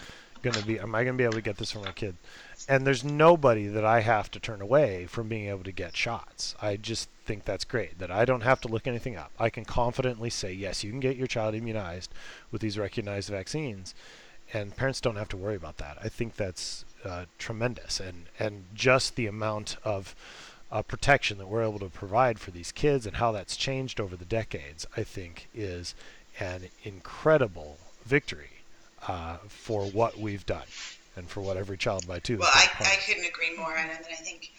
going 0.43 0.55
to 0.55 0.65
be? 0.65 0.79
Am 0.79 0.93
I 0.93 1.03
going 1.03 1.15
to 1.15 1.17
be 1.17 1.23
able 1.23 1.33
to 1.33 1.41
get 1.41 1.57
this 1.57 1.71
for 1.71 1.79
my 1.79 1.91
kid?" 1.91 2.15
and 2.67 2.87
there's 2.87 3.03
nobody 3.03 3.67
that 3.67 3.83
I 3.83 4.01
have 4.01 4.31
to 4.31 4.39
turn 4.39 4.61
away 4.61 5.05
from 5.05 5.27
being 5.27 5.49
able 5.49 5.63
to 5.63 5.71
get 5.71 5.97
shots. 5.97 6.55
I 6.61 6.77
just 6.77 7.09
think 7.25 7.43
that's 7.43 7.65
great 7.65 7.99
that 7.99 8.11
I 8.11 8.25
don't 8.25 8.41
have 8.41 8.61
to 8.61 8.67
look 8.67 8.87
anything 8.87 9.15
up. 9.15 9.31
I 9.39 9.49
can 9.49 9.65
confidently 9.65 10.29
say, 10.29 10.53
yes, 10.53 10.83
you 10.83 10.91
can 10.91 10.99
get 10.99 11.17
your 11.17 11.27
child 11.27 11.55
immunized 11.55 12.13
with 12.51 12.61
these 12.61 12.77
recognized 12.77 13.29
vaccines, 13.29 13.93
and 14.53 14.75
parents 14.75 15.01
don't 15.01 15.17
have 15.17 15.29
to 15.29 15.37
worry 15.37 15.55
about 15.55 15.77
that. 15.77 15.97
I 16.01 16.09
think 16.09 16.35
that's 16.35 16.85
uh, 17.03 17.25
tremendous, 17.37 17.99
and 17.99 18.25
and 18.39 18.65
just 18.73 19.15
the 19.15 19.27
amount 19.27 19.77
of 19.83 20.15
uh, 20.71 20.81
protection 20.81 21.37
that 21.37 21.47
we're 21.47 21.63
able 21.63 21.79
to 21.79 21.89
provide 21.89 22.39
for 22.39 22.51
these 22.51 22.71
kids 22.71 23.05
and 23.05 23.17
how 23.17 23.31
that's 23.31 23.57
changed 23.57 23.99
over 23.99 24.15
the 24.15 24.25
decades, 24.25 24.85
I 24.95 25.03
think, 25.03 25.49
is 25.53 25.95
an 26.39 26.69
incredible 26.83 27.77
victory 28.05 28.62
uh, 29.07 29.37
for 29.47 29.85
what 29.85 30.17
we've 30.17 30.45
done 30.45 30.63
and 31.15 31.29
for 31.29 31.41
what 31.41 31.57
every 31.57 31.77
child 31.77 32.07
by 32.07 32.19
two. 32.19 32.37
Well, 32.37 32.49
I, 32.51 32.67
I 32.79 32.95
couldn't 33.05 33.25
agree 33.25 33.55
more. 33.55 33.75
And 33.75 33.89
I 33.89 33.95
mean, 33.95 34.11
I 34.11 34.21
think, 34.21 34.51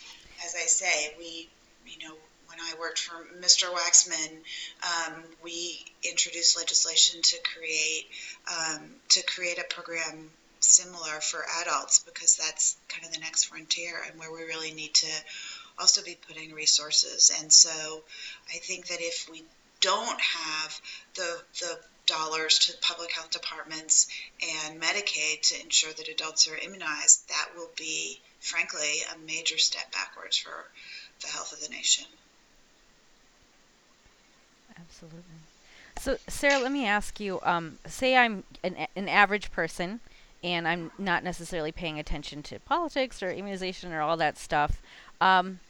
as 0.44 0.54
I 0.54 0.66
say, 0.66 1.14
we, 1.18 1.48
you 1.86 2.06
know, 2.06 2.14
when 2.48 2.58
I 2.60 2.74
worked 2.78 3.00
for 3.00 3.14
Mr. 3.40 3.64
Waxman, 3.72 4.38
um, 4.82 5.22
we 5.42 5.84
introduced 6.02 6.56
legislation 6.56 7.22
to 7.22 7.36
create 7.54 8.06
um, 8.50 8.90
to 9.10 9.22
create 9.24 9.58
a 9.58 9.64
program 9.64 10.30
similar 10.60 11.20
for 11.20 11.44
adults 11.62 11.98
because 12.00 12.36
that's 12.36 12.76
kind 12.88 13.04
of 13.04 13.12
the 13.12 13.20
next 13.20 13.44
frontier 13.44 13.96
and 14.08 14.18
where 14.18 14.32
we 14.32 14.44
really 14.44 14.72
need 14.72 14.94
to 14.94 15.10
also 15.78 16.02
be 16.02 16.16
putting 16.28 16.54
resources. 16.54 17.32
And 17.40 17.52
so, 17.52 18.02
I 18.48 18.58
think 18.58 18.86
that 18.88 19.00
if 19.00 19.28
we 19.30 19.42
don't 19.80 20.20
have 20.20 20.80
the 21.16 21.42
the 21.60 21.78
dollars 22.06 22.58
to 22.60 22.76
public 22.80 23.12
health 23.12 23.30
departments 23.30 24.08
and 24.42 24.80
Medicaid 24.80 25.40
to 25.42 25.60
ensure 25.62 25.92
that 25.92 26.08
adults 26.08 26.48
are 26.48 26.56
immunized, 26.56 27.28
that 27.28 27.50
will 27.56 27.70
be, 27.76 28.20
frankly, 28.40 29.02
a 29.14 29.18
major 29.26 29.58
step 29.58 29.92
backwards 29.92 30.36
for 30.36 30.70
the 31.20 31.28
health 31.28 31.52
of 31.52 31.60
the 31.60 31.68
nation. 31.68 32.06
Absolutely. 34.78 35.20
So, 36.00 36.18
Sarah, 36.28 36.60
let 36.60 36.72
me 36.72 36.86
ask 36.86 37.20
you 37.20 37.40
um, 37.42 37.78
say 37.86 38.16
I'm 38.16 38.42
an, 38.62 38.86
an 38.96 39.08
average 39.08 39.52
person 39.52 40.00
and 40.42 40.68
I'm 40.68 40.90
not 40.98 41.24
necessarily 41.24 41.72
paying 41.72 41.98
attention 41.98 42.42
to 42.44 42.58
politics 42.60 43.22
or 43.22 43.30
immunization 43.30 43.92
or 43.92 44.02
all 44.02 44.16
that 44.18 44.36
stuff. 44.36 44.82
Um, 45.20 45.60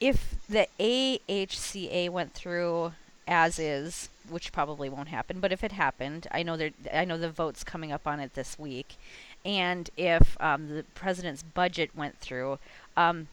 if 0.00 0.36
the 0.48 0.68
AHCA 0.78 2.10
went 2.10 2.34
through 2.34 2.92
as 3.26 3.58
is, 3.58 4.08
which 4.30 4.52
probably 4.52 4.88
won't 4.88 5.08
happen, 5.08 5.40
but 5.40 5.52
if 5.52 5.64
it 5.64 5.72
happened, 5.72 6.26
I 6.30 6.42
know 6.42 6.56
there, 6.56 6.70
I 6.92 7.04
know 7.04 7.18
the 7.18 7.30
vote's 7.30 7.64
coming 7.64 7.92
up 7.92 8.06
on 8.06 8.20
it 8.20 8.34
this 8.34 8.58
week, 8.58 8.96
and 9.44 9.88
if 9.96 10.40
um, 10.40 10.68
the 10.68 10.84
president's 10.94 11.42
budget 11.42 11.90
went 11.94 12.18
through, 12.18 12.58
um, 12.96 13.28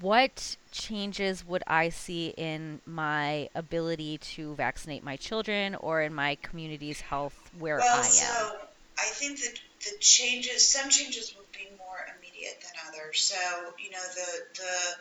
what 0.00 0.56
changes 0.72 1.46
would 1.46 1.62
I 1.66 1.88
see 1.88 2.34
in 2.36 2.80
my 2.84 3.48
ability 3.54 4.18
to 4.18 4.54
vaccinate 4.54 5.04
my 5.04 5.16
children 5.16 5.74
or 5.76 6.02
in 6.02 6.14
my 6.14 6.36
community's 6.42 7.00
health 7.00 7.50
where 7.58 7.78
well, 7.78 7.96
I 7.96 8.06
am? 8.06 8.12
So 8.12 8.56
I 8.98 9.04
think 9.04 9.38
that 9.40 9.60
the 9.80 9.98
changes, 10.00 10.68
some 10.68 10.90
changes 10.90 11.34
would 11.36 11.50
be 11.52 11.68
more 11.78 12.06
immediate 12.16 12.60
than 12.60 12.72
others. 12.88 13.20
So 13.20 13.36
you 13.78 13.90
know 13.90 14.02
the 14.14 14.60
the 14.60 14.94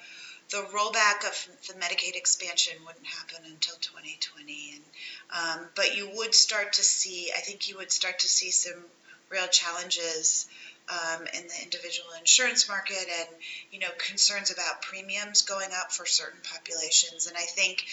the 0.49 0.63
rollback 0.73 1.27
of 1.27 1.47
the 1.67 1.73
Medicaid 1.73 2.15
expansion 2.15 2.73
wouldn't 2.85 3.05
happen 3.05 3.43
until 3.45 3.75
2020, 3.81 4.75
and 4.75 4.83
um, 5.29 5.69
but 5.75 5.95
you 5.95 6.09
would 6.15 6.33
start 6.33 6.73
to 6.73 6.83
see. 6.83 7.31
I 7.35 7.41
think 7.41 7.67
you 7.67 7.77
would 7.77 7.91
start 7.91 8.19
to 8.19 8.27
see 8.27 8.51
some 8.51 8.85
real 9.29 9.47
challenges 9.47 10.47
um, 10.89 11.27
in 11.33 11.47
the 11.47 11.61
individual 11.63 12.09
insurance 12.17 12.69
market, 12.69 13.07
and 13.19 13.27
you 13.71 13.79
know 13.79 13.89
concerns 13.97 14.51
about 14.51 14.81
premiums 14.81 15.41
going 15.41 15.69
up 15.73 15.91
for 15.91 16.05
certain 16.05 16.39
populations. 16.43 17.27
And 17.27 17.35
I 17.35 17.41
think 17.41 17.85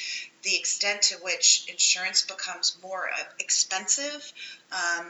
the 0.42 0.56
extent 0.56 1.02
to 1.02 1.16
which 1.16 1.64
insurance 1.68 2.22
becomes 2.22 2.76
more 2.82 3.08
uh, 3.10 3.24
expensive, 3.40 4.32
um, 4.70 5.06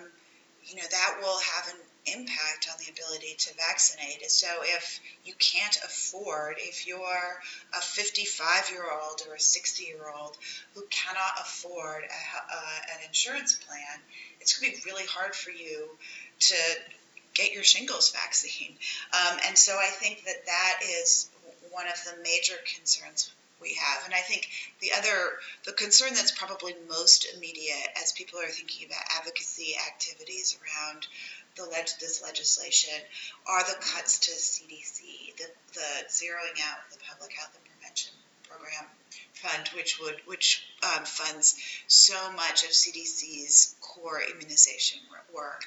you 0.64 0.76
know, 0.76 0.86
that 0.90 1.18
will 1.20 1.38
have 1.40 1.74
an 1.74 1.80
impact 2.06 2.68
on 2.70 2.76
the 2.78 2.90
ability 2.90 3.34
to 3.38 3.54
vaccinate. 3.54 4.30
So 4.30 4.46
if 4.62 5.00
you 5.24 5.34
can't 5.38 5.76
afford, 5.84 6.56
if 6.58 6.86
you're 6.86 7.40
a 7.72 7.80
55 7.80 8.70
year 8.70 8.84
old 8.90 9.22
or 9.28 9.34
a 9.34 9.40
60 9.40 9.84
year 9.84 10.12
old 10.14 10.36
who 10.74 10.82
cannot 10.90 11.40
afford 11.40 12.04
a, 12.04 12.54
a, 12.54 12.60
an 12.94 13.06
insurance 13.06 13.54
plan, 13.56 14.00
it's 14.40 14.58
going 14.58 14.72
to 14.72 14.82
be 14.82 14.90
really 14.90 15.06
hard 15.06 15.34
for 15.34 15.50
you 15.50 15.88
to 16.40 16.56
get 17.34 17.52
your 17.52 17.64
shingles 17.64 18.12
vaccine. 18.12 18.76
Um, 19.12 19.38
and 19.46 19.58
so 19.58 19.76
I 19.76 19.88
think 19.88 20.24
that 20.24 20.46
that 20.46 20.80
is 21.02 21.30
one 21.70 21.86
of 21.86 21.98
the 22.04 22.22
major 22.22 22.54
concerns 22.76 23.32
we 23.60 23.74
have. 23.74 24.04
And 24.04 24.14
I 24.14 24.20
think 24.20 24.48
the 24.80 24.92
other, 24.96 25.38
the 25.64 25.72
concern 25.72 26.14
that's 26.14 26.32
probably 26.32 26.74
most 26.88 27.26
immediate 27.34 27.88
as 28.00 28.12
people 28.12 28.40
are 28.40 28.46
thinking 28.48 28.86
about 28.86 29.02
advocacy 29.18 29.74
activities 29.88 30.56
around 30.60 31.06
the 31.56 31.64
leg- 31.64 32.00
this 32.00 32.22
legislation 32.22 32.98
are 33.46 33.62
the 33.64 33.76
cuts 33.80 34.18
to 34.18 34.30
CDC, 34.32 35.36
the, 35.36 35.46
the 35.72 36.04
zeroing 36.08 36.58
out 36.68 36.78
of 36.86 36.92
the 36.92 37.04
Public 37.08 37.32
Health 37.32 37.56
and 37.56 37.64
Prevention 37.64 38.12
Program 38.48 38.86
Fund, 39.34 39.68
which 39.74 40.00
would 40.00 40.20
which 40.26 40.64
um, 40.82 41.04
funds 41.04 41.56
so 41.86 42.32
much 42.32 42.64
of 42.64 42.70
CDC's 42.70 43.74
core 43.80 44.20
immunization 44.22 45.00
work. 45.34 45.64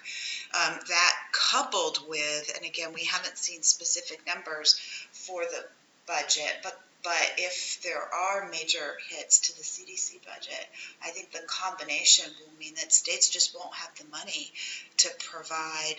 Um, 0.53 0.79
that 0.87 1.13
coupled 1.31 2.07
with, 2.07 2.51
and 2.55 2.65
again, 2.65 2.93
we 2.93 3.05
haven't 3.05 3.37
seen 3.37 3.61
specific 3.63 4.25
numbers 4.25 4.79
for 5.11 5.43
the 5.43 5.65
budget, 6.07 6.59
but 6.63 6.79
but 7.03 7.31
if 7.37 7.81
there 7.83 8.01
are 8.13 8.49
major 8.49 8.97
hits 9.09 9.39
to 9.39 9.55
the 9.55 9.61
CDC 9.61 10.25
budget, 10.25 10.67
I 11.03 11.09
think 11.09 11.31
the 11.31 11.41
combination 11.47 12.25
will 12.39 12.57
mean 12.59 12.73
that 12.75 12.91
states 12.91 13.29
just 13.29 13.55
won't 13.55 13.73
have 13.75 13.95
the 13.95 14.05
money 14.11 14.51
to 14.97 15.09
provide 15.31 15.95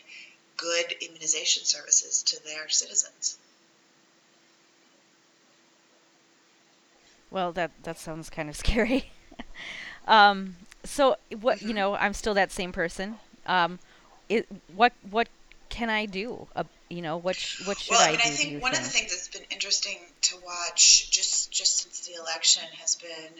good 0.56 0.94
immunization 1.00 1.64
services 1.64 2.22
to 2.24 2.44
their 2.44 2.68
citizens. 2.68 3.38
Well, 7.30 7.52
that 7.52 7.70
that 7.84 7.98
sounds 7.98 8.30
kind 8.30 8.48
of 8.48 8.56
scary. 8.64 9.10
um, 10.06 10.56
so 10.84 11.16
what 11.40 11.58
mm-hmm. 11.58 11.68
you 11.68 11.74
know, 11.74 11.94
I'm 11.94 12.14
still 12.14 12.34
that 12.34 12.52
same 12.52 12.72
person. 12.72 13.16
Um, 13.46 13.78
it, 14.28 14.46
what 14.74 14.92
what 15.10 15.28
can 15.78 15.90
I 15.90 16.06
do? 16.06 16.48
Uh, 16.56 16.64
you 16.90 17.02
know, 17.02 17.18
what 17.18 17.36
sh- 17.36 17.64
what 17.66 17.78
should 17.78 17.92
well, 17.92 18.00
I, 18.00 18.08
I 18.08 18.10
mean, 18.10 18.18
do? 18.18 18.24
I 18.24 18.30
think 18.30 18.62
one 18.62 18.72
think? 18.72 18.82
of 18.82 18.88
the 18.88 18.90
things 18.98 19.10
that's 19.12 19.28
been 19.28 19.46
interesting 19.50 19.98
to 20.22 20.36
watch 20.44 21.08
just 21.12 21.52
just 21.52 21.78
since 21.78 22.00
the 22.00 22.14
election 22.14 22.64
has 22.80 22.96
been 22.96 23.32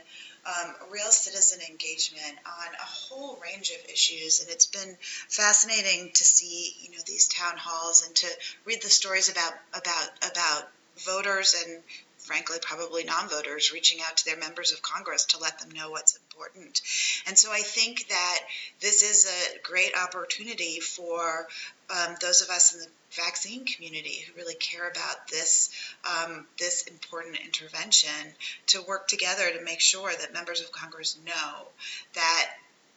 um, 0.47 0.75
real 0.93 1.11
citizen 1.11 1.59
engagement 1.69 2.39
on 2.47 2.75
a 2.75 2.89
whole 2.99 3.41
range 3.43 3.71
of 3.71 3.91
issues, 3.91 4.41
and 4.41 4.49
it's 4.51 4.67
been 4.67 4.97
fascinating 5.29 6.13
to 6.15 6.25
see 6.25 6.77
you 6.81 6.91
know 6.93 7.03
these 7.07 7.27
town 7.27 7.55
halls 7.57 8.07
and 8.07 8.15
to 8.15 8.29
read 8.65 8.81
the 8.83 8.91
stories 8.91 9.29
about 9.29 9.55
about 9.75 10.09
about 10.31 10.71
voters 11.05 11.57
and 11.67 11.83
frankly, 12.29 12.59
probably 12.61 13.05
non 13.05 13.27
voters 13.29 13.73
reaching 13.73 14.01
out 14.07 14.19
to 14.19 14.25
their 14.27 14.37
members 14.37 14.71
of 14.71 14.83
Congress 14.83 15.25
to 15.25 15.39
let 15.39 15.59
them 15.59 15.71
know 15.71 15.91
what's 15.91 16.17
important. 16.17 16.83
And 17.27 17.37
so 17.37 17.51
I 17.51 17.61
think 17.61 18.07
that 18.09 18.39
this 18.81 19.03
is 19.03 19.27
a 19.27 19.59
great 19.63 19.93
opportunity 19.97 20.79
for 20.79 21.49
um, 21.89 22.17
those 22.21 22.43
of 22.43 22.51
us 22.51 22.75
in 22.75 22.81
the 22.81 22.87
vaccine 23.17 23.65
community 23.65 24.27
who 24.27 24.37
really 24.37 24.55
care 24.57 24.87
about 24.87 25.29
this 25.31 25.71
um, 26.05 26.47
this 26.59 26.87
important 26.87 27.39
intervention 27.43 28.35
to 28.67 28.83
work 28.83 29.09
together 29.09 29.51
to 29.51 29.65
make 29.65 29.81
sure 29.81 30.13
that 30.13 30.35
members 30.35 30.61
of 30.61 30.71
Congress 30.71 31.19
know 31.25 31.69
that 32.15 32.51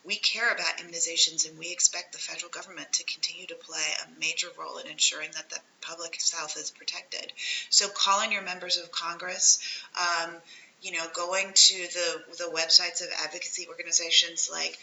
we 0.03 0.15
care 0.15 0.51
about 0.51 0.77
immunizations 0.77 1.47
and 1.47 1.57
we 1.59 1.71
expect 1.71 2.11
the 2.11 2.17
federal 2.17 2.49
government 2.49 2.91
to 2.93 3.03
continue 3.03 3.45
to 3.47 3.55
play 3.55 3.85
a 4.03 4.19
major 4.19 4.47
role 4.57 4.77
in 4.77 4.87
ensuring 4.87 5.29
that 5.35 5.49
the 5.49 5.59
public 5.81 6.19
health 6.35 6.57
is 6.57 6.71
protected. 6.71 7.31
So, 7.69 7.87
calling 7.87 8.31
your 8.31 8.41
members 8.41 8.77
of 8.77 8.91
Congress, 8.91 9.59
um, 9.95 10.35
you 10.81 10.93
know, 10.93 11.05
going 11.13 11.51
to 11.53 11.73
the 11.93 12.23
the 12.37 12.51
websites 12.51 13.01
of 13.01 13.09
advocacy 13.23 13.67
organizations 13.67 14.49
like 14.51 14.77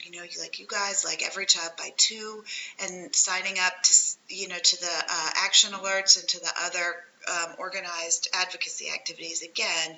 you 0.00 0.12
know, 0.12 0.24
like 0.40 0.58
you 0.58 0.66
guys, 0.68 1.04
like 1.04 1.22
every 1.24 1.46
child 1.46 1.72
by 1.76 1.92
two, 1.96 2.44
and 2.80 3.14
signing 3.14 3.58
up 3.58 3.72
to, 3.82 3.94
you 4.28 4.48
know, 4.48 4.58
to 4.58 4.80
the 4.80 5.04
uh, 5.10 5.30
action 5.44 5.72
alerts 5.72 6.20
and 6.20 6.28
to 6.28 6.40
the 6.40 6.52
other 6.64 6.96
um, 7.28 7.54
organized 7.58 8.28
advocacy 8.32 8.88
activities. 8.92 9.42
Again, 9.42 9.96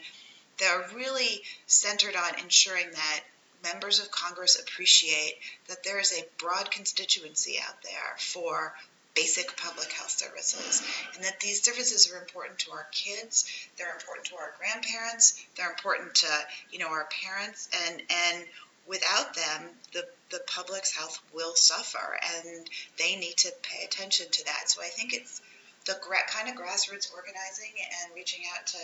they're 0.59 0.87
really 0.95 1.43
centered 1.67 2.17
on 2.17 2.41
ensuring 2.43 2.91
that 2.93 3.21
members 3.63 4.01
of 4.01 4.11
Congress 4.11 4.59
appreciate 4.61 5.35
that 5.69 5.85
there 5.85 5.99
is 5.99 6.13
a 6.13 6.25
broad 6.39 6.71
constituency 6.71 7.59
out 7.67 7.83
there 7.83 8.17
for 8.19 8.75
basic 9.15 9.57
public 9.57 9.91
health 9.93 10.11
services 10.11 10.87
and 11.15 11.25
that 11.25 11.41
these 11.41 11.63
services 11.63 12.13
are 12.13 12.21
important 12.21 12.57
to 12.57 12.71
our 12.71 12.87
kids 12.93 13.69
they're 13.77 13.93
important 13.93 14.25
to 14.25 14.37
our 14.37 14.53
grandparents 14.59 15.45
they're 15.57 15.71
important 15.71 16.15
to 16.15 16.29
you 16.71 16.79
know 16.79 16.87
our 16.87 17.09
parents 17.25 17.69
and 17.89 18.01
and 18.01 18.45
without 18.89 19.35
them, 19.35 19.69
the, 19.93 20.05
the 20.31 20.41
public's 20.47 20.97
health 20.97 21.21
will 21.33 21.55
suffer, 21.55 22.19
and 22.37 22.69
they 22.99 23.17
need 23.17 23.37
to 23.37 23.53
pay 23.63 23.85
attention 23.85 24.27
to 24.33 24.45
that. 24.47 24.69
So 24.69 24.81
I 24.83 24.89
think 24.89 25.13
it's 25.13 25.41
the 25.87 25.97
gra- 26.01 26.27
kind 26.29 26.49
of 26.49 26.57
grassroots 26.57 27.13
organizing 27.15 27.73
and 27.79 28.15
reaching 28.17 28.45
out 28.57 28.67
to 28.67 28.79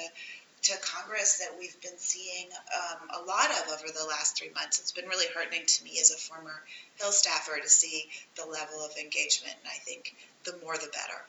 to 0.65 0.73
Congress 0.81 1.39
that 1.39 1.59
we've 1.59 1.79
been 1.83 1.99
seeing 1.99 2.49
um, 2.75 3.23
a 3.23 3.27
lot 3.27 3.51
of 3.51 3.73
over 3.73 3.93
the 3.93 4.07
last 4.09 4.39
three 4.39 4.51
months. 4.55 4.79
It's 4.79 4.93
been 4.93 5.07
really 5.07 5.27
heartening 5.35 5.67
to 5.67 5.85
me 5.85 5.99
as 6.01 6.11
a 6.11 6.17
former 6.17 6.63
Hill 6.99 7.13
staffer 7.13 7.59
to 7.61 7.69
see 7.69 8.07
the 8.37 8.47
level 8.47 8.81
of 8.85 8.97
engagement, 8.97 9.55
and 9.61 9.69
I 9.69 9.77
think 9.85 10.15
the 10.45 10.57
more 10.65 10.75
the 10.77 10.89
better. 10.93 11.21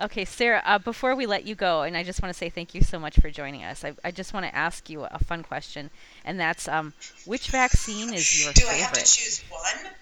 Okay, 0.00 0.24
Sarah, 0.24 0.62
uh, 0.64 0.78
before 0.78 1.16
we 1.16 1.26
let 1.26 1.44
you 1.44 1.56
go, 1.56 1.82
and 1.82 1.96
I 1.96 2.04
just 2.04 2.22
want 2.22 2.32
to 2.32 2.38
say 2.38 2.48
thank 2.48 2.72
you 2.72 2.82
so 2.82 3.00
much 3.00 3.18
for 3.18 3.30
joining 3.30 3.64
us. 3.64 3.84
I, 3.84 3.94
I 4.04 4.12
just 4.12 4.32
want 4.32 4.46
to 4.46 4.54
ask 4.54 4.88
you 4.88 5.02
a 5.02 5.18
fun 5.18 5.42
question, 5.42 5.90
and 6.24 6.38
that's 6.38 6.68
um, 6.68 6.92
which 7.24 7.48
vaccine 7.50 8.14
is 8.14 8.40
your 8.40 8.52
Do 8.52 8.60
favorite? 8.60 8.76
Do 8.76 8.76
I 8.76 8.86
have 8.86 8.92
to 8.92 9.04
choose 9.04 9.42
one? 9.50 9.92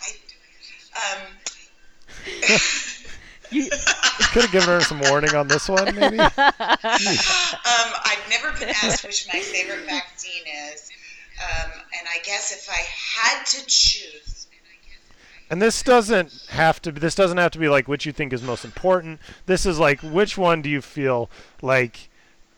I, 0.00 1.16
um, 1.16 1.26
you 3.52 3.68
could 4.32 4.42
have 4.42 4.52
given 4.52 4.68
her 4.68 4.80
some 4.80 5.00
warning 5.00 5.34
on 5.34 5.48
this 5.48 5.68
one, 5.68 5.94
maybe. 5.94 6.18
um, 6.18 6.30
I've 6.38 8.26
never 8.30 8.52
been 8.58 8.70
asked 8.82 9.04
which 9.04 9.26
my 9.32 9.40
favorite 9.40 9.84
vaccine 9.86 10.42
is, 10.72 10.90
um, 11.40 11.70
and 11.98 12.06
I 12.08 12.22
guess 12.24 12.52
if 12.52 12.68
I 12.70 12.82
had 13.20 13.44
to 13.46 13.66
choose, 13.66 14.42
and 15.52 15.60
this 15.60 15.82
doesn't 15.82 16.46
have 16.48 16.80
to. 16.80 16.90
This 16.90 17.14
doesn't 17.14 17.36
have 17.36 17.50
to 17.50 17.58
be 17.58 17.68
like 17.68 17.86
which 17.86 18.06
you 18.06 18.12
think 18.12 18.32
is 18.32 18.42
most 18.42 18.64
important. 18.64 19.20
This 19.44 19.66
is 19.66 19.78
like 19.78 20.00
which 20.00 20.38
one 20.38 20.62
do 20.62 20.70
you 20.70 20.80
feel 20.80 21.28
like 21.60 22.08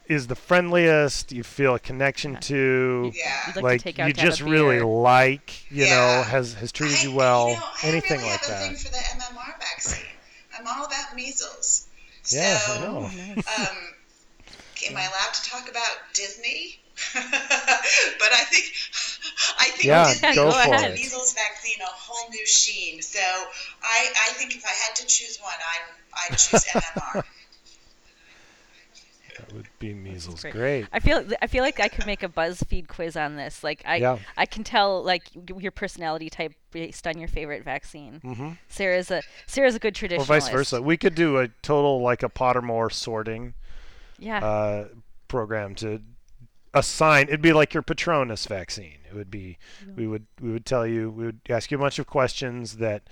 is 0.07 0.28
the 0.28 0.37
friendliest? 0.37 1.33
You 1.33 1.42
feel 1.42 1.74
a 1.74 1.80
connection 1.80 2.37
to? 2.42 3.11
Yeah. 3.12 3.61
like, 3.61 3.85
like 3.85 3.96
to 3.96 4.07
you 4.07 4.12
just 4.12 4.40
really 4.42 4.78
like. 4.78 5.68
You 5.72 5.87
yeah. 5.87 5.90
know, 5.90 6.22
has 6.22 6.54
has 6.54 6.70
treated 6.70 6.98
I, 6.98 7.02
you 7.02 7.12
well. 7.16 7.48
You 7.48 7.54
know, 7.57 7.62
anything 7.83 8.18
really 8.18 8.30
like 8.30 8.44
have 8.46 8.61
that. 8.61 10.04
I'm 10.64 10.79
all 10.79 10.87
about 10.87 11.14
measles. 11.14 11.87
So, 12.22 12.38
yeah, 12.38 12.59
I 12.68 12.81
know. 12.81 13.05
um, 13.37 13.77
am 14.88 14.96
I 14.96 15.03
allowed 15.03 15.35
to 15.35 15.50
talk 15.50 15.68
about 15.70 15.92
Disney? 16.14 16.79
but 17.14 18.31
I 18.33 18.44
think 18.48 18.72
I 19.59 19.64
think 19.70 19.85
yeah, 19.85 20.09
Disney 20.09 20.35
go 20.35 20.53
gives 20.53 20.64
for 20.64 20.79
the 20.79 20.87
it. 20.87 20.94
measles 20.94 21.35
vaccine 21.35 21.83
a 21.83 21.87
whole 21.87 22.31
new 22.31 22.46
sheen. 22.46 23.03
So 23.03 23.20
I, 23.20 24.12
I 24.27 24.33
think 24.35 24.55
if 24.55 24.64
I 24.64 24.70
had 24.70 24.96
to 24.96 25.07
choose 25.07 25.38
one, 25.42 25.53
I 25.53 26.31
I'd 26.31 26.38
choose 26.38 26.64
MMR. 26.64 27.24
That 29.38 29.52
would 29.52 29.68
be 29.78 29.94
measles. 29.94 30.42
Great. 30.42 30.54
Great. 30.54 30.86
I 30.92 31.00
feel 31.00 31.24
I 31.42 31.46
feel 31.46 31.62
like 31.64 31.80
I 31.80 31.88
could 31.88 32.06
make 32.06 32.22
a 32.22 32.28
BuzzFeed 32.28 32.88
quiz 32.88 33.16
on 33.16 33.36
this. 33.36 33.64
Like 33.64 33.82
I 33.84 33.96
Yeah. 33.96 34.18
I 34.36 34.46
can 34.46 34.64
tell 34.64 35.02
like 35.02 35.24
your 35.58 35.72
personality 35.72 36.30
type 36.30 36.52
based 36.70 37.06
on 37.06 37.18
your 37.18 37.28
favorite 37.28 37.64
vaccine. 37.64 38.20
Mm-hmm. 38.24 38.50
Sarah's 38.68 39.10
a 39.10 39.22
Sarah's 39.46 39.74
a 39.74 39.78
good 39.78 39.94
traditionalist. 39.94 40.20
Or 40.20 40.24
vice 40.24 40.48
versa. 40.48 40.82
We 40.82 40.96
could 40.96 41.14
do 41.14 41.38
a 41.38 41.48
total 41.62 42.00
like 42.00 42.22
a 42.22 42.28
Pottermore 42.28 42.92
sorting 42.92 43.54
Yeah. 44.18 44.44
uh, 44.44 44.88
program 45.28 45.74
to 45.76 46.02
assign. 46.72 47.28
It'd 47.28 47.42
be 47.42 47.52
like 47.52 47.74
your 47.74 47.82
Patronus 47.82 48.46
vaccine. 48.46 48.98
It 49.08 49.14
would 49.14 49.30
be. 49.30 49.58
We 49.96 50.06
would 50.06 50.26
we 50.40 50.50
would 50.52 50.66
tell 50.66 50.86
you. 50.86 51.10
We 51.10 51.26
would 51.26 51.40
ask 51.48 51.70
you 51.70 51.78
a 51.78 51.80
bunch 51.80 51.98
of 51.98 52.06
questions 52.06 52.76
that 52.76 53.08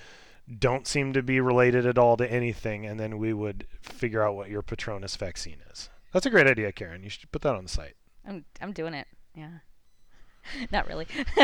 don't 0.58 0.86
seem 0.88 1.12
to 1.12 1.22
be 1.22 1.40
related 1.40 1.86
at 1.86 1.96
all 1.96 2.16
to 2.16 2.30
anything, 2.30 2.84
and 2.84 2.98
then 2.98 3.18
we 3.18 3.32
would 3.32 3.66
figure 3.80 4.22
out 4.22 4.34
what 4.34 4.50
your 4.50 4.62
Patronus 4.62 5.14
vaccine 5.16 5.58
is. 5.70 5.88
That's 6.12 6.26
a 6.26 6.30
great 6.30 6.46
idea, 6.46 6.72
Karen. 6.72 7.02
You 7.02 7.10
should 7.10 7.30
put 7.32 7.42
that 7.42 7.54
on 7.54 7.64
the 7.64 7.68
site. 7.70 7.96
I'm 8.26 8.44
I'm 8.60 8.72
doing 8.72 8.94
it. 8.94 9.06
Yeah. 9.34 9.58
Not 10.72 10.86
really. 10.86 11.06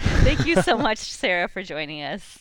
Thank 0.00 0.46
you 0.46 0.60
so 0.62 0.76
much, 0.76 0.98
Sarah, 0.98 1.48
for 1.48 1.62
joining 1.62 2.02
us. 2.02 2.38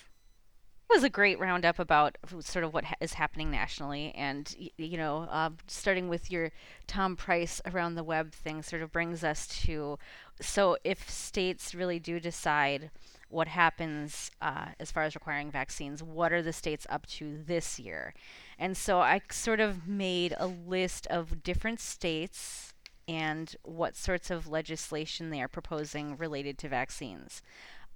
It 0.90 0.94
was 0.96 1.04
a 1.04 1.10
great 1.10 1.38
roundup 1.38 1.80
about 1.80 2.18
sort 2.40 2.64
of 2.64 2.74
what 2.74 2.86
ha- 2.86 2.96
is 3.02 3.14
happening 3.14 3.52
nationally, 3.52 4.14
and 4.16 4.56
y- 4.58 4.72
you 4.78 4.98
know, 4.98 5.28
uh, 5.30 5.50
starting 5.68 6.08
with 6.08 6.32
your 6.32 6.50
Tom 6.88 7.18
Price 7.18 7.60
around 7.66 7.96
the 7.96 8.06
web 8.06 8.32
thing, 8.32 8.64
sort 8.64 8.82
of 8.82 8.94
brings 8.94 9.22
us 9.22 9.48
to. 9.66 10.00
So, 10.40 10.78
if 10.86 11.10
states 11.10 11.76
really 11.76 12.00
do 12.00 12.22
decide 12.22 12.90
what 13.28 13.50
happens 13.50 14.32
uh, 14.42 14.68
as 14.80 14.90
far 14.90 15.04
as 15.04 15.14
requiring 15.14 15.52
vaccines, 15.52 16.02
what 16.02 16.32
are 16.32 16.42
the 16.42 16.54
states 16.54 16.88
up 16.90 17.06
to 17.08 17.38
this 17.46 17.78
year? 17.80 18.14
And 18.60 18.76
so, 18.76 19.00
I 19.00 19.22
sort 19.32 19.60
of 19.60 19.88
made 19.88 20.34
a 20.38 20.48
list 20.48 21.08
of 21.08 21.44
different 21.44 21.80
states 21.80 22.74
and 23.08 23.56
what 23.64 23.96
sorts 23.96 24.30
of 24.30 24.48
legislation 24.48 25.30
they 25.30 25.42
are 25.42 25.48
proposing 25.48 26.18
related 26.18 26.58
to 26.60 26.70
vaccines. 26.70 27.42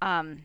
Um, 0.00 0.44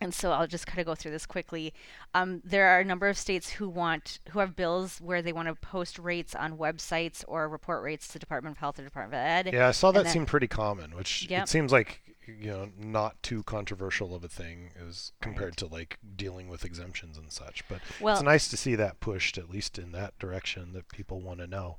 and 0.00 0.14
so 0.14 0.30
I'll 0.30 0.46
just 0.46 0.66
kind 0.66 0.78
of 0.78 0.86
go 0.86 0.94
through 0.94 1.10
this 1.10 1.26
quickly. 1.26 1.74
Um, 2.14 2.40
there 2.44 2.68
are 2.68 2.80
a 2.80 2.84
number 2.84 3.08
of 3.08 3.16
states 3.18 3.50
who 3.50 3.68
want 3.68 4.20
who 4.30 4.38
have 4.38 4.54
bills 4.54 5.00
where 5.00 5.22
they 5.22 5.32
want 5.32 5.48
to 5.48 5.54
post 5.54 5.98
rates 5.98 6.34
on 6.34 6.56
websites 6.56 7.24
or 7.26 7.48
report 7.48 7.82
rates 7.82 8.06
to 8.08 8.18
Department 8.18 8.54
of 8.56 8.58
Health 8.58 8.78
or 8.78 8.84
Department 8.84 9.14
of 9.20 9.46
Ed. 9.46 9.54
Yeah, 9.54 9.68
I 9.68 9.72
saw 9.72 9.90
that 9.92 10.06
seem 10.06 10.24
pretty 10.24 10.46
common, 10.46 10.94
which 10.94 11.26
Yep. 11.28 11.44
it 11.44 11.48
seems 11.48 11.72
like 11.72 12.00
you 12.28 12.50
know 12.50 12.70
not 12.78 13.22
too 13.22 13.42
controversial 13.44 14.14
of 14.14 14.22
a 14.24 14.28
thing 14.28 14.70
as 14.86 15.12
compared 15.20 15.56
to 15.56 15.66
like 15.66 15.98
dealing 16.16 16.48
with 16.48 16.64
exemptions 16.64 17.16
and 17.16 17.32
such. 17.32 17.66
But 17.68 17.80
Well- 18.00 18.14
it's 18.14 18.22
nice 18.22 18.48
to 18.48 18.56
see 18.56 18.74
that 18.74 19.00
pushed 19.00 19.38
at 19.38 19.50
least 19.50 19.78
in 19.78 19.92
that 19.92 20.18
direction 20.18 20.72
that 20.72 20.88
people 20.88 21.20
want 21.20 21.40
to 21.40 21.46
know. 21.46 21.78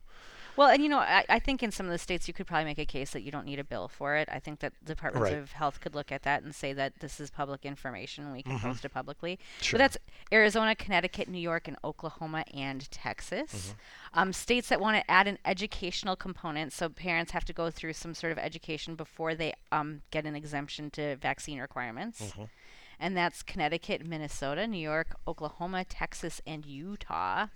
Well, 0.60 0.68
and 0.68 0.84
you 0.84 0.90
know, 0.90 1.00
I, 1.00 1.24
I 1.30 1.40
think 1.40 1.64
in 1.64 1.72
some 1.72 1.86
of 1.86 1.94
the 1.94 1.98
states 1.98 2.28
you 2.28 2.34
could 2.34 2.46
probably 2.46 2.66
make 2.66 2.80
a 2.80 2.86
case 2.86 3.12
that 3.12 3.22
you 3.22 3.32
don't 3.32 3.46
need 3.46 3.60
a 3.60 3.64
bill 3.64 3.88
for 3.88 4.18
it. 4.18 4.28
I 4.30 4.40
think 4.40 4.60
that 4.60 4.74
departments 4.84 5.32
Right. 5.32 5.40
of 5.40 5.54
health 5.54 5.80
could 5.80 5.96
look 5.96 6.12
at 6.12 6.24
that 6.24 6.44
and 6.44 6.54
say 6.54 6.74
that 6.74 7.00
this 7.00 7.22
is 7.22 7.30
public 7.30 7.66
information 7.66 8.26
and 8.26 8.34
we 8.34 8.44
can 8.44 8.60
post 8.60 8.84
it 8.84 8.90
publicly. 8.90 9.38
Mm-hmm. 9.38 9.64
Sure. 9.64 9.78
But 9.78 9.84
that's 9.84 9.98
Arizona, 10.34 10.76
Connecticut, 10.76 11.30
New 11.30 11.40
York, 11.40 11.70
and 11.70 11.78
Oklahoma 11.82 12.44
and 12.54 12.92
Texas. 12.92 13.54
Mm-hmm. 13.54 14.20
Um, 14.20 14.34
states 14.34 14.68
that 14.68 14.82
want 14.82 14.98
to 14.98 15.10
add 15.10 15.30
an 15.30 15.38
educational 15.46 16.18
component, 16.18 16.74
so 16.74 16.90
parents 16.90 17.32
have 17.32 17.46
to 17.46 17.54
go 17.54 17.72
through 17.72 17.94
some 17.94 18.14
sort 18.14 18.34
of 18.34 18.38
education 18.38 18.96
before 18.96 19.36
they 19.36 19.54
um, 19.72 20.02
get 20.12 20.26
an 20.26 20.36
exemption 20.36 20.92
to 20.92 21.16
vaccine 21.16 21.60
requirements. 21.60 22.22
Mm-hmm. 22.22 22.44
And 23.00 23.16
that's 23.16 23.44
Connecticut, 23.44 24.06
Minnesota, 24.06 24.68
New 24.68 24.78
York, 24.78 25.16
Oklahoma, 25.28 25.86
Texas, 25.86 26.42
and 26.46 26.66
Utah. 26.66 27.48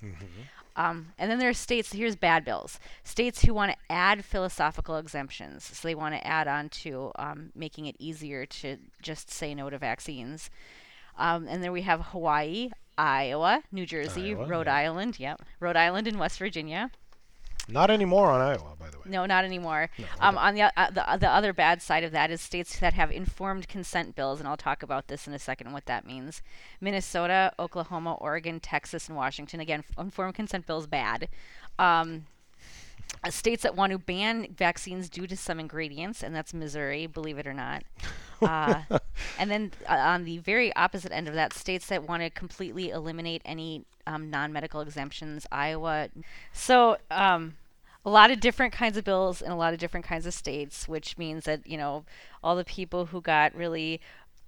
Um, 0.76 1.10
and 1.18 1.30
then 1.30 1.38
there 1.38 1.50
are 1.50 1.54
states, 1.54 1.92
here's 1.92 2.16
bad 2.16 2.46
bills. 2.46 2.80
States 3.04 3.44
who 3.44 3.54
want 3.54 3.72
to 3.72 3.78
add 3.90 4.26
philosophical 4.26 4.98
exemptions. 4.98 5.64
So 5.66 5.88
they 5.88 5.96
want 5.96 6.16
to 6.16 6.26
add 6.26 6.48
on 6.48 6.70
to 6.70 7.12
um, 7.18 7.52
making 7.54 7.86
it 7.86 7.96
easier 8.00 8.46
to 8.46 8.78
just 9.02 9.30
say 9.30 9.54
no 9.54 9.70
to 9.70 9.78
vaccines. 9.78 10.50
Um, 11.18 11.48
and 11.48 11.64
then 11.64 11.72
we 11.72 11.82
have 11.82 12.02
Hawaii, 12.08 12.72
Iowa, 12.98 13.64
New 13.72 13.86
Jersey, 13.86 14.32
Iowa, 14.32 14.48
Rhode 14.48 14.68
yeah. 14.68 14.76
Island, 14.76 15.20
yep, 15.20 15.42
Rhode 15.60 15.76
Island 15.76 16.08
and 16.08 16.20
West 16.20 16.40
Virginia. 16.40 16.90
Not 17.70 17.90
anymore 17.90 18.30
on 18.30 18.42
Iowa, 18.42 18.76
by 18.78 18.90
the 18.90 18.98
way. 18.98 19.04
No, 19.06 19.26
not 19.26 19.46
anymore. 19.46 19.90
No, 19.98 20.06
um, 20.20 20.38
on 20.38 20.56
the, 20.56 20.64
uh, 20.64 20.92
the 20.92 21.18
the 21.18 21.30
other 21.30 21.54
bad 21.54 21.82
side 21.82 22.04
of 22.04 22.12
that 22.12 22.30
is 22.30 22.42
states 22.42 22.80
that 22.80 22.94
have 22.94 23.10
informed 23.10 23.70
consent 23.70 24.16
bills, 24.16 24.40
and 24.40 24.50
I'll 24.50 24.58
talk 24.58 24.84
about 24.84 25.08
this 25.08 25.28
in 25.28 25.34
a 25.34 25.40
second 25.40 25.72
what 25.72 25.86
that 25.86 26.06
means. 26.06 26.42
Minnesota, 26.82 27.54
Oklahoma, 27.58 28.16
Oregon, 28.16 28.60
Texas, 28.60 29.08
and 29.08 29.16
Washington. 29.16 29.62
Again, 29.62 29.84
informed 29.98 30.36
consent 30.36 30.68
bills 30.68 30.88
bad. 30.88 31.30
Um, 31.80 32.26
uh, 33.24 33.30
states 33.30 33.64
that 33.64 33.76
want 33.76 33.92
to 33.92 33.98
ban 33.98 34.48
vaccines 34.54 35.10
due 35.10 35.28
to 35.28 35.38
some 35.38 35.60
ingredients, 35.60 36.24
and 36.24 36.36
that's 36.36 36.54
Missouri, 36.54 37.08
believe 37.08 37.38
it 37.38 37.48
or 37.48 37.54
not. 37.54 37.84
Uh, 38.44 38.82
and 39.40 39.50
then 39.50 39.72
uh, 39.90 39.94
on 39.94 40.24
the 40.26 40.38
very 40.40 40.76
opposite 40.76 41.12
end 41.12 41.28
of 41.28 41.34
that, 41.34 41.54
states 41.54 41.88
that 41.88 42.08
want 42.08 42.22
to 42.24 42.30
completely 42.30 42.90
eliminate 42.90 43.42
any 43.46 43.86
um, 44.08 44.30
non 44.30 44.52
medical 44.52 44.82
exemptions, 44.82 45.46
Iowa. 45.52 46.10
So, 46.52 46.98
um, 47.10 47.56
a 48.06 48.10
lot 48.10 48.32
of 48.32 48.40
different 48.40 48.74
kinds 48.74 48.98
of 48.98 49.06
bills 49.06 49.42
in 49.42 49.52
a 49.52 49.58
lot 49.58 49.74
of 49.74 49.80
different 49.80 50.06
kinds 50.06 50.26
of 50.26 50.34
states, 50.34 50.88
which 50.88 51.18
means 51.18 51.46
that, 51.46 51.66
you 51.66 51.78
know, 51.78 52.04
all 52.44 52.56
the 52.56 52.66
people 52.66 53.06
who 53.08 53.22
got 53.22 53.56
really 53.56 54.02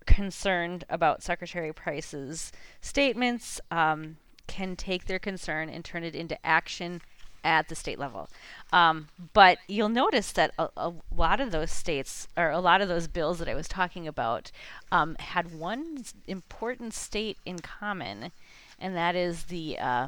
concerned 0.06 0.84
about 0.90 1.24
Secretary 1.24 1.74
Price's 1.74 2.52
statements 2.82 3.62
um, 3.72 4.18
can 4.48 4.76
take 4.76 5.06
their 5.06 5.20
concern 5.20 5.70
and 5.70 5.84
turn 5.84 6.04
it 6.04 6.16
into 6.16 6.44
action 6.46 7.02
at 7.46 7.70
the 7.70 7.76
state 7.76 8.00
level. 8.00 8.28
Um, 8.74 9.08
but 9.34 9.60
you'll 9.68 9.88
notice 9.88 10.32
that 10.34 10.52
a, 10.58 10.68
a, 10.76 10.94
lot 11.16 11.40
of 11.40 11.52
those 11.52 11.72
states, 11.72 12.28
or 12.36 12.50
a 12.50 12.60
lot 12.60 12.82
of 12.82 12.90
those 12.90 13.08
bills 13.08 13.40
that 13.40 13.48
I 13.48 13.54
was 13.54 13.68
talking 13.68 14.08
about, 14.08 14.52
um, 14.92 15.16
had 15.20 15.58
one 15.58 16.04
important 16.28 16.94
state 16.94 17.38
in 17.46 17.60
common, 17.60 18.32
and 18.80 18.96
that 18.96 19.16
is 19.16 19.44
the 19.44 19.78
uh, 19.80 20.08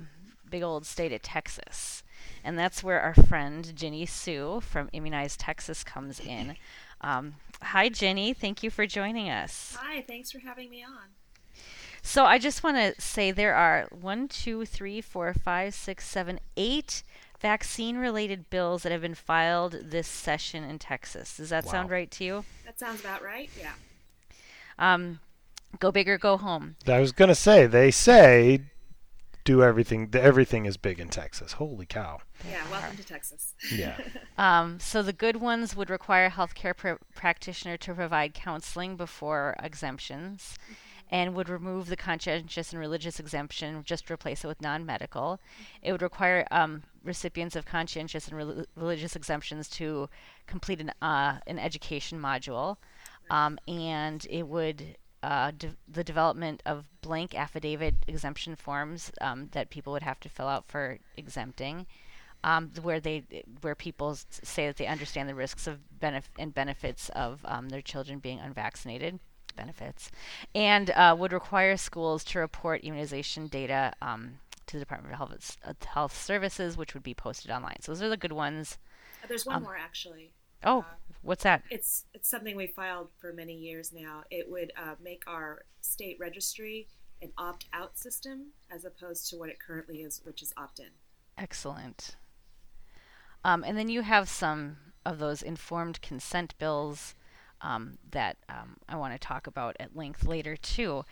big 0.49 0.63
old 0.63 0.85
state 0.85 1.13
of 1.13 1.21
Texas. 1.21 2.03
And 2.43 2.57
that's 2.57 2.83
where 2.83 2.99
our 2.99 3.13
friend 3.13 3.73
Jinny 3.75 4.05
Suh 4.05 4.59
from 4.59 4.89
Immunize 4.91 5.37
Texas 5.37 5.83
comes 5.83 6.19
in. 6.19 6.55
Um, 7.01 7.35
hi, 7.61 7.89
Jinny. 7.89 8.33
Thank 8.33 8.63
you 8.63 8.71
for 8.71 8.87
joining 8.87 9.29
us. 9.29 9.77
Hi, 9.79 10.01
thanks 10.01 10.31
for 10.31 10.39
having 10.39 10.69
me 10.69 10.83
on. 10.83 11.09
So 12.01 12.23
I 12.23 12.37
just 12.37 12.63
want 12.63 12.77
to 12.77 13.01
say 13.01 13.31
there 13.31 13.53
are 13.53 13.87
one, 13.91 14.29
two, 14.29 14.65
three, 14.65 15.01
four, 15.01 15.33
five, 15.33 15.73
six, 15.73 16.07
seven, 16.07 16.39
eight 16.55 17.03
vaccine 17.39 17.97
related 17.97 18.49
bills 18.49 18.83
that 18.83 18.91
have 18.91 19.01
been 19.01 19.15
filed 19.15 19.77
this 19.83 20.07
session 20.07 20.63
in 20.63 20.79
Texas. 20.79 21.37
Does 21.37 21.49
that 21.49 21.65
wow. 21.65 21.71
sound 21.71 21.89
right 21.89 22.09
to 22.11 22.23
you? 22.23 22.45
That 22.65 22.79
sounds 22.79 23.01
about 23.01 23.23
right, 23.23 23.49
yeah. 23.59 23.73
Um, 24.79 25.19
go 25.79 25.91
big 25.91 26.07
or 26.09 26.17
go 26.17 26.37
home. 26.37 26.75
I 26.87 26.99
was 26.99 27.11
going 27.11 27.29
to 27.29 27.35
say, 27.35 27.65
they 27.65 27.91
say 27.91 28.61
do 29.43 29.63
everything, 29.63 30.09
everything 30.13 30.65
is 30.65 30.77
big 30.77 30.99
in 30.99 31.09
Texas. 31.09 31.53
Holy 31.53 31.85
cow. 31.85 32.19
Yeah, 32.47 32.69
welcome 32.69 32.97
to 32.97 33.03
Texas. 33.03 33.53
yeah. 33.73 33.97
Um, 34.37 34.79
so 34.79 35.01
the 35.01 35.13
good 35.13 35.37
ones 35.37 35.75
would 35.75 35.89
require 35.89 36.27
a 36.27 36.29
healthcare 36.29 36.77
pr- 36.77 37.03
practitioner 37.15 37.75
to 37.77 37.95
provide 37.95 38.35
counseling 38.35 38.95
before 38.95 39.55
exemptions. 39.63 40.59
And 41.09 41.35
would 41.35 41.47
remove 41.47 41.87
the 41.87 41.95
conscientious 41.95 42.73
and 42.73 42.79
religious 42.79 43.19
exemption, 43.19 43.81
just 43.85 44.11
replace 44.11 44.43
it 44.43 44.47
with 44.47 44.61
non 44.61 44.85
medical. 44.85 45.39
It 45.81 45.93
would 45.93 46.01
require 46.01 46.45
um, 46.51 46.83
recipients 47.03 47.55
of 47.55 47.65
conscientious 47.65 48.27
and 48.27 48.37
re- 48.37 48.65
religious 48.75 49.15
exemptions 49.15 49.69
to 49.69 50.09
complete 50.47 50.81
an, 50.81 50.91
uh, 51.01 51.39
an 51.47 51.59
education 51.59 52.19
module, 52.19 52.77
um, 53.29 53.57
and 53.67 54.27
it 54.29 54.47
would 54.47 54.97
uh, 55.23 55.51
de- 55.57 55.75
the 55.87 56.03
development 56.03 56.61
of 56.65 56.85
blank 57.01 57.33
affidavit 57.33 57.95
exemption 58.07 58.55
forms 58.55 59.11
um, 59.21 59.49
that 59.51 59.69
people 59.69 59.93
would 59.93 60.03
have 60.03 60.19
to 60.19 60.29
fill 60.29 60.47
out 60.47 60.67
for 60.67 60.99
exempting, 61.15 61.85
um, 62.43 62.71
where 62.81 62.99
they 62.99 63.23
where 63.61 63.75
people 63.75 64.17
say 64.29 64.67
that 64.67 64.77
they 64.77 64.85
understand 64.87 65.27
the 65.27 65.35
risks 65.35 65.67
of 65.67 65.79
benef- 65.99 66.35
and 66.37 66.53
benefits 66.53 67.09
of 67.09 67.39
um, 67.45 67.69
their 67.69 67.81
children 67.81 68.19
being 68.19 68.39
unvaccinated 68.39 69.19
benefits, 69.57 70.09
and 70.55 70.89
uh, 70.91 71.15
would 71.17 71.33
require 71.33 71.75
schools 71.75 72.23
to 72.25 72.39
report 72.39 72.81
immunization 72.81 73.47
data 73.47 73.91
um, 74.01 74.39
to 74.67 74.77
the 74.77 74.79
Department 74.79 75.13
of 75.13 75.17
Health, 75.17 75.57
uh, 75.65 75.73
Health, 75.85 76.15
Services, 76.15 76.77
which 76.77 76.93
would 76.93 77.03
be 77.03 77.13
posted 77.13 77.51
online. 77.51 77.81
So 77.81 77.91
those 77.91 78.01
are 78.01 78.09
the 78.09 78.17
good 78.17 78.31
ones. 78.31 78.77
Uh, 79.23 79.27
there's 79.27 79.45
one 79.45 79.57
um, 79.57 79.63
more 79.63 79.77
actually. 79.77 80.31
Oh, 80.63 80.79
uh, 80.79 80.83
what's 81.21 81.43
that? 81.43 81.63
It's 81.69 82.05
it's 82.13 82.29
something 82.29 82.55
we 82.55 82.67
filed 82.67 83.09
for 83.17 83.33
many 83.33 83.53
years 83.53 83.91
now. 83.93 84.23
It 84.31 84.49
would 84.49 84.71
uh, 84.77 84.95
make 85.03 85.23
our 85.27 85.65
state 85.81 86.17
registry 86.19 86.87
an 87.21 87.31
opt-out 87.37 87.97
system 87.97 88.47
as 88.71 88.85
opposed 88.85 89.29
to 89.29 89.37
what 89.37 89.49
it 89.49 89.57
currently 89.59 89.97
is, 89.97 90.21
which 90.23 90.43
is 90.43 90.53
opt-in. 90.55 90.91
Excellent. 91.37 92.15
Um, 93.43 93.63
and 93.63 93.77
then 93.77 93.89
you 93.89 94.01
have 94.01 94.29
some 94.29 94.77
of 95.05 95.19
those 95.19 95.41
informed 95.41 96.01
consent 96.01 96.53
bills 96.59 97.15
um, 97.61 97.97
that 98.11 98.37
um, 98.49 98.77
I 98.87 98.95
want 98.95 99.13
to 99.13 99.19
talk 99.19 99.47
about 99.47 99.75
at 99.79 99.95
length 99.95 100.25
later 100.25 100.55
too. 100.55 101.05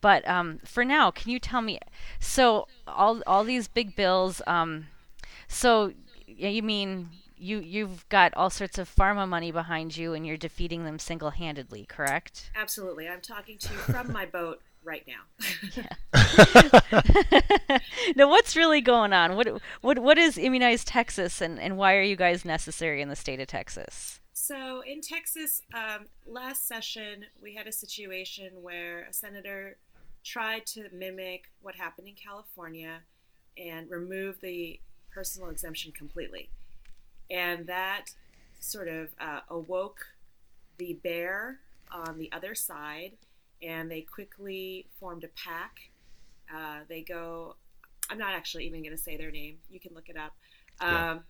But 0.00 0.26
um, 0.28 0.60
for 0.64 0.84
now, 0.84 1.10
can 1.10 1.30
you 1.30 1.38
tell 1.38 1.62
me? 1.62 1.78
So 2.18 2.66
all 2.86 3.22
all 3.26 3.44
these 3.44 3.68
big 3.68 3.96
bills. 3.96 4.42
Um, 4.46 4.86
so 5.48 5.92
you 6.26 6.62
mean 6.62 7.10
you 7.36 7.60
you've 7.60 8.08
got 8.08 8.32
all 8.34 8.50
sorts 8.50 8.78
of 8.78 8.94
pharma 8.94 9.28
money 9.28 9.50
behind 9.50 9.96
you, 9.96 10.14
and 10.14 10.26
you're 10.26 10.36
defeating 10.36 10.84
them 10.84 10.98
single 10.98 11.30
handedly, 11.30 11.86
correct? 11.86 12.50
Absolutely. 12.54 13.08
I'm 13.08 13.20
talking 13.20 13.58
to 13.58 13.72
you 13.72 13.78
from 13.78 14.12
my 14.12 14.26
boat 14.26 14.60
right 14.84 15.06
now. 15.06 15.22
now, 18.16 18.28
what's 18.28 18.56
really 18.56 18.80
going 18.80 19.12
on? 19.12 19.36
What 19.36 19.60
what 19.80 19.98
what 19.98 20.18
is 20.18 20.36
Immunize 20.36 20.84
Texas, 20.84 21.40
and 21.40 21.58
and 21.58 21.76
why 21.76 21.96
are 21.96 22.02
you 22.02 22.16
guys 22.16 22.44
necessary 22.44 23.02
in 23.02 23.08
the 23.08 23.16
state 23.16 23.40
of 23.40 23.46
Texas? 23.48 24.19
So 24.50 24.82
in 24.84 25.00
Texas, 25.00 25.62
um, 25.72 26.06
last 26.26 26.66
session, 26.66 27.24
we 27.40 27.54
had 27.54 27.68
a 27.68 27.72
situation 27.72 28.50
where 28.62 29.06
a 29.08 29.12
senator 29.12 29.76
tried 30.24 30.66
to 30.66 30.88
mimic 30.92 31.44
what 31.62 31.76
happened 31.76 32.08
in 32.08 32.16
California 32.16 33.02
and 33.56 33.88
remove 33.88 34.40
the 34.40 34.80
personal 35.14 35.50
exemption 35.50 35.92
completely. 35.92 36.50
And 37.30 37.64
that 37.68 38.06
sort 38.58 38.88
of 38.88 39.10
uh, 39.20 39.42
awoke 39.50 40.04
the 40.78 40.94
bear 40.94 41.60
on 41.92 42.18
the 42.18 42.28
other 42.32 42.56
side, 42.56 43.12
and 43.62 43.88
they 43.88 44.00
quickly 44.00 44.88
formed 44.98 45.22
a 45.22 45.28
pack. 45.28 45.92
Uh, 46.52 46.80
they 46.88 47.02
go, 47.02 47.54
I'm 48.10 48.18
not 48.18 48.34
actually 48.34 48.66
even 48.66 48.82
going 48.82 48.96
to 48.96 49.00
say 49.00 49.16
their 49.16 49.30
name, 49.30 49.58
you 49.70 49.78
can 49.78 49.94
look 49.94 50.08
it 50.08 50.16
up. 50.16 50.34
Um, 50.80 51.22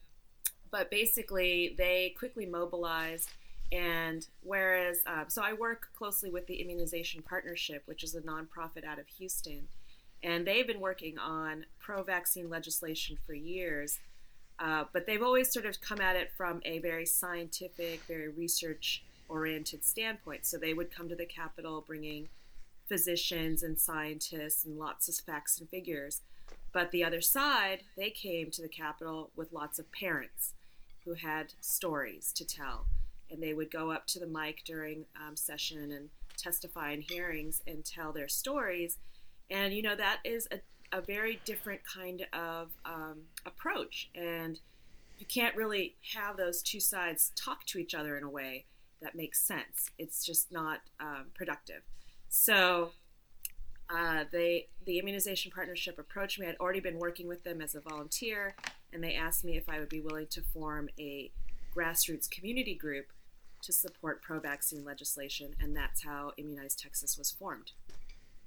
but 0.71 0.91
basically 0.91 1.75
they 1.77 2.15
quickly 2.19 2.47
mobilized 2.47 3.31
and 3.73 4.27
whereas 4.43 4.99
um, 5.07 5.25
so 5.29 5.43
i 5.43 5.53
work 5.53 5.89
closely 5.97 6.31
with 6.31 6.47
the 6.47 6.61
immunization 6.61 7.23
partnership 7.23 7.83
which 7.87 8.03
is 8.03 8.15
a 8.15 8.21
nonprofit 8.21 8.85
out 8.85 8.99
of 8.99 9.07
houston 9.19 9.69
and 10.23 10.47
they've 10.47 10.67
been 10.67 10.81
working 10.81 11.19
on 11.19 11.65
pro-vaccine 11.79 12.51
legislation 12.51 13.17
for 13.27 13.35
years 13.35 13.99
uh, 14.59 14.85
but 14.93 15.07
they've 15.07 15.23
always 15.23 15.51
sort 15.51 15.65
of 15.65 15.81
come 15.81 16.01
at 16.01 16.17
it 16.17 16.31
from 16.37 16.61
a 16.65 16.79
very 16.79 17.07
scientific 17.07 18.01
very 18.07 18.29
research 18.29 19.03
oriented 19.31 19.85
standpoint. 19.85 20.45
So 20.45 20.59
they 20.59 20.75
would 20.75 20.91
come 20.91 21.09
to 21.09 21.15
the 21.15 21.25
capitol 21.25 21.85
bringing 21.87 22.29
physicians 22.89 23.63
and 23.63 23.79
scientists 23.79 24.65
and 24.65 24.77
lots 24.77 25.09
of 25.09 25.15
facts 25.25 25.61
and 25.61 25.69
figures 25.69 26.23
but 26.73 26.91
the 26.91 27.05
other 27.05 27.21
side 27.21 27.85
they 27.97 28.11
came 28.11 28.51
to 28.51 28.61
the 28.61 28.69
capitol 28.69 29.31
with 29.37 29.53
lots 29.53 29.79
of 29.79 29.93
parents 29.93 30.55
who 31.11 31.15
had 31.27 31.53
stories 31.61 32.33
to 32.33 32.45
tell. 32.45 32.87
And 33.31 33.43
they 33.43 33.55
would 33.55 33.71
go 33.71 33.91
up 33.91 34.07
to 34.09 34.21
the 34.21 34.27
mic 34.27 34.63
during 34.65 35.07
um, 35.17 35.37
session 35.37 35.93
and 35.93 36.09
testify 36.37 36.93
in 36.93 37.01
hearings 37.01 37.63
and 37.67 37.85
tell 37.85 38.13
their 38.13 38.29
stories. 38.29 38.99
And, 39.51 39.75
you 39.75 39.83
know, 39.83 39.97
that 39.97 40.19
is 40.25 40.49
a, 40.53 40.61
a 40.97 41.01
very 41.01 41.41
different 41.45 41.81
kind 41.85 42.27
of 42.33 42.71
um, 42.85 43.23
approach. 43.45 44.11
And 44.15 44.61
you 45.19 45.27
can't 45.27 45.57
really 45.57 45.97
have 46.15 46.37
those 46.37 46.63
two 46.63 46.81
sides 46.81 47.33
talk 47.35 47.67
to 47.67 47.79
each 47.79 47.95
other 47.95 48.17
in 48.17 48.25
a 48.25 48.31
way 48.31 48.67
that 49.03 49.15
makes 49.15 49.41
sense. 49.41 49.91
It's 49.99 50.25
just 50.25 50.53
not 50.53 50.81
um, 51.01 51.27
productive. 51.35 51.83
So 52.29 52.91
uh, 53.89 54.25
they, 54.31 54.69
the 54.87 54.99
immunization 54.99 55.51
partnership 55.51 55.99
approached 55.99 56.39
me. 56.39 56.47
I'd 56.47 56.57
already 56.61 56.81
been 56.81 56.99
working 56.99 57.27
with 57.27 57.43
them 57.43 57.61
as 57.61 57.75
a 57.75 57.81
volunteer 57.81 58.55
and 58.93 59.03
they 59.03 59.15
asked 59.15 59.45
me 59.45 59.57
if 59.57 59.69
I 59.69 59.79
would 59.79 59.89
be 59.89 60.01
willing 60.01 60.27
to 60.29 60.43
form 60.43 60.89
a 60.99 61.31
grassroots 61.75 62.31
community 62.31 62.75
group 62.75 63.07
to 63.63 63.73
support 63.73 64.23
pro 64.23 64.41
vaccine 64.41 64.85
legislation, 64.85 65.55
and 65.61 65.77
that's 65.77 66.03
how 66.03 66.33
Immunize 66.39 66.75
Texas 66.75 67.19
was 67.19 67.31
formed. 67.31 67.73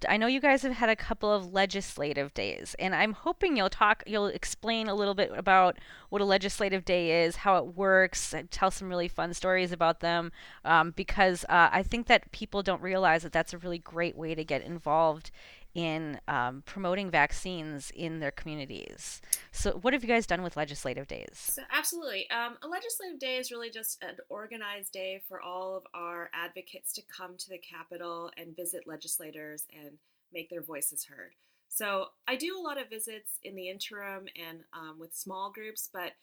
I 0.07 0.17
know 0.17 0.27
you 0.27 0.41
guys 0.41 0.63
have 0.63 0.73
had 0.73 0.89
a 0.89 0.95
couple 0.95 1.31
of 1.31 1.53
legislative 1.53 2.33
days, 2.33 2.75
and 2.79 2.93
I'm 2.93 3.13
hoping 3.13 3.55
you'll 3.55 3.69
talk, 3.69 4.03
you'll 4.05 4.27
explain 4.27 4.87
a 4.87 4.95
little 4.95 5.13
bit 5.13 5.31
about 5.33 5.77
what 6.09 6.21
a 6.21 6.25
legislative 6.25 6.83
day 6.83 7.23
is, 7.23 7.37
how 7.37 7.57
it 7.57 7.75
works, 7.77 8.33
tell 8.51 8.71
some 8.71 8.89
really 8.89 9.07
fun 9.07 9.33
stories 9.33 9.71
about 9.71 10.01
them, 10.01 10.31
um, 10.65 10.91
because 10.91 11.45
uh, 11.45 11.69
I 11.71 11.83
think 11.83 12.07
that 12.07 12.31
people 12.31 12.63
don't 12.63 12.81
realize 12.81 13.23
that 13.23 13.31
that's 13.31 13.53
a 13.53 13.57
really 13.57 13.79
great 13.79 14.17
way 14.17 14.35
to 14.35 14.43
get 14.43 14.63
involved 14.63 15.31
in 15.75 16.19
um, 16.27 16.63
promoting 16.65 17.09
vaccines 17.09 17.91
in 17.95 18.19
their 18.19 18.31
communities. 18.31 19.21
So, 19.51 19.71
what 19.81 19.93
have 19.93 20.03
you 20.03 20.09
guys 20.09 20.27
done 20.27 20.43
with 20.43 20.55
legislative 20.55 21.07
days? 21.07 21.31
So, 21.33 21.63
absolutely. 21.71 22.29
Um, 22.29 22.57
a 22.61 22.67
legislative 22.67 23.19
day 23.19 23.37
is 23.37 23.51
really 23.51 23.69
just 23.69 24.03
an 24.03 24.17
organized 24.29 24.91
day 24.91 25.21
for 25.27 25.41
all 25.41 25.75
of 25.75 25.83
our 25.93 26.29
advocates 26.33 26.93
to 26.93 27.01
come 27.01 27.37
to 27.37 27.49
the 27.49 27.57
Capitol 27.57 28.31
and 28.37 28.55
visit 28.55 28.83
legislators 28.85 29.65
and 29.73 29.97
make 30.31 30.49
their 30.49 30.61
voices 30.61 31.05
heard. 31.05 31.31
So, 31.69 32.07
I 32.27 32.35
do 32.35 32.57
a 32.57 32.61
lot 32.61 32.79
of 32.79 32.89
visits 32.89 33.39
in 33.43 33.55
the 33.55 33.69
interim 33.69 34.25
and 34.35 34.59
um, 34.73 34.99
with 34.99 35.15
small 35.15 35.51
groups, 35.51 35.89
but 35.91 36.13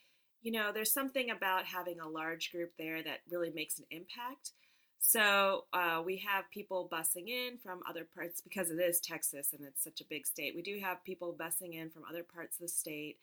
you 0.43 0.53
know, 0.53 0.71
there's 0.73 0.93
something 0.93 1.31
about 1.31 1.67
having 1.67 2.01
a 2.01 2.09
large 2.09 2.51
group 2.51 2.73
there 2.79 3.03
that 3.03 3.21
really 3.31 3.51
makes 3.51 3.79
an 3.79 3.85
impact. 3.91 4.53
So 5.01 5.65
uh, 5.73 6.03
we 6.05 6.19
have 6.19 6.51
people 6.51 6.89
busing 6.93 7.29
in 7.29 7.57
from 7.63 7.81
other 7.89 8.07
parts 8.15 8.43
because 8.43 8.71
it 8.71 8.79
is 8.79 9.01
Texas 9.01 9.55
and 9.55 9.67
it's 9.67 9.83
such 9.83 10.03
a 10.03 10.05
big 10.05 10.27
state. 10.27 10.55
We 10.55 10.63
do 10.63 10.79
have 10.79 11.03
people 11.03 11.35
busing 11.41 11.75
in 11.75 11.91
from 11.91 12.03
other 12.09 12.23
parts 12.23 12.57
of 12.59 12.63
the 12.63 12.69
state. 12.69 13.17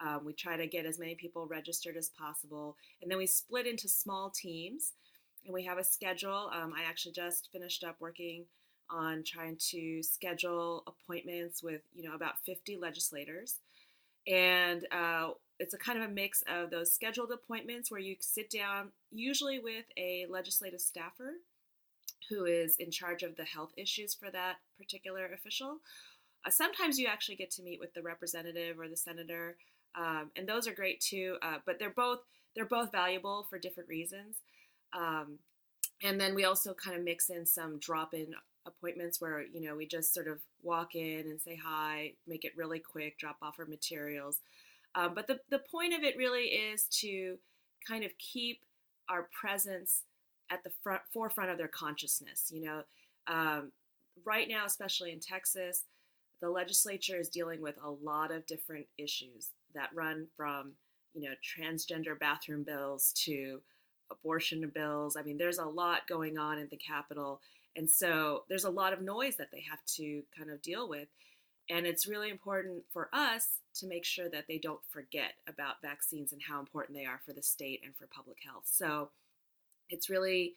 Um, 0.00 0.24
we 0.24 0.32
try 0.32 0.56
to 0.56 0.66
get 0.66 0.86
as 0.86 0.98
many 0.98 1.14
people 1.14 1.46
registered 1.46 1.96
as 1.96 2.08
possible, 2.08 2.76
and 3.00 3.10
then 3.10 3.18
we 3.18 3.26
split 3.26 3.66
into 3.66 3.86
small 3.86 4.30
teams, 4.30 4.94
and 5.44 5.52
we 5.52 5.62
have 5.64 5.76
a 5.76 5.84
schedule. 5.84 6.50
Um, 6.54 6.72
I 6.76 6.88
actually 6.88 7.12
just 7.12 7.50
finished 7.52 7.84
up 7.84 7.96
working 8.00 8.46
on 8.88 9.22
trying 9.24 9.56
to 9.70 10.02
schedule 10.02 10.84
appointments 10.86 11.62
with 11.62 11.82
you 11.94 12.08
know 12.08 12.14
about 12.14 12.40
50 12.46 12.78
legislators, 12.78 13.58
and 14.26 14.86
uh, 14.90 15.30
it's 15.60 15.74
a 15.74 15.78
kind 15.78 16.02
of 16.02 16.08
a 16.08 16.12
mix 16.12 16.42
of 16.48 16.70
those 16.70 16.92
scheduled 16.92 17.30
appointments 17.30 17.90
where 17.90 18.00
you 18.00 18.16
sit 18.18 18.50
down, 18.50 18.88
usually 19.12 19.58
with 19.58 19.84
a 19.98 20.26
legislative 20.30 20.80
staffer 20.80 21.34
who 22.30 22.46
is 22.46 22.76
in 22.76 22.90
charge 22.90 23.22
of 23.22 23.36
the 23.36 23.44
health 23.44 23.70
issues 23.76 24.14
for 24.14 24.30
that 24.30 24.56
particular 24.78 25.26
official. 25.34 25.78
Uh, 26.46 26.50
sometimes 26.50 26.98
you 26.98 27.06
actually 27.06 27.36
get 27.36 27.50
to 27.50 27.62
meet 27.62 27.78
with 27.78 27.92
the 27.92 28.00
representative 28.00 28.80
or 28.80 28.88
the 28.88 28.96
senator, 28.96 29.56
um, 29.94 30.30
and 30.34 30.48
those 30.48 30.66
are 30.66 30.72
great 30.72 30.98
too. 30.98 31.36
Uh, 31.42 31.58
but 31.66 31.78
they're 31.78 31.90
both 31.90 32.20
they're 32.56 32.64
both 32.64 32.90
valuable 32.90 33.46
for 33.50 33.58
different 33.58 33.88
reasons. 33.88 34.38
Um, 34.94 35.38
and 36.02 36.18
then 36.18 36.34
we 36.34 36.44
also 36.44 36.72
kind 36.72 36.96
of 36.96 37.04
mix 37.04 37.28
in 37.28 37.44
some 37.46 37.78
drop-in 37.78 38.34
appointments 38.66 39.20
where 39.20 39.42
you 39.42 39.60
know 39.60 39.76
we 39.76 39.86
just 39.86 40.14
sort 40.14 40.26
of 40.26 40.38
walk 40.62 40.94
in 40.94 41.26
and 41.28 41.38
say 41.38 41.58
hi, 41.62 42.12
make 42.26 42.46
it 42.46 42.56
really 42.56 42.78
quick, 42.78 43.18
drop 43.18 43.36
off 43.42 43.58
our 43.58 43.66
materials. 43.66 44.40
Um, 44.94 45.12
but 45.14 45.26
the, 45.26 45.38
the 45.50 45.60
point 45.60 45.94
of 45.94 46.02
it 46.02 46.16
really 46.16 46.44
is 46.44 46.84
to 47.00 47.38
kind 47.86 48.04
of 48.04 48.10
keep 48.18 48.60
our 49.08 49.28
presence 49.38 50.02
at 50.50 50.64
the 50.64 50.70
front, 50.82 51.02
forefront 51.12 51.50
of 51.50 51.58
their 51.58 51.68
consciousness. 51.68 52.50
You 52.52 52.64
know, 52.64 52.82
um, 53.26 53.72
right 54.24 54.48
now, 54.48 54.64
especially 54.66 55.12
in 55.12 55.20
Texas, 55.20 55.84
the 56.40 56.50
legislature 56.50 57.18
is 57.18 57.28
dealing 57.28 57.60
with 57.60 57.76
a 57.84 57.90
lot 57.90 58.30
of 58.30 58.46
different 58.46 58.86
issues 58.98 59.50
that 59.74 59.90
run 59.94 60.26
from, 60.36 60.72
you 61.14 61.22
know, 61.22 61.34
transgender 61.42 62.18
bathroom 62.18 62.62
bills 62.62 63.12
to 63.24 63.60
abortion 64.10 64.70
bills. 64.74 65.16
I 65.16 65.22
mean, 65.22 65.38
there's 65.38 65.58
a 65.58 65.64
lot 65.64 66.08
going 66.08 66.38
on 66.38 66.58
in 66.58 66.68
the 66.70 66.76
Capitol. 66.76 67.40
And 67.76 67.88
so 67.88 68.44
there's 68.48 68.64
a 68.64 68.70
lot 68.70 68.92
of 68.92 69.00
noise 69.00 69.36
that 69.36 69.52
they 69.52 69.64
have 69.70 69.84
to 69.96 70.22
kind 70.36 70.50
of 70.50 70.62
deal 70.62 70.88
with. 70.88 71.08
And 71.68 71.86
it's 71.86 72.08
really 72.08 72.30
important 72.30 72.82
for 72.92 73.08
us 73.12 73.59
to 73.74 73.86
make 73.86 74.04
sure 74.04 74.28
that 74.28 74.46
they 74.48 74.58
don't 74.58 74.80
forget 74.90 75.34
about 75.48 75.82
vaccines 75.82 76.32
and 76.32 76.42
how 76.48 76.60
important 76.60 76.96
they 76.96 77.04
are 77.04 77.20
for 77.24 77.32
the 77.32 77.42
state 77.42 77.80
and 77.84 77.94
for 77.94 78.06
public 78.06 78.38
health. 78.44 78.64
So 78.64 79.10
it's 79.88 80.10
really 80.10 80.56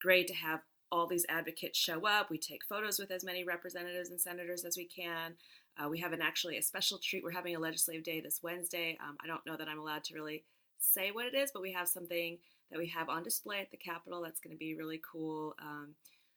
great 0.00 0.26
to 0.28 0.34
have 0.34 0.60
all 0.90 1.06
these 1.06 1.26
advocates 1.28 1.78
show 1.78 2.06
up. 2.06 2.30
We 2.30 2.38
take 2.38 2.64
photos 2.64 2.98
with 2.98 3.10
as 3.10 3.24
many 3.24 3.44
representatives 3.44 4.10
and 4.10 4.20
senators 4.20 4.64
as 4.64 4.76
we 4.76 4.84
can. 4.84 5.34
Uh, 5.78 5.88
we 5.88 6.00
have 6.00 6.12
an 6.12 6.20
actually 6.20 6.58
a 6.58 6.62
special 6.62 6.98
treat. 6.98 7.24
We're 7.24 7.30
having 7.30 7.56
a 7.56 7.60
legislative 7.60 8.04
day 8.04 8.20
this 8.20 8.40
Wednesday. 8.42 8.98
Um, 9.02 9.16
I 9.22 9.26
don't 9.26 9.44
know 9.46 9.56
that 9.56 9.68
I'm 9.68 9.78
allowed 9.78 10.04
to 10.04 10.14
really 10.14 10.44
say 10.78 11.10
what 11.10 11.26
it 11.26 11.34
is, 11.34 11.50
but 11.52 11.62
we 11.62 11.72
have 11.72 11.88
something 11.88 12.38
that 12.70 12.78
we 12.78 12.88
have 12.88 13.08
on 13.08 13.22
display 13.22 13.60
at 13.60 13.70
the 13.70 13.76
Capitol 13.76 14.22
that's 14.22 14.40
going 14.40 14.54
to 14.54 14.58
be 14.58 14.74
really 14.74 15.00
cool, 15.10 15.54
um, 15.62 15.94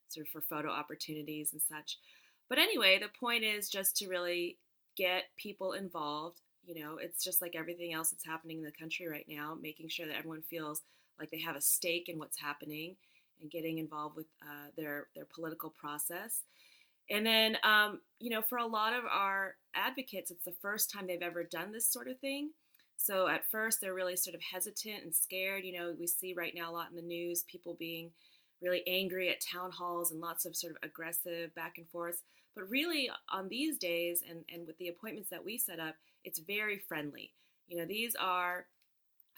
sort 0.07 0.25
of 0.25 0.31
for 0.31 0.41
photo 0.41 0.69
opportunities 0.69 1.51
and 1.51 1.61
such. 1.61 1.97
But 2.47 2.59
anyway, 2.59 2.99
the 2.99 3.09
point 3.19 3.43
is 3.43 3.69
just 3.69 3.97
to 3.97 4.07
really 4.07 4.57
get 4.95 5.23
people 5.37 5.73
involved. 5.73 6.41
You 6.65 6.83
know, 6.83 6.97
it's 6.97 7.23
just 7.23 7.41
like 7.41 7.55
everything 7.55 7.93
else 7.93 8.09
that's 8.09 8.25
happening 8.25 8.57
in 8.57 8.63
the 8.63 8.71
country 8.71 9.07
right 9.07 9.25
now, 9.27 9.57
making 9.61 9.89
sure 9.89 10.07
that 10.07 10.17
everyone 10.17 10.41
feels 10.41 10.81
like 11.19 11.29
they 11.31 11.41
have 11.41 11.55
a 11.55 11.61
stake 11.61 12.09
in 12.09 12.17
what's 12.17 12.39
happening 12.39 12.95
and 13.41 13.51
getting 13.51 13.77
involved 13.77 14.15
with 14.15 14.27
uh, 14.41 14.69
their 14.75 15.07
their 15.15 15.27
political 15.33 15.69
process. 15.69 16.41
And 17.09 17.25
then, 17.25 17.57
um, 17.63 18.01
you 18.19 18.31
know, 18.31 18.41
for 18.41 18.57
a 18.57 18.65
lot 18.65 18.93
of 18.93 19.03
our 19.05 19.55
advocates, 19.75 20.31
it's 20.31 20.45
the 20.45 20.55
first 20.61 20.91
time 20.91 21.05
they've 21.05 21.21
ever 21.21 21.43
done 21.43 21.71
this 21.71 21.87
sort 21.87 22.07
of 22.07 22.19
thing. 22.19 22.49
So 22.97 23.27
at 23.27 23.49
first, 23.51 23.79
they're 23.79 23.93
really 23.93 24.15
sort 24.15 24.35
of 24.35 24.41
hesitant 24.41 25.03
and 25.03 25.13
scared. 25.13 25.65
You 25.65 25.77
know, 25.77 25.93
we 25.99 26.07
see 26.07 26.33
right 26.35 26.53
now 26.55 26.71
a 26.71 26.73
lot 26.73 26.89
in 26.89 26.95
the 26.95 27.01
news 27.01 27.43
people 27.43 27.75
being 27.77 28.11
really 28.61 28.81
angry 28.87 29.29
at 29.29 29.41
town 29.41 29.71
halls 29.71 30.11
and 30.11 30.21
lots 30.21 30.45
of 30.45 30.55
sort 30.55 30.71
of 30.71 30.77
aggressive 30.81 31.53
back 31.53 31.77
and 31.77 31.87
forth. 31.89 32.23
But 32.55 32.69
really, 32.69 33.09
on 33.29 33.49
these 33.49 33.77
days 33.77 34.23
and, 34.27 34.45
and 34.53 34.65
with 34.65 34.77
the 34.77 34.87
appointments 34.87 35.29
that 35.29 35.43
we 35.43 35.57
set 35.57 35.79
up, 35.79 35.95
it's 36.23 36.39
very 36.39 36.79
friendly. 36.79 37.33
You 37.67 37.77
know, 37.77 37.85
these 37.85 38.15
are 38.15 38.67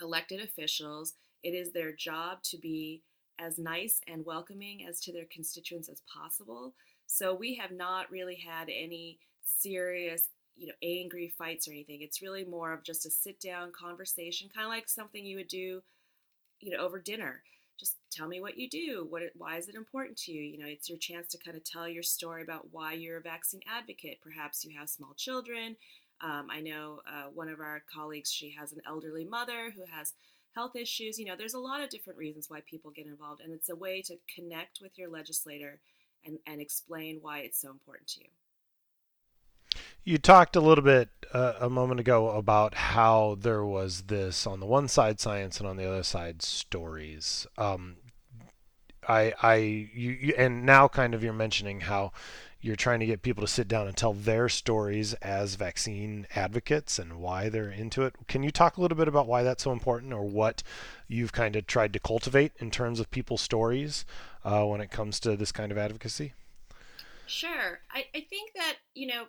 elected 0.01 0.41
officials. 0.41 1.13
It 1.43 1.51
is 1.51 1.71
their 1.71 1.91
job 1.91 2.43
to 2.43 2.57
be 2.57 3.01
as 3.39 3.57
nice 3.57 4.01
and 4.07 4.25
welcoming 4.25 4.85
as 4.87 4.99
to 5.01 5.13
their 5.13 5.27
constituents 5.31 5.89
as 5.89 6.01
possible. 6.13 6.73
So 7.07 7.33
we 7.33 7.55
have 7.55 7.71
not 7.71 8.11
really 8.11 8.35
had 8.35 8.69
any 8.69 9.19
serious, 9.43 10.29
you 10.55 10.67
know, 10.67 10.73
angry 10.83 11.33
fights 11.37 11.67
or 11.67 11.71
anything. 11.71 12.01
It's 12.01 12.21
really 12.21 12.43
more 12.43 12.73
of 12.73 12.83
just 12.83 13.05
a 13.05 13.09
sit 13.09 13.39
down 13.39 13.71
conversation, 13.71 14.49
kind 14.53 14.65
of 14.65 14.71
like 14.71 14.89
something 14.89 15.25
you 15.25 15.37
would 15.37 15.47
do, 15.47 15.81
you 16.59 16.71
know, 16.71 16.83
over 16.83 16.99
dinner 16.99 17.41
just 17.79 17.97
tell 18.11 18.27
me 18.27 18.41
what 18.41 18.57
you 18.57 18.69
do. 18.69 19.05
What 19.09 19.23
why 19.35 19.57
is 19.57 19.67
it 19.67 19.75
important 19.75 20.17
to 20.19 20.31
you? 20.31 20.41
You 20.41 20.57
know, 20.57 20.67
it's 20.67 20.89
your 20.89 20.97
chance 20.97 21.27
to 21.29 21.37
kind 21.37 21.55
of 21.55 21.63
tell 21.63 21.87
your 21.87 22.03
story 22.03 22.41
about 22.41 22.71
why 22.71 22.93
you're 22.93 23.17
a 23.17 23.21
vaccine 23.21 23.61
advocate. 23.67 24.19
Perhaps 24.21 24.65
you 24.65 24.77
have 24.77 24.89
small 24.89 25.13
children. 25.15 25.75
Um, 26.21 26.47
I 26.49 26.61
know 26.61 27.01
uh, 27.07 27.29
one 27.33 27.49
of 27.49 27.59
our 27.59 27.83
colleagues, 27.93 28.31
she 28.31 28.55
has 28.59 28.71
an 28.71 28.81
elderly 28.87 29.25
mother 29.25 29.71
who 29.75 29.83
has 29.91 30.13
health 30.55 30.75
issues. 30.75 31.19
You 31.19 31.25
know, 31.25 31.35
there's 31.37 31.53
a 31.53 31.59
lot 31.59 31.83
of 31.83 31.89
different 31.89 32.17
reasons 32.17 32.49
why 32.49 32.61
people 32.61 32.91
get 32.91 33.05
involved, 33.05 33.41
and 33.41 33.53
it's 33.53 33.69
a 33.69 33.75
way 33.75 34.01
to 34.03 34.17
connect 34.33 34.79
with 34.81 34.97
your 34.97 35.09
legislator 35.09 35.79
and, 36.25 36.39
and 36.47 36.59
explain 36.59 37.19
why 37.21 37.39
it's 37.39 37.61
so 37.61 37.69
important 37.69 38.07
to 38.09 38.21
you. 38.21 38.29
You 40.07 40.17
talked 40.17 40.55
a 40.55 40.61
little 40.61 40.85
bit 40.85 41.09
uh, 41.33 41.55
a 41.59 41.69
moment 41.69 41.99
ago 41.99 42.29
about 42.29 42.75
how 42.75 43.35
there 43.41 43.65
was 43.65 44.03
this 44.03 44.47
on 44.47 44.61
the 44.61 44.65
one 44.65 44.87
side 44.87 45.19
science 45.19 45.59
and 45.59 45.67
on 45.67 45.75
the 45.75 45.85
other 45.85 46.01
side 46.01 46.41
stories. 46.41 47.45
Um, 47.57 47.97
I, 49.05 49.33
I, 49.43 49.55
you, 49.55 50.11
you, 50.11 50.33
and 50.37 50.65
now 50.65 50.87
kind 50.87 51.13
of 51.13 51.25
you're 51.25 51.33
mentioning 51.33 51.81
how 51.81 52.13
you're 52.61 52.77
trying 52.77 53.01
to 53.01 53.05
get 53.05 53.21
people 53.21 53.41
to 53.41 53.51
sit 53.51 53.67
down 53.67 53.85
and 53.85 53.97
tell 53.97 54.13
their 54.13 54.47
stories 54.47 55.13
as 55.15 55.55
vaccine 55.55 56.25
advocates 56.37 56.97
and 56.97 57.19
why 57.19 57.49
they're 57.49 57.69
into 57.69 58.03
it. 58.03 58.15
Can 58.29 58.43
you 58.43 58.51
talk 58.51 58.77
a 58.77 58.81
little 58.81 58.97
bit 58.97 59.09
about 59.09 59.27
why 59.27 59.43
that's 59.43 59.65
so 59.65 59.73
important 59.73 60.13
or 60.13 60.23
what 60.23 60.63
you've 61.09 61.33
kind 61.33 61.57
of 61.57 61.67
tried 61.67 61.91
to 61.91 61.99
cultivate 61.99 62.53
in 62.59 62.71
terms 62.71 63.01
of 63.01 63.11
people's 63.11 63.41
stories 63.41 64.05
uh, 64.45 64.63
when 64.63 64.79
it 64.79 64.89
comes 64.89 65.19
to 65.19 65.35
this 65.35 65.51
kind 65.51 65.69
of 65.69 65.77
advocacy? 65.77 66.31
Sure. 67.25 67.81
I, 67.91 68.05
I 68.15 68.25
think 68.29 68.53
that, 68.55 68.77
you 68.93 69.07
know, 69.07 69.25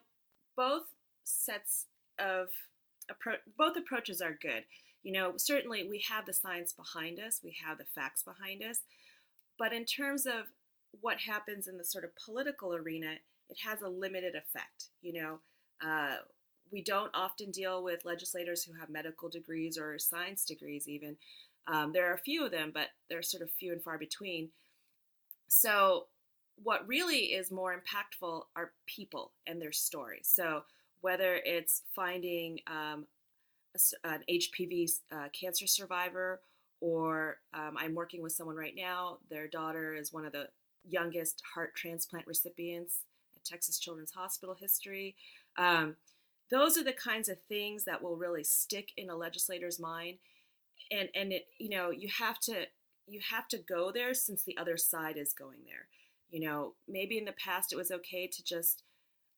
both 0.58 0.88
sets 1.22 1.86
of 2.18 2.48
appro- 3.08 3.38
both 3.56 3.76
approaches 3.76 4.20
are 4.20 4.36
good. 4.42 4.64
You 5.04 5.12
know, 5.12 5.34
certainly 5.36 5.88
we 5.88 6.04
have 6.10 6.26
the 6.26 6.32
science 6.34 6.72
behind 6.72 7.20
us, 7.20 7.40
we 7.42 7.56
have 7.64 7.78
the 7.78 7.84
facts 7.94 8.24
behind 8.24 8.62
us, 8.62 8.80
but 9.56 9.72
in 9.72 9.84
terms 9.84 10.26
of 10.26 10.46
what 11.00 11.18
happens 11.20 11.68
in 11.68 11.78
the 11.78 11.84
sort 11.84 12.04
of 12.04 12.10
political 12.16 12.74
arena, 12.74 13.14
it 13.48 13.58
has 13.64 13.80
a 13.82 13.88
limited 13.88 14.34
effect. 14.34 14.88
You 15.00 15.22
know, 15.22 15.38
uh, 15.80 16.16
we 16.72 16.82
don't 16.82 17.12
often 17.14 17.52
deal 17.52 17.84
with 17.84 18.04
legislators 18.04 18.64
who 18.64 18.72
have 18.78 18.90
medical 18.90 19.28
degrees 19.28 19.78
or 19.78 19.98
science 19.98 20.44
degrees, 20.44 20.88
even. 20.88 21.16
Um, 21.66 21.92
there 21.92 22.10
are 22.10 22.14
a 22.14 22.18
few 22.18 22.44
of 22.44 22.50
them, 22.50 22.72
but 22.74 22.88
they're 23.08 23.22
sort 23.22 23.42
of 23.42 23.50
few 23.52 23.72
and 23.72 23.82
far 23.82 23.96
between. 23.96 24.50
So 25.46 26.06
what 26.62 26.86
really 26.86 27.26
is 27.26 27.50
more 27.50 27.74
impactful 27.74 28.42
are 28.56 28.72
people 28.86 29.32
and 29.46 29.60
their 29.60 29.72
stories. 29.72 30.30
So 30.32 30.62
whether 31.00 31.40
it's 31.44 31.82
finding 31.94 32.58
um, 32.66 33.06
an 34.04 34.22
HPV 34.28 34.90
uh, 35.12 35.28
cancer 35.38 35.66
survivor, 35.66 36.40
or 36.80 37.38
um, 37.54 37.76
I'm 37.76 37.94
working 37.94 38.22
with 38.22 38.32
someone 38.32 38.56
right 38.56 38.74
now, 38.76 39.18
their 39.30 39.48
daughter 39.48 39.94
is 39.94 40.12
one 40.12 40.24
of 40.24 40.32
the 40.32 40.48
youngest 40.88 41.42
heart 41.54 41.74
transplant 41.74 42.26
recipients 42.26 43.00
at 43.36 43.44
Texas 43.44 43.78
Children's 43.78 44.12
Hospital 44.12 44.56
history. 44.58 45.16
Um, 45.56 45.96
those 46.50 46.78
are 46.78 46.84
the 46.84 46.92
kinds 46.92 47.28
of 47.28 47.38
things 47.48 47.84
that 47.84 48.02
will 48.02 48.16
really 48.16 48.44
stick 48.44 48.92
in 48.96 49.10
a 49.10 49.16
legislator's 49.16 49.78
mind, 49.78 50.18
and 50.90 51.08
and 51.14 51.32
it 51.32 51.46
you 51.58 51.68
know 51.68 51.90
you 51.90 52.08
have 52.18 52.38
to 52.40 52.64
you 53.06 53.20
have 53.30 53.48
to 53.48 53.58
go 53.58 53.90
there 53.92 54.14
since 54.14 54.42
the 54.42 54.56
other 54.56 54.76
side 54.76 55.16
is 55.16 55.32
going 55.32 55.58
there. 55.66 55.88
You 56.30 56.40
know, 56.40 56.74
maybe 56.86 57.18
in 57.18 57.24
the 57.24 57.32
past 57.32 57.72
it 57.72 57.76
was 57.76 57.90
okay 57.90 58.26
to 58.26 58.44
just 58.44 58.82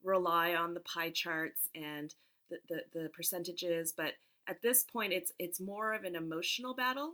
rely 0.03 0.55
on 0.55 0.75
the 0.75 0.81
pie 0.81 1.11
charts 1.11 1.69
and 1.75 2.15
the, 2.51 2.57
the, 2.69 3.01
the 3.01 3.09
percentages, 3.11 3.93
but 3.97 4.15
at 4.49 4.63
this 4.63 4.83
point 4.83 5.13
it's 5.13 5.33
it's 5.39 5.61
more 5.61 5.93
of 5.93 6.05
an 6.05 6.17
emotional 6.17 6.75
battle 6.75 7.13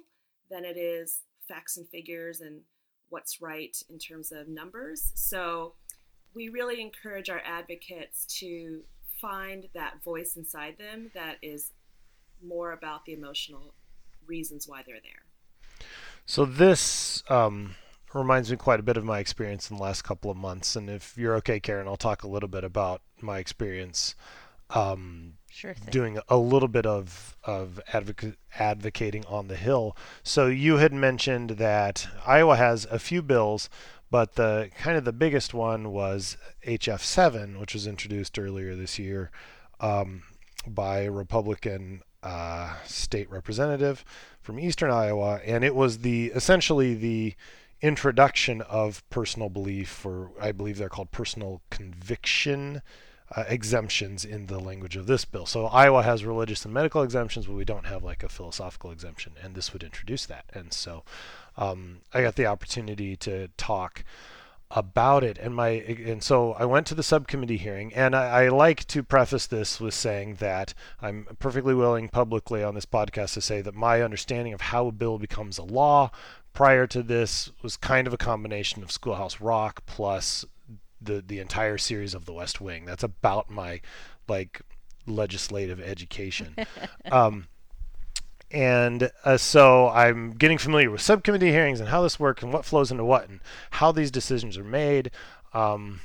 than 0.51 0.64
it 0.64 0.79
is 0.79 1.20
facts 1.47 1.77
and 1.77 1.89
figures 1.89 2.41
and 2.41 2.61
what's 3.11 3.41
right 3.41 3.77
in 3.89 3.99
terms 3.99 4.33
of 4.33 4.49
numbers. 4.49 5.12
So 5.14 5.74
we 6.35 6.49
really 6.49 6.81
encourage 6.81 7.31
our 7.31 7.43
advocates 7.45 8.24
to 8.41 8.83
find 9.20 9.66
that 9.74 10.03
voice 10.05 10.37
inside 10.37 10.77
them 10.79 11.11
that 11.14 11.37
is 11.43 11.72
more 12.45 12.72
about 12.72 13.05
the 13.05 13.14
emotional 13.14 13.74
reasons 14.27 14.68
why 14.68 14.83
they're 14.87 15.01
there. 15.03 15.87
So 16.27 16.45
this 16.45 17.22
um, 17.31 17.77
reminds 18.15 18.51
me 18.51 18.57
quite 18.57 18.81
a 18.81 18.85
bit 18.85 18.97
of 18.97 19.05
my 19.05 19.19
experience 19.19 19.71
in 19.71 19.77
the 19.77 19.83
last 19.83 20.03
couple 20.03 20.31
of 20.31 20.37
months. 20.37 20.77
And 20.77 20.89
if 20.89 21.17
you're 21.19 21.35
okay, 21.37 21.61
Karen, 21.61 21.87
I'll 21.87 21.97
talk 21.97 22.23
a 22.23 22.29
little 22.29 22.49
bit 22.49 22.65
about 22.65 23.03
my 23.21 23.39
experience 23.39 24.15
um, 24.71 25.35
Sure 25.49 25.75
thing. 25.75 25.91
doing 25.91 26.19
a 26.29 26.37
little 26.37 26.69
bit 26.69 26.87
of 26.87 27.37
of 27.45 27.81
advoca- 27.93 28.37
advocating 28.59 29.25
on 29.27 29.49
the 29.49 29.57
Hill. 29.57 29.97
So 30.23 30.47
you 30.47 30.79
had 30.79 30.93
mentioned 30.93 31.51
that 31.51 32.09
Iowa 32.27 32.57
has 32.57 32.85
a 32.91 32.99
few 32.99 33.23
bills, 33.23 33.69
but 34.11 34.35
the 34.35 34.71
kind 34.79 34.97
of 34.97 35.05
the 35.05 35.13
biggest 35.13 35.55
one 35.55 35.93
was 35.93 36.37
HF 36.67 37.01
7, 37.01 37.61
which 37.61 37.75
was 37.75 37.87
introduced 37.87 38.39
earlier 38.39 38.75
this 38.75 38.99
year 38.99 39.31
um, 39.81 40.23
by 40.67 41.01
a 41.03 41.11
Republican 41.13 42.03
uh, 42.23 42.75
state 42.85 43.31
representative 43.31 44.05
from 44.41 44.59
Eastern 44.59 44.91
Iowa, 44.91 45.41
and 45.45 45.63
it 45.65 45.75
was 45.77 45.99
the 45.99 46.27
essentially 46.35 46.95
the 46.95 47.35
introduction 47.83 48.62
of 48.62 49.09
personal 49.11 49.49
belief, 49.49 50.05
or 50.05 50.31
I 50.41 50.53
believe 50.53 50.79
they're 50.79 50.89
called 50.89 51.11
personal 51.11 51.62
conviction 51.70 52.83
uh, 53.35 53.45
exemptions 53.49 54.24
in 54.24 54.47
the 54.47 54.61
language 54.61 54.97
of 54.97 55.07
this 55.07 55.24
bill. 55.24 55.47
So 55.47 55.66
Iowa 55.66 56.03
has 56.03 56.24
religious 56.24 56.64
and 56.64 56.72
medical 56.72 57.03
exemptions, 57.03 57.47
but 57.47 57.57
we 57.57 57.64
don't 57.64 57.87
have 57.87 58.05
like 58.05 58.22
a 58.22 58.29
philosophical 58.29 58.91
exemption, 58.91 59.33
and 59.43 59.55
this 59.55 59.72
would 59.72 59.83
introduce 59.83 60.27
that. 60.27 60.45
And 60.55 60.72
so 60.72 61.03
um, 61.57 62.01
I 62.14 62.22
got 62.22 62.37
the 62.37 62.47
opportunity 62.47 63.16
to 63.16 63.49
talk 63.57 64.05
about 64.70 65.22
it 65.22 65.39
and 65.39 65.55
my 65.55 65.68
and 65.68 66.22
so 66.24 66.53
I 66.55 66.64
went 66.64 66.89
to 66.89 66.97
the 66.97 67.03
subcommittee 67.05 67.57
hearing 67.57 67.95
and 67.95 68.16
I, 68.16 68.47
I, 68.47 68.49
like 68.49 68.85
to 68.89 69.05
preface 69.05 69.47
this 69.47 69.81
with 69.81 69.95
saying 69.95 70.37
that 70.41 70.74
I'm 71.01 71.29
perfectly 71.39 71.72
willing 71.72 72.09
publicly 72.09 72.64
on 72.64 72.74
this 72.74 72.85
podcast 72.85 73.35
to 73.35 73.41
say 73.41 73.61
that 73.61 73.77
my 73.77 74.03
understanding 74.03 74.53
of 74.53 74.61
how 74.61 74.89
a 74.89 74.93
bill 74.93 75.18
becomes 75.18 75.59
a 75.59 75.62
law 75.62 76.11
prior 76.57 76.87
to 76.87 77.03
this 77.03 77.51
was 77.63 77.77
kind 77.77 78.07
of 78.07 78.15
a 78.15 78.17
combination 78.17 78.83
of 78.83 78.91
Schoolhouse 78.91 79.43
Rock 79.43 79.83
plus 79.85 80.45
the 81.01 81.23
the 81.25 81.39
entire 81.39 81.77
series 81.77 82.15
of 82.15 82.25
The 82.25 82.33
West 82.33 82.63
Wing. 82.63 82.87
That's 82.87 83.05
about 83.05 83.51
my 83.51 83.83
like 84.27 84.63
legislative 85.07 85.81
education. 85.81 86.57
um, 87.13 87.47
and 88.51 89.11
uh, 89.23 89.37
so 89.37 89.91
I'm 89.91 90.31
getting 90.31 90.57
familiar 90.57 90.91
with 90.91 91.03
subcommittee 91.03 91.51
hearings 91.51 91.79
and 91.79 91.91
how 91.91 92.03
this 92.03 92.19
works 92.19 92.43
and 92.43 92.55
what 92.55 92.65
flows 92.65 92.91
into 92.91 93.05
what 93.05 93.29
and 93.29 93.41
how 93.73 93.93
these 93.93 94.11
decisions 94.11 94.57
are 94.57 94.65
made. 94.65 95.11
Um, 95.53 96.01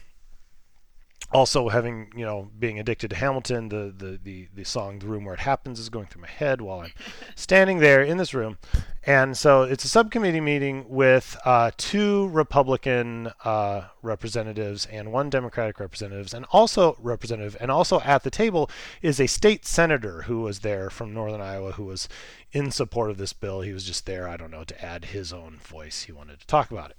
also 1.34 1.70
having 1.70 2.12
you 2.16 2.26
know 2.26 2.50
being 2.60 2.80
addicted 2.80 3.10
to 3.10 3.16
Hamilton, 3.16 3.70
the, 3.70 3.94
the 3.96 4.20
the 4.24 4.48
the 4.54 4.64
song 4.64 5.00
"The 5.00 5.08
Room 5.08 5.26
Where 5.26 5.34
It 5.34 5.42
Happens" 5.42 5.80
is 5.80 5.90
going 5.90 6.08
through 6.08 6.22
my 6.22 6.30
head 6.30 6.62
while 6.62 6.82
I'm 6.82 6.92
standing 7.36 7.80
there 7.80 8.04
in 8.04 8.18
this 8.18 8.34
room, 8.34 8.58
and 9.04 9.36
so 9.38 9.64
it's 9.64 9.84
a 9.86 9.88
subcommittee 9.88 10.42
meeting 10.42 10.86
with 10.88 11.38
uh, 11.46 11.72
two 11.78 12.28
Republican 12.30 13.32
uh, 13.44 13.88
representatives 14.02 14.86
and 14.88 15.12
one 15.12 15.30
Democratic 15.30 15.80
representatives, 15.80 16.34
and 16.34 16.46
also 16.52 16.98
representative, 17.00 17.58
and 17.60 17.72
also 17.72 18.00
at 18.02 18.24
the 18.24 18.32
table 18.32 18.70
is 19.02 19.20
a 19.20 19.28
state 19.28 19.66
senator 19.66 20.24
who 20.24 20.42
was 20.42 20.60
there 20.60 20.90
from 20.90 21.14
Northern 21.14 21.42
Iowa 21.42 21.74
who 21.74 21.86
was 21.86 22.10
in 22.52 22.72
support 22.72 23.10
of 23.10 23.18
this 23.18 23.34
bill. 23.34 23.62
He 23.62 23.74
was 23.74 23.86
just 23.86 24.06
there, 24.06 24.28
I 24.28 24.38
don't 24.38 24.52
know, 24.52 24.64
to 24.64 24.86
add 24.86 25.06
his 25.06 25.32
own 25.32 25.60
voice. 25.64 26.04
He 26.04 26.12
wanted 26.12 26.40
to 26.40 26.48
talk 26.48 26.72
about 26.72 26.92
it, 26.92 26.98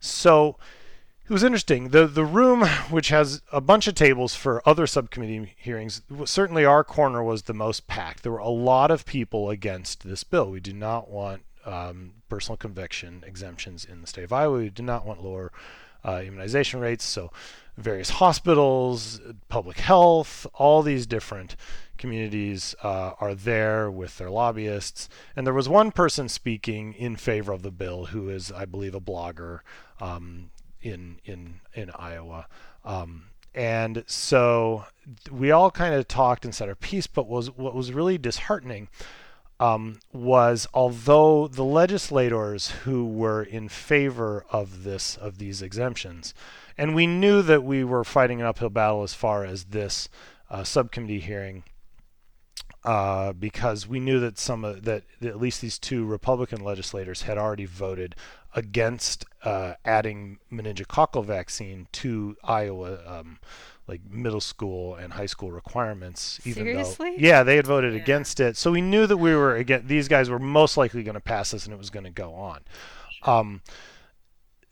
so 0.00 0.56
it 1.26 1.32
was 1.32 1.42
interesting. 1.42 1.88
The 1.88 2.06
the 2.06 2.24
room, 2.24 2.66
which 2.90 3.08
has 3.08 3.42
a 3.52 3.60
bunch 3.60 3.86
of 3.86 3.94
tables 3.94 4.34
for 4.34 4.66
other 4.68 4.86
subcommittee 4.86 5.54
hearings, 5.56 6.02
certainly 6.24 6.64
our 6.64 6.84
corner 6.84 7.22
was 7.22 7.42
the 7.42 7.54
most 7.54 7.86
packed. 7.86 8.22
There 8.22 8.32
were 8.32 8.38
a 8.38 8.48
lot 8.48 8.90
of 8.90 9.06
people 9.06 9.50
against 9.50 10.04
this 10.04 10.24
bill. 10.24 10.50
We 10.50 10.60
do 10.60 10.72
not 10.72 11.08
want 11.08 11.42
um, 11.64 12.12
personal 12.28 12.56
conviction 12.56 13.24
exemptions 13.26 13.84
in 13.84 14.00
the 14.00 14.06
state 14.06 14.24
of 14.24 14.32
Iowa. 14.32 14.58
We 14.58 14.70
do 14.70 14.82
not 14.82 15.06
want 15.06 15.24
lower 15.24 15.50
uh, 16.04 16.22
immunization 16.24 16.80
rates. 16.80 17.04
So, 17.04 17.32
various 17.76 18.10
hospitals, 18.10 19.20
public 19.48 19.78
health, 19.78 20.46
all 20.54 20.82
these 20.82 21.06
different 21.06 21.56
communities 21.96 22.74
uh, 22.82 23.12
are 23.20 23.34
there 23.34 23.90
with 23.90 24.18
their 24.18 24.30
lobbyists. 24.30 25.08
And 25.34 25.46
there 25.46 25.54
was 25.54 25.68
one 25.68 25.90
person 25.90 26.28
speaking 26.28 26.92
in 26.92 27.16
favor 27.16 27.52
of 27.52 27.62
the 27.62 27.70
bill 27.70 28.06
who 28.06 28.28
is, 28.28 28.52
I 28.52 28.66
believe, 28.66 28.94
a 28.94 29.00
blogger. 29.00 29.60
Um, 30.00 30.50
in 30.84 31.16
in 31.24 31.60
in 31.74 31.90
Iowa. 31.90 32.46
Um, 32.84 33.24
and 33.54 34.04
so 34.06 34.84
we 35.30 35.50
all 35.50 35.70
kind 35.70 35.94
of 35.94 36.08
talked 36.08 36.44
and 36.44 36.54
said 36.54 36.68
our 36.68 36.74
piece, 36.74 37.06
but 37.06 37.26
was 37.26 37.50
what 37.50 37.74
was 37.74 37.92
really 37.92 38.18
disheartening 38.18 38.88
um, 39.60 40.00
was 40.12 40.66
although 40.74 41.46
the 41.46 41.64
legislators 41.64 42.70
who 42.84 43.06
were 43.06 43.42
in 43.42 43.68
favor 43.68 44.44
of 44.50 44.84
this 44.84 45.16
of 45.16 45.38
these 45.38 45.62
exemptions, 45.62 46.34
and 46.76 46.94
we 46.94 47.06
knew 47.06 47.42
that 47.42 47.62
we 47.62 47.84
were 47.84 48.04
fighting 48.04 48.40
an 48.40 48.46
uphill 48.46 48.70
battle 48.70 49.02
as 49.02 49.14
far 49.14 49.44
as 49.44 49.64
this 49.66 50.08
uh, 50.50 50.64
subcommittee 50.64 51.20
hearing. 51.20 51.64
Uh, 52.84 53.32
because 53.32 53.88
we 53.88 53.98
knew 53.98 54.20
that 54.20 54.38
some 54.38 54.62
of 54.62 54.84
that 54.84 55.04
at 55.22 55.40
least 55.40 55.62
these 55.62 55.78
two 55.78 56.04
Republican 56.04 56.62
legislators 56.62 57.22
had 57.22 57.38
already 57.38 57.64
voted 57.64 58.14
against 58.54 59.24
uh, 59.42 59.74
adding 59.84 60.38
meningococcal 60.50 61.24
vaccine 61.24 61.88
to 61.92 62.36
Iowa, 62.44 62.98
um, 63.06 63.38
like 63.86 64.00
middle 64.08 64.40
school 64.40 64.94
and 64.94 65.14
high 65.14 65.26
school 65.26 65.52
requirements. 65.52 66.40
Even 66.44 66.64
Seriously? 66.64 67.10
Though, 67.10 67.26
yeah, 67.26 67.42
they 67.42 67.56
had 67.56 67.66
voted 67.66 67.94
yeah. 67.94 68.00
against 68.00 68.40
it. 68.40 68.56
So 68.56 68.70
we 68.70 68.80
knew 68.80 69.06
that 69.06 69.16
we 69.16 69.34
were 69.34 69.56
again. 69.56 69.84
These 69.86 70.08
guys 70.08 70.30
were 70.30 70.38
most 70.38 70.76
likely 70.76 71.02
going 71.02 71.14
to 71.14 71.20
pass 71.20 71.50
this, 71.50 71.64
and 71.64 71.74
it 71.74 71.78
was 71.78 71.90
going 71.90 72.04
to 72.04 72.10
go 72.10 72.34
on. 72.34 72.60
Um, 73.24 73.62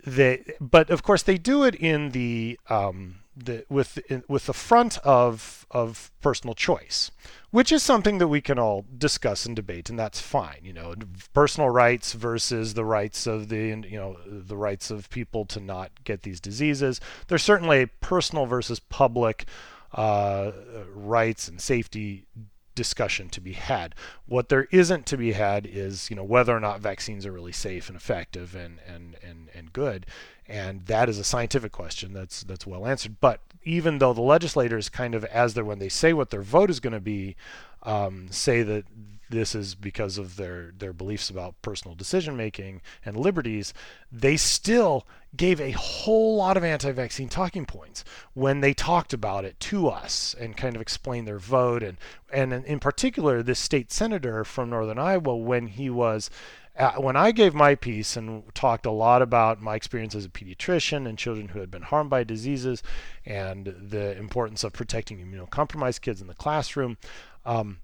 they, 0.06 0.44
but 0.60 0.90
of 0.90 1.02
course, 1.02 1.22
they 1.22 1.38
do 1.38 1.64
it 1.64 1.74
in 1.74 2.10
the 2.10 2.58
um, 2.68 3.16
the 3.36 3.64
with 3.68 3.98
with 4.28 4.46
the 4.46 4.52
front 4.52 4.98
of 4.98 5.66
of 5.70 6.10
personal 6.20 6.54
choice, 6.54 7.10
which 7.50 7.72
is 7.72 7.82
something 7.82 8.18
that 8.18 8.28
we 8.28 8.40
can 8.40 8.58
all 8.58 8.84
discuss 8.98 9.46
and 9.46 9.56
debate, 9.56 9.88
and 9.88 9.98
that's 9.98 10.20
fine. 10.20 10.58
You 10.62 10.72
know, 10.72 10.94
personal 11.32 11.70
rights 11.70 12.12
versus 12.12 12.74
the 12.74 12.84
rights 12.84 13.26
of 13.26 13.48
the 13.48 13.82
you 13.88 13.98
know 13.98 14.16
the 14.26 14.56
rights 14.56 14.90
of 14.90 15.08
people 15.10 15.44
to 15.46 15.60
not 15.60 16.04
get 16.04 16.22
these 16.22 16.40
diseases. 16.40 17.00
There's 17.28 17.42
certainly 17.42 17.82
a 17.82 17.86
personal 17.86 18.46
versus 18.46 18.80
public 18.80 19.46
uh, 19.92 20.52
rights 20.94 21.48
and 21.48 21.60
safety 21.60 22.26
discussion 22.74 23.28
to 23.30 23.40
be 23.40 23.52
had. 23.52 23.94
What 24.26 24.48
there 24.48 24.66
isn't 24.70 25.06
to 25.06 25.16
be 25.16 25.32
had 25.32 25.66
is, 25.66 26.08
you 26.10 26.16
know, 26.16 26.24
whether 26.24 26.56
or 26.56 26.60
not 26.60 26.80
vaccines 26.80 27.26
are 27.26 27.32
really 27.32 27.52
safe 27.52 27.88
and 27.88 27.96
effective 27.96 28.54
and 28.54 28.78
and 28.86 29.16
and, 29.22 29.48
and 29.54 29.72
good. 29.72 30.06
And 30.52 30.84
that 30.84 31.08
is 31.08 31.18
a 31.18 31.24
scientific 31.24 31.72
question 31.72 32.12
that's 32.12 32.42
that's 32.42 32.66
well 32.66 32.86
answered. 32.86 33.16
But 33.22 33.40
even 33.64 33.98
though 33.98 34.12
the 34.12 34.20
legislators 34.20 34.90
kind 34.90 35.14
of 35.14 35.24
as 35.24 35.54
they're 35.54 35.64
when 35.64 35.78
they 35.78 35.88
say 35.88 36.12
what 36.12 36.28
their 36.28 36.42
vote 36.42 36.68
is 36.68 36.78
going 36.78 36.92
to 36.92 37.00
be, 37.00 37.36
um, 37.84 38.28
say 38.30 38.62
that 38.62 38.84
this 39.30 39.54
is 39.54 39.74
because 39.74 40.18
of 40.18 40.36
their 40.36 40.74
their 40.78 40.92
beliefs 40.92 41.30
about 41.30 41.60
personal 41.62 41.94
decision 41.94 42.36
making 42.36 42.82
and 43.02 43.16
liberties, 43.16 43.72
they 44.12 44.36
still 44.36 45.06
gave 45.34 45.58
a 45.58 45.70
whole 45.70 46.36
lot 46.36 46.58
of 46.58 46.64
anti-vaccine 46.64 47.30
talking 47.30 47.64
points 47.64 48.04
when 48.34 48.60
they 48.60 48.74
talked 48.74 49.14
about 49.14 49.46
it 49.46 49.58
to 49.58 49.88
us 49.88 50.36
and 50.38 50.58
kind 50.58 50.76
of 50.76 50.82
explained 50.82 51.26
their 51.26 51.38
vote 51.38 51.82
and 51.82 51.96
and 52.30 52.52
in 52.52 52.78
particular 52.78 53.42
this 53.42 53.58
state 53.58 53.90
senator 53.90 54.44
from 54.44 54.68
northern 54.68 54.98
Iowa 54.98 55.34
when 55.34 55.68
he 55.68 55.88
was 55.88 56.28
uh, 56.78 56.92
when 56.92 57.16
I 57.16 57.32
gave 57.32 57.54
my 57.54 57.74
piece 57.74 58.16
and 58.16 58.42
talked 58.54 58.86
a 58.86 58.90
lot 58.90 59.20
about 59.20 59.60
my 59.60 59.74
experience 59.74 60.14
as 60.14 60.24
a 60.24 60.30
pediatrician 60.30 61.06
and 61.06 61.18
children 61.18 61.48
who 61.48 61.60
had 61.60 61.70
been 61.70 61.82
harmed 61.82 62.10
by 62.10 62.24
diseases 62.24 62.82
and 63.26 63.66
the 63.66 64.16
importance 64.16 64.64
of 64.64 64.72
protecting 64.72 65.18
immunocompromised 65.18 66.00
kids 66.00 66.20
in 66.22 66.28
the 66.28 66.34
classroom, 66.34 66.96
um, 67.44 67.78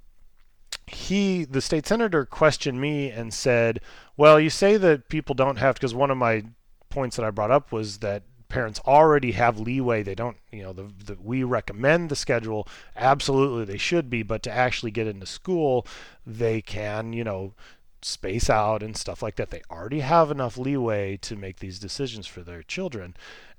he, 0.86 1.45
the 1.45 1.61
state 1.61 1.86
senator, 1.86 2.24
questioned 2.24 2.80
me 2.80 3.11
and 3.11 3.34
said, 3.34 3.80
Well, 4.16 4.41
you 4.41 4.49
say 4.49 4.76
that 4.78 5.09
people 5.09 5.34
don't 5.34 5.57
have, 5.57 5.74
because 5.74 5.95
one 5.95 6.11
of 6.11 6.16
my 6.16 6.45
points 6.89 7.16
that 7.16 7.26
I 7.26 7.30
brought 7.30 7.51
up 7.51 7.72
was 7.72 7.99
that 7.99 8.22
parents 8.49 8.80
already 8.86 9.32
have 9.32 9.61
leeway. 9.61 10.03
They 10.03 10.14
don't, 10.14 10.39
you 10.51 10.62
know, 10.62 10.72
the, 10.72 10.91
the, 11.05 11.16
we 11.20 11.45
recommend 11.45 12.09
the 12.09 12.16
schedule. 12.16 12.66
Absolutely, 12.97 13.64
they 13.64 13.78
should 13.78 14.09
be, 14.09 14.22
but 14.22 14.43
to 14.45 14.51
actually 14.51 14.91
get 14.91 15.07
into 15.07 15.26
school, 15.26 15.86
they 16.26 16.62
can, 16.62 17.12
you 17.12 17.24
know, 17.24 17.55
space 18.03 18.49
out 18.49 18.82
and 18.82 18.96
stuff 18.96 19.22
like 19.22 19.36
that. 19.36 19.51
They 19.51 19.62
already 19.70 20.01
have 20.01 20.30
enough 20.30 20.59
leeway 20.59 21.16
to 21.18 21.36
make 21.36 21.59
these 21.59 21.78
decisions 21.78 22.26
for 22.26 22.42
their 22.42 22.62
children 22.62 23.14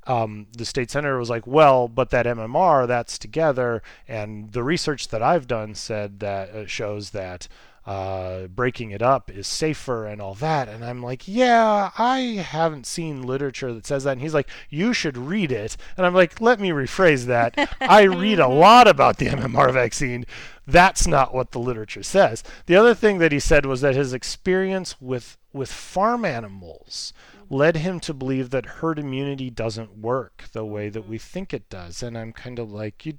um, 0.07 0.47
the 0.57 0.65
state 0.65 0.89
senator 0.89 1.17
was 1.17 1.29
like, 1.29 1.45
well, 1.45 1.87
but 1.87 2.09
that 2.09 2.25
MMR, 2.25 2.87
that's 2.87 3.17
together. 3.17 3.83
And 4.07 4.51
the 4.53 4.63
research 4.63 5.09
that 5.09 5.21
I've 5.21 5.47
done 5.47 5.75
said 5.75 6.19
that 6.19 6.49
uh, 6.49 6.65
shows 6.65 7.11
that 7.11 7.47
uh, 7.89 8.45
breaking 8.45 8.91
it 8.91 9.01
up 9.01 9.31
is 9.31 9.47
safer 9.47 10.05
and 10.05 10.21
all 10.21 10.35
that. 10.35 10.69
And 10.69 10.85
I'm 10.85 11.01
like, 11.01 11.27
yeah, 11.27 11.89
I 11.97 12.19
haven't 12.47 12.85
seen 12.85 13.23
literature 13.23 13.73
that 13.73 13.87
says 13.87 14.03
that. 14.03 14.11
And 14.11 14.21
he's 14.21 14.35
like, 14.35 14.47
you 14.69 14.93
should 14.93 15.17
read 15.17 15.51
it. 15.51 15.75
And 15.97 16.05
I'm 16.05 16.13
like, 16.13 16.39
let 16.39 16.59
me 16.59 16.69
rephrase 16.69 17.25
that. 17.25 17.75
I 17.81 18.03
read 18.03 18.37
a 18.37 18.47
lot 18.47 18.87
about 18.87 19.17
the 19.17 19.25
MMR 19.25 19.73
vaccine. 19.73 20.25
That's 20.67 21.07
not 21.07 21.33
what 21.33 21.49
the 21.49 21.59
literature 21.59 22.03
says. 22.03 22.43
The 22.67 22.75
other 22.75 22.93
thing 22.93 23.17
that 23.17 23.31
he 23.31 23.39
said 23.39 23.65
was 23.65 23.81
that 23.81 23.95
his 23.95 24.13
experience 24.13 25.01
with 25.01 25.39
with 25.51 25.71
farm 25.71 26.25
animals 26.25 27.11
led 27.49 27.77
him 27.77 27.99
to 28.01 28.13
believe 28.13 28.51
that 28.51 28.67
herd 28.67 28.99
immunity 28.99 29.49
doesn't 29.49 29.97
work 29.97 30.43
the 30.53 30.63
way 30.63 30.89
that 30.89 31.07
we 31.07 31.17
think 31.17 31.55
it 31.55 31.67
does. 31.71 32.03
And 32.03 32.15
I'm 32.15 32.33
kind 32.33 32.59
of 32.59 32.71
like, 32.71 33.03
you 33.03 33.17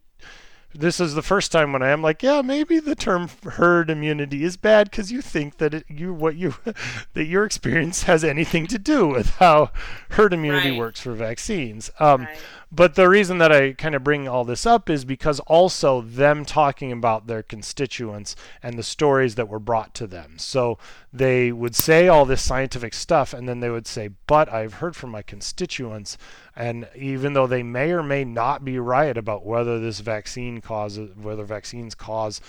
this 0.74 1.00
is 1.00 1.14
the 1.14 1.22
first 1.22 1.50
time 1.50 1.72
when 1.72 1.82
I 1.82 1.88
am 1.88 2.02
like, 2.02 2.22
yeah, 2.22 2.42
maybe 2.42 2.78
the 2.78 2.94
term 2.94 3.28
herd 3.44 3.90
immunity 3.90 4.44
is 4.44 4.56
bad 4.56 4.90
because 4.90 5.10
you 5.10 5.20
think 5.20 5.58
that 5.58 5.74
it, 5.74 5.84
you 5.88 6.12
what 6.14 6.36
you 6.36 6.54
that 7.14 7.24
your 7.24 7.44
experience 7.44 8.04
has 8.04 8.22
anything 8.24 8.66
to 8.68 8.78
do 8.78 9.06
with 9.08 9.30
how 9.30 9.70
herd 10.10 10.32
immunity 10.32 10.70
Right. 10.70 10.78
works 10.78 11.00
for 11.00 11.12
vaccines. 11.12 11.90
Um, 11.98 12.22
Right. 12.22 12.38
But 12.72 12.94
the 12.94 13.08
reason 13.08 13.38
that 13.38 13.50
I 13.50 13.72
kind 13.72 13.96
of 13.96 14.04
bring 14.04 14.28
all 14.28 14.44
this 14.44 14.64
up 14.64 14.88
is 14.88 15.04
because 15.04 15.40
also 15.40 16.00
them 16.02 16.44
talking 16.44 16.92
about 16.92 17.26
their 17.26 17.42
constituents 17.42 18.36
and 18.62 18.78
the 18.78 18.84
stories 18.84 19.34
that 19.34 19.48
were 19.48 19.58
brought 19.58 19.92
to 19.94 20.06
them. 20.06 20.38
So 20.38 20.78
they 21.12 21.50
would 21.50 21.74
say 21.74 22.06
all 22.06 22.24
this 22.24 22.42
scientific 22.42 22.94
stuff 22.94 23.34
and 23.34 23.48
then 23.48 23.58
they 23.58 23.70
would 23.70 23.88
say, 23.88 24.10
But 24.28 24.52
I've 24.52 24.74
heard 24.74 24.94
from 24.94 25.10
my 25.10 25.22
constituents, 25.22 26.16
and 26.54 26.88
even 26.94 27.32
though 27.32 27.48
they 27.48 27.64
may 27.64 27.90
or 27.90 28.04
may 28.04 28.24
not 28.24 28.64
be 28.64 28.78
right 28.78 29.16
about 29.16 29.44
whether 29.44 29.80
this 29.80 29.98
vaccine 29.98 30.60
causes, 30.60 31.16
whether 31.16 31.42
vaccines 31.42 31.96
cause 31.96 32.40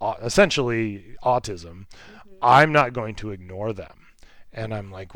uh, 0.00 0.14
essentially 0.20 1.16
autism, 1.22 1.86
I'm 2.42 2.72
not 2.72 2.92
going 2.92 3.14
to 3.16 3.30
ignore 3.30 3.72
them. 3.72 4.06
And 4.52 4.74
I'm 4.74 4.90
like, 4.90 5.12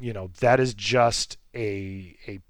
you 0.00 0.14
know, 0.14 0.30
that 0.40 0.58
is 0.58 0.72
just 0.72 1.36
a 1.54 2.16
a 2.26 2.40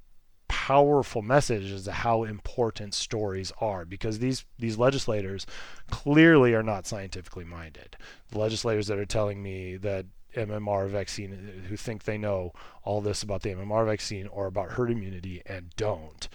powerful 0.70 1.20
message 1.20 1.72
as 1.72 1.82
to 1.82 1.90
how 1.90 2.22
important 2.22 2.94
stories 2.94 3.52
are 3.60 3.84
because 3.84 4.20
these 4.20 4.44
these 4.56 4.78
legislators 4.78 5.44
clearly 5.90 6.54
are 6.54 6.62
not 6.62 6.86
scientifically 6.86 7.44
minded. 7.44 7.96
The 8.30 8.38
legislators 8.38 8.86
that 8.86 8.96
are 8.96 9.04
telling 9.04 9.42
me 9.42 9.76
that 9.78 10.06
MMR 10.36 10.88
vaccine 10.88 11.64
who 11.68 11.76
think 11.76 12.04
they 12.04 12.16
know 12.16 12.52
all 12.84 13.00
this 13.00 13.24
about 13.24 13.42
the 13.42 13.50
MMR 13.50 13.84
vaccine 13.84 14.28
or 14.28 14.46
about 14.46 14.72
herd 14.72 14.92
immunity 14.92 15.42
and 15.44 15.70
don't 15.76 16.28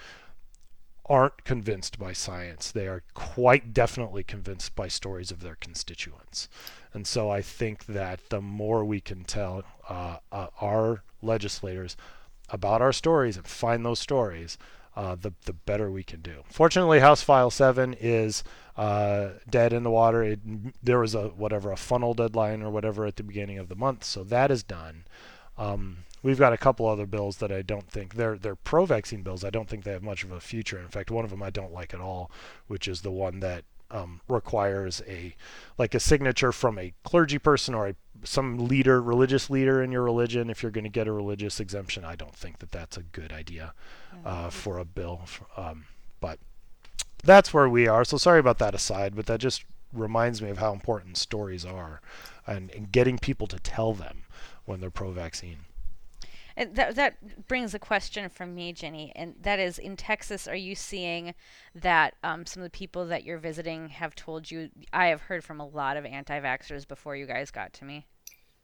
aren't 1.05 1.45
convinced 1.45 1.97
by 1.97 2.11
science. 2.11 2.71
They 2.71 2.87
are 2.87 3.03
quite 3.13 3.73
definitely 3.73 4.25
convinced 4.25 4.75
by 4.75 4.89
stories 4.89 5.31
of 5.31 5.39
their 5.39 5.55
constituents. 5.55 6.49
And 6.93 7.07
so 7.07 7.29
I 7.29 7.41
think 7.41 7.85
that 7.85 8.19
the 8.29 8.41
more 8.41 8.83
we 8.83 8.99
can 8.99 9.23
tell 9.23 9.63
uh, 9.87 10.17
uh, 10.29 10.47
our 10.59 11.03
legislators 11.21 11.95
about 12.49 12.81
our 12.81 12.93
stories 12.93 13.37
and 13.37 13.47
find 13.47 13.85
those 13.85 13.99
stories, 13.99 14.57
uh, 14.95 15.15
the 15.15 15.33
the 15.45 15.53
better 15.53 15.91
we 15.91 16.03
can 16.03 16.21
do. 16.21 16.43
Fortunately, 16.49 16.99
House 16.99 17.21
File 17.21 17.51
Seven 17.51 17.93
is 17.99 18.43
uh, 18.77 19.29
dead 19.49 19.73
in 19.73 19.83
the 19.83 19.91
water. 19.91 20.23
It, 20.23 20.39
there 20.83 20.99
was 20.99 21.15
a 21.15 21.29
whatever 21.29 21.71
a 21.71 21.77
funnel 21.77 22.13
deadline 22.13 22.61
or 22.61 22.69
whatever 22.69 23.05
at 23.05 23.15
the 23.15 23.23
beginning 23.23 23.57
of 23.57 23.69
the 23.69 23.75
month, 23.75 24.03
so 24.03 24.23
that 24.23 24.51
is 24.51 24.63
done. 24.63 25.05
Um, 25.57 25.97
we've 26.23 26.39
got 26.39 26.53
a 26.53 26.57
couple 26.57 26.87
other 26.87 27.05
bills 27.05 27.37
that 27.37 27.51
I 27.51 27.61
don't 27.61 27.89
think 27.89 28.15
they're 28.15 28.37
they're 28.37 28.55
pro-vaccine 28.55 29.21
bills. 29.21 29.43
I 29.43 29.49
don't 29.49 29.69
think 29.69 29.83
they 29.83 29.91
have 29.91 30.03
much 30.03 30.23
of 30.23 30.31
a 30.31 30.39
future. 30.39 30.79
In 30.79 30.87
fact, 30.89 31.11
one 31.11 31.23
of 31.23 31.31
them 31.31 31.43
I 31.43 31.49
don't 31.49 31.73
like 31.73 31.93
at 31.93 32.01
all, 32.01 32.31
which 32.67 32.87
is 32.87 33.01
the 33.01 33.11
one 33.11 33.39
that 33.41 33.63
um, 33.91 34.21
requires 34.27 35.01
a 35.07 35.35
like 35.77 35.93
a 35.93 35.99
signature 35.99 36.51
from 36.51 36.77
a 36.79 36.93
clergy 37.03 37.37
person 37.37 37.73
or 37.73 37.87
a 37.87 37.95
some 38.23 38.67
leader, 38.67 39.01
religious 39.01 39.49
leader 39.49 39.83
in 39.83 39.91
your 39.91 40.03
religion. 40.03 40.49
If 40.49 40.63
you're 40.63 40.71
going 40.71 40.85
to 40.85 40.89
get 40.89 41.07
a 41.07 41.11
religious 41.11 41.59
exemption, 41.59 42.03
I 42.03 42.15
don't 42.15 42.35
think 42.35 42.59
that 42.59 42.71
that's 42.71 42.97
a 42.97 43.03
good 43.03 43.31
idea 43.31 43.73
uh, 44.25 44.49
for 44.49 44.79
a 44.79 44.85
bill. 44.85 45.21
Um, 45.55 45.85
but 46.19 46.39
that's 47.23 47.53
where 47.53 47.69
we 47.69 47.87
are. 47.87 48.03
So 48.03 48.17
sorry 48.17 48.39
about 48.39 48.57
that 48.59 48.73
aside, 48.73 49.15
but 49.15 49.25
that 49.27 49.39
just 49.39 49.65
reminds 49.93 50.41
me 50.41 50.49
of 50.49 50.57
how 50.57 50.73
important 50.73 51.17
stories 51.17 51.65
are, 51.65 52.01
and, 52.45 52.71
and 52.71 52.91
getting 52.91 53.17
people 53.17 53.47
to 53.47 53.59
tell 53.59 53.93
them 53.93 54.23
when 54.65 54.79
they're 54.79 54.89
pro-vaccine. 54.89 55.59
And 56.57 56.75
that 56.75 56.95
that 56.95 57.47
brings 57.47 57.73
a 57.73 57.79
question 57.79 58.29
from 58.29 58.55
me, 58.55 58.71
Jenny, 58.71 59.11
and 59.15 59.35
that 59.41 59.59
is: 59.59 59.77
in 59.77 59.97
Texas, 59.97 60.47
are 60.47 60.55
you 60.55 60.73
seeing 60.75 61.33
that 61.73 62.15
um, 62.23 62.45
some 62.45 62.63
of 62.63 62.65
the 62.71 62.77
people 62.77 63.05
that 63.07 63.23
you're 63.25 63.39
visiting 63.39 63.89
have 63.89 64.15
told 64.15 64.49
you? 64.49 64.69
I 64.93 65.07
have 65.07 65.21
heard 65.21 65.43
from 65.43 65.59
a 65.59 65.67
lot 65.67 65.97
of 65.97 66.05
anti-vaxxers 66.05 66.87
before 66.87 67.15
you 67.15 67.25
guys 67.25 67.51
got 67.51 67.73
to 67.73 67.85
me. 67.85 68.07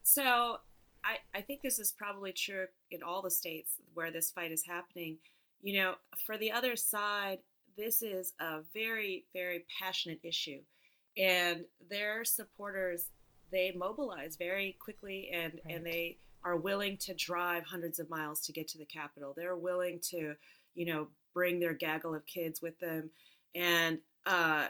So 0.03 0.57
I, 1.03 1.17
I 1.33 1.41
think 1.41 1.61
this 1.61 1.79
is 1.79 1.91
probably 1.91 2.31
true 2.31 2.65
in 2.91 3.03
all 3.03 3.21
the 3.21 3.31
states 3.31 3.73
where 3.93 4.11
this 4.11 4.31
fight 4.31 4.51
is 4.51 4.63
happening. 4.65 5.17
You 5.61 5.79
know, 5.81 5.95
for 6.25 6.37
the 6.37 6.51
other 6.51 6.75
side, 6.75 7.39
this 7.77 8.01
is 8.01 8.33
a 8.39 8.59
very, 8.73 9.25
very 9.33 9.65
passionate 9.79 10.19
issue. 10.23 10.59
And 11.17 11.65
their 11.89 12.23
supporters, 12.23 13.09
they 13.51 13.73
mobilize 13.75 14.37
very 14.37 14.77
quickly 14.79 15.29
and, 15.33 15.59
Right. 15.65 15.75
and 15.75 15.85
they 15.85 16.17
are 16.43 16.55
willing 16.55 16.97
to 16.97 17.13
drive 17.13 17.63
hundreds 17.65 17.99
of 17.99 18.09
miles 18.09 18.41
to 18.41 18.51
get 18.51 18.67
to 18.69 18.77
the 18.77 18.85
Capitol. 18.85 19.33
They're 19.35 19.55
willing 19.55 19.99
to, 20.09 20.35
you 20.75 20.85
know, 20.85 21.07
bring 21.33 21.59
their 21.59 21.73
gaggle 21.73 22.15
of 22.15 22.25
kids 22.25 22.61
with 22.61 22.79
them. 22.79 23.11
And, 23.55 23.99
uh, 24.25 24.67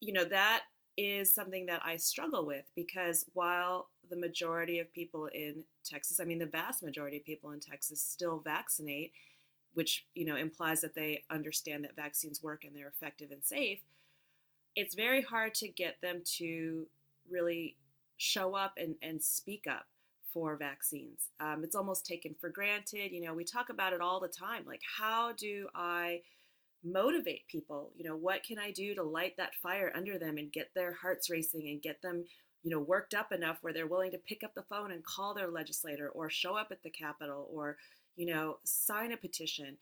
you 0.00 0.12
know, 0.12 0.24
that 0.24 0.62
is 0.96 1.32
something 1.32 1.66
that 1.66 1.82
I 1.84 1.96
struggle 1.96 2.46
with 2.46 2.64
because 2.74 3.26
while 3.34 3.88
the 4.08 4.16
majority 4.16 4.78
of 4.78 4.92
people 4.92 5.26
in 5.26 5.64
Texas, 5.84 6.20
I 6.20 6.24
mean, 6.24 6.38
the 6.38 6.46
vast 6.46 6.82
majority 6.82 7.18
of 7.18 7.24
people 7.24 7.50
in 7.50 7.60
Texas 7.60 8.00
still 8.00 8.38
vaccinate, 8.38 9.12
which, 9.74 10.06
you 10.14 10.24
know, 10.24 10.36
implies 10.36 10.80
that 10.80 10.94
they 10.94 11.24
understand 11.30 11.84
that 11.84 11.96
vaccines 11.96 12.42
work 12.42 12.64
and 12.64 12.74
they're 12.74 12.88
effective 12.88 13.30
and 13.30 13.44
safe, 13.44 13.80
it's 14.74 14.94
very 14.94 15.22
hard 15.22 15.54
to 15.54 15.68
get 15.68 16.00
them 16.00 16.22
to 16.36 16.86
really 17.28 17.76
show 18.16 18.54
up 18.54 18.74
and, 18.78 18.94
and 19.02 19.22
speak 19.22 19.64
up 19.68 19.86
for 20.36 20.54
vaccines. 20.54 21.30
Um, 21.40 21.64
it's 21.64 21.74
almost 21.74 22.04
taken 22.04 22.36
for 22.38 22.50
granted. 22.50 23.10
You 23.10 23.22
know, 23.22 23.32
we 23.32 23.42
talk 23.42 23.70
about 23.70 23.94
it 23.94 24.02
all 24.02 24.20
the 24.20 24.28
time. 24.28 24.64
Like, 24.66 24.82
how 24.98 25.32
do 25.32 25.66
I 25.74 26.20
motivate 26.84 27.48
people? 27.48 27.90
You 27.96 28.06
know, 28.06 28.16
what 28.16 28.44
can 28.44 28.58
I 28.58 28.70
do 28.70 28.94
to 28.96 29.02
light 29.02 29.38
that 29.38 29.54
fire 29.62 29.90
under 29.96 30.18
them 30.18 30.36
and 30.36 30.52
get 30.52 30.72
their 30.74 30.92
hearts 30.92 31.30
racing 31.30 31.66
and 31.68 31.80
get 31.80 32.02
them, 32.02 32.26
you 32.62 32.70
know, 32.70 32.80
worked 32.80 33.14
up 33.14 33.32
enough 33.32 33.56
where 33.62 33.72
they're 33.72 33.86
willing 33.86 34.10
to 34.10 34.18
pick 34.18 34.44
up 34.44 34.54
the 34.54 34.66
phone 34.68 34.92
and 34.92 35.02
call 35.06 35.32
their 35.32 35.48
legislator 35.48 36.10
or 36.10 36.28
show 36.28 36.54
up 36.54 36.68
at 36.70 36.82
the 36.82 36.90
Capitol 36.90 37.48
or, 37.50 37.78
you 38.14 38.26
know, 38.26 38.58
sign 38.62 39.12
a 39.12 39.16
petition. 39.16 39.78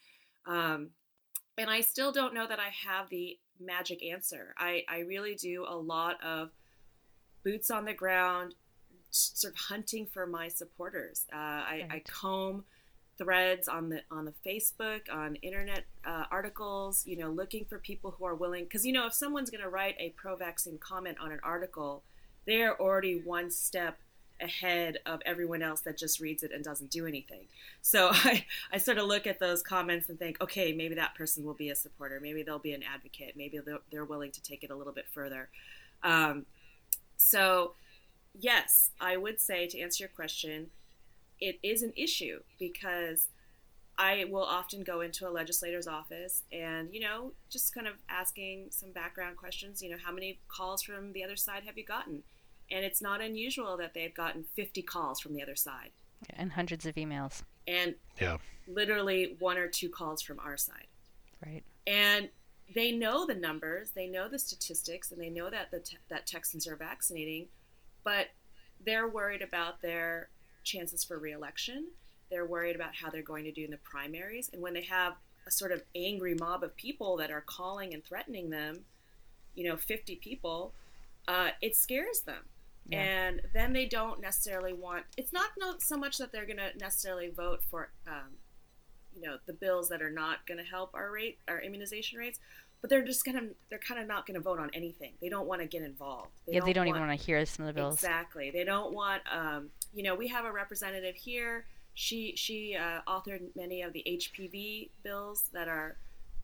Um, 0.46 0.90
and 1.58 1.68
I 1.68 1.80
still 1.80 2.12
don't 2.12 2.32
know 2.32 2.46
that 2.46 2.60
I 2.60 2.70
have 2.88 3.08
the 3.10 3.40
magic 3.60 4.04
answer. 4.04 4.54
I, 4.56 4.84
I 4.88 5.00
really 5.00 5.34
do 5.34 5.66
a 5.68 5.74
lot 5.74 6.22
of 6.22 6.50
boots 7.42 7.72
on 7.72 7.86
the 7.86 7.92
ground, 7.92 8.54
sort 9.14 9.54
of 9.54 9.58
hunting 9.58 10.06
for 10.06 10.26
my 10.26 10.48
supporters. 10.48 11.26
Uh, 11.32 11.36
I, 11.36 11.86
I 11.90 12.02
comb 12.06 12.64
threads 13.16 13.68
on 13.68 13.88
the 13.90 14.00
on 14.10 14.24
the 14.24 14.34
Facebook, 14.44 15.02
on 15.12 15.36
internet 15.36 15.84
uh, 16.04 16.24
articles. 16.30 17.06
You 17.06 17.18
know, 17.18 17.30
looking 17.30 17.64
for 17.64 17.78
people 17.78 18.14
who 18.18 18.24
are 18.24 18.34
willing. 18.34 18.64
Because 18.64 18.84
you 18.84 18.92
know, 18.92 19.06
if 19.06 19.14
someone's 19.14 19.50
going 19.50 19.62
to 19.62 19.68
write 19.68 19.96
a 19.98 20.10
pro-vaccine 20.10 20.78
comment 20.78 21.18
on 21.20 21.32
an 21.32 21.40
article, 21.42 22.02
they're 22.46 22.80
already 22.80 23.20
one 23.20 23.50
step 23.50 23.98
ahead 24.40 24.98
of 25.06 25.20
everyone 25.24 25.62
else 25.62 25.80
that 25.82 25.96
just 25.96 26.20
reads 26.20 26.42
it 26.42 26.50
and 26.52 26.64
doesn't 26.64 26.90
do 26.90 27.06
anything. 27.06 27.46
So 27.82 28.08
I, 28.12 28.44
I 28.72 28.78
sort 28.78 28.98
of 28.98 29.06
look 29.06 29.26
at 29.26 29.38
those 29.38 29.62
comments 29.62 30.08
and 30.08 30.18
think, 30.18 30.40
okay, 30.40 30.72
maybe 30.72 30.96
that 30.96 31.14
person 31.14 31.44
will 31.44 31.54
be 31.54 31.70
a 31.70 31.74
supporter. 31.74 32.18
Maybe 32.20 32.42
they'll 32.42 32.58
be 32.58 32.72
an 32.72 32.82
advocate. 32.82 33.34
Maybe 33.36 33.58
they're, 33.64 33.78
they're 33.90 34.04
willing 34.04 34.32
to 34.32 34.42
take 34.42 34.64
it 34.64 34.70
a 34.70 34.76
little 34.76 34.92
bit 34.92 35.06
further. 35.12 35.48
Um, 36.02 36.46
so, 37.16 37.74
yes, 38.38 38.90
I 39.00 39.16
would 39.16 39.40
say 39.40 39.66
to 39.68 39.80
answer 39.80 40.04
your 40.04 40.08
question, 40.08 40.70
it 41.40 41.58
is 41.62 41.82
an 41.82 41.92
issue 41.96 42.40
because 42.58 43.28
I 43.98 44.24
will 44.28 44.42
often 44.44 44.82
go 44.82 45.00
into 45.00 45.28
a 45.28 45.30
legislator's 45.30 45.86
office 45.86 46.42
and, 46.52 46.92
you 46.92 47.00
know, 47.00 47.32
just 47.50 47.72
kind 47.74 47.86
of 47.86 47.94
asking 48.08 48.66
some 48.70 48.90
background 48.90 49.36
questions. 49.36 49.82
You 49.82 49.90
know, 49.90 49.96
how 50.04 50.12
many 50.12 50.38
calls 50.48 50.82
from 50.82 51.12
the 51.12 51.22
other 51.22 51.36
side 51.36 51.62
have 51.64 51.78
you 51.78 51.84
gotten? 51.84 52.22
And 52.70 52.84
it's 52.84 53.00
not 53.02 53.20
unusual 53.20 53.76
that 53.76 53.94
they've 53.94 54.14
gotten 54.14 54.44
50 54.56 54.82
calls 54.82 55.20
from 55.20 55.34
the 55.34 55.42
other 55.42 55.54
side 55.54 55.90
And 56.30 56.52
hundreds 56.52 56.86
of 56.86 56.94
emails. 56.96 57.42
and 57.68 57.94
Yeah. 58.20 58.38
literally 58.66 59.36
one 59.38 59.58
or 59.58 59.68
two 59.68 59.88
calls 59.90 60.22
from 60.22 60.40
our 60.40 60.56
side. 60.56 60.86
Right. 61.44 61.62
And 61.86 62.30
they 62.74 62.90
know 62.90 63.26
the 63.26 63.34
numbers, 63.34 63.90
they 63.90 64.06
know 64.06 64.28
the 64.28 64.38
statistics, 64.38 65.12
and 65.12 65.20
they 65.20 65.28
know 65.28 65.50
that 65.50 65.70
the 65.70 65.80
te- 65.80 65.98
that 66.08 66.26
Texans 66.26 66.66
are 66.66 66.74
vaccinating, 66.76 67.48
but 68.04 68.28
they're 68.84 69.08
worried 69.08 69.42
about 69.42 69.82
their 69.82 70.28
chances 70.62 71.02
for 71.04 71.18
reelection. 71.18 71.88
They're 72.30 72.46
worried 72.46 72.76
about 72.76 72.94
how 72.94 73.10
they're 73.10 73.22
going 73.22 73.44
to 73.44 73.52
do 73.52 73.64
in 73.64 73.70
the 73.70 73.78
primaries, 73.78 74.50
and 74.52 74.62
when 74.62 74.74
they 74.74 74.82
have 74.84 75.14
a 75.46 75.50
sort 75.50 75.72
of 75.72 75.82
angry 75.94 76.34
mob 76.34 76.62
of 76.62 76.76
people 76.76 77.16
that 77.18 77.30
are 77.30 77.42
calling 77.42 77.92
and 77.92 78.04
threatening 78.04 78.50
them, 78.50 78.84
you 79.54 79.68
know, 79.68 79.76
50 79.76 80.16
people, 80.16 80.72
uh, 81.28 81.50
it 81.60 81.76
scares 81.76 82.20
them. 82.20 82.44
Yeah. 82.88 83.02
And 83.02 83.42
then 83.54 83.72
they 83.72 83.86
don't 83.86 84.20
necessarily 84.20 84.72
want. 84.72 85.04
It's 85.16 85.32
not 85.32 85.50
no, 85.58 85.74
so 85.78 85.96
much 85.96 86.18
that 86.18 86.32
they're 86.32 86.46
going 86.46 86.58
to 86.58 86.76
necessarily 86.78 87.30
vote 87.30 87.62
for, 87.70 87.90
um, 88.06 88.36
you 89.14 89.22
know, 89.22 89.38
the 89.46 89.54
bills 89.54 89.88
that 89.88 90.02
are 90.02 90.10
not 90.10 90.46
going 90.46 90.58
to 90.58 90.64
help 90.64 90.94
our 90.94 91.10
rate, 91.10 91.38
our 91.48 91.60
immunization 91.60 92.18
rates, 92.18 92.38
but 92.84 92.90
they're 92.90 93.02
just 93.02 93.24
gonna 93.24 93.46
they're 93.70 93.78
kind 93.78 93.98
of 93.98 94.06
not 94.06 94.26
gonna 94.26 94.40
vote 94.40 94.58
on 94.58 94.68
anything. 94.74 95.14
They 95.22 95.30
don't 95.30 95.46
want 95.46 95.62
to 95.62 95.66
get 95.66 95.80
involved. 95.80 96.28
They 96.46 96.52
yeah, 96.52 96.58
don't 96.58 96.66
they 96.66 96.72
don't 96.74 96.84
want, 96.84 96.96
even 96.98 97.08
want 97.08 97.18
to 97.18 97.26
hear 97.26 97.46
some 97.46 97.64
of 97.64 97.74
the 97.74 97.80
bills. 97.80 97.94
Exactly. 97.94 98.50
They 98.50 98.62
don't 98.62 98.92
want. 98.92 99.22
Um, 99.32 99.70
you 99.94 100.02
know, 100.02 100.14
we 100.14 100.28
have 100.28 100.44
a 100.44 100.52
representative 100.52 101.14
here. 101.14 101.64
She 101.94 102.34
she 102.36 102.76
uh, 102.76 103.00
authored 103.08 103.40
many 103.56 103.80
of 103.80 103.94
the 103.94 104.04
HPV 104.06 104.90
bills 105.02 105.46
that 105.54 105.66
are 105.66 105.96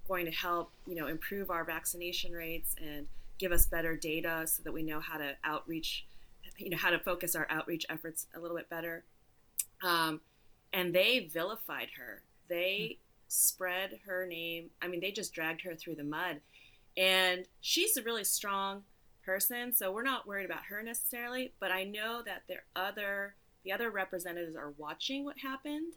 going 0.08 0.24
to 0.24 0.32
help 0.32 0.70
you 0.86 0.94
know 0.94 1.08
improve 1.08 1.50
our 1.50 1.62
vaccination 1.62 2.32
rates 2.32 2.74
and 2.82 3.06
give 3.36 3.52
us 3.52 3.66
better 3.66 3.94
data 3.94 4.46
so 4.46 4.62
that 4.62 4.72
we 4.72 4.82
know 4.82 4.98
how 4.98 5.18
to 5.18 5.36
outreach, 5.44 6.06
you 6.56 6.70
know, 6.70 6.78
how 6.78 6.88
to 6.88 6.98
focus 7.00 7.36
our 7.36 7.46
outreach 7.50 7.84
efforts 7.90 8.28
a 8.34 8.40
little 8.40 8.56
bit 8.56 8.70
better. 8.70 9.04
Um, 9.82 10.22
and 10.72 10.94
they 10.94 11.28
vilified 11.30 11.88
her. 11.98 12.22
They 12.48 12.96
spread 13.30 14.00
her 14.06 14.26
name. 14.26 14.70
I 14.82 14.88
mean, 14.88 15.00
they 15.00 15.12
just 15.12 15.32
dragged 15.32 15.62
her 15.62 15.74
through 15.74 15.94
the 15.94 16.04
mud. 16.04 16.40
And 16.96 17.46
she's 17.60 17.96
a 17.96 18.02
really 18.02 18.24
strong 18.24 18.82
person, 19.24 19.72
so 19.72 19.92
we're 19.92 20.02
not 20.02 20.26
worried 20.26 20.46
about 20.46 20.64
her 20.64 20.82
necessarily, 20.82 21.52
but 21.60 21.70
I 21.70 21.84
know 21.84 22.22
that 22.26 22.42
their 22.48 22.64
other 22.74 23.36
the 23.64 23.72
other 23.72 23.90
representatives 23.90 24.56
are 24.56 24.72
watching 24.78 25.22
what 25.22 25.38
happened 25.38 25.92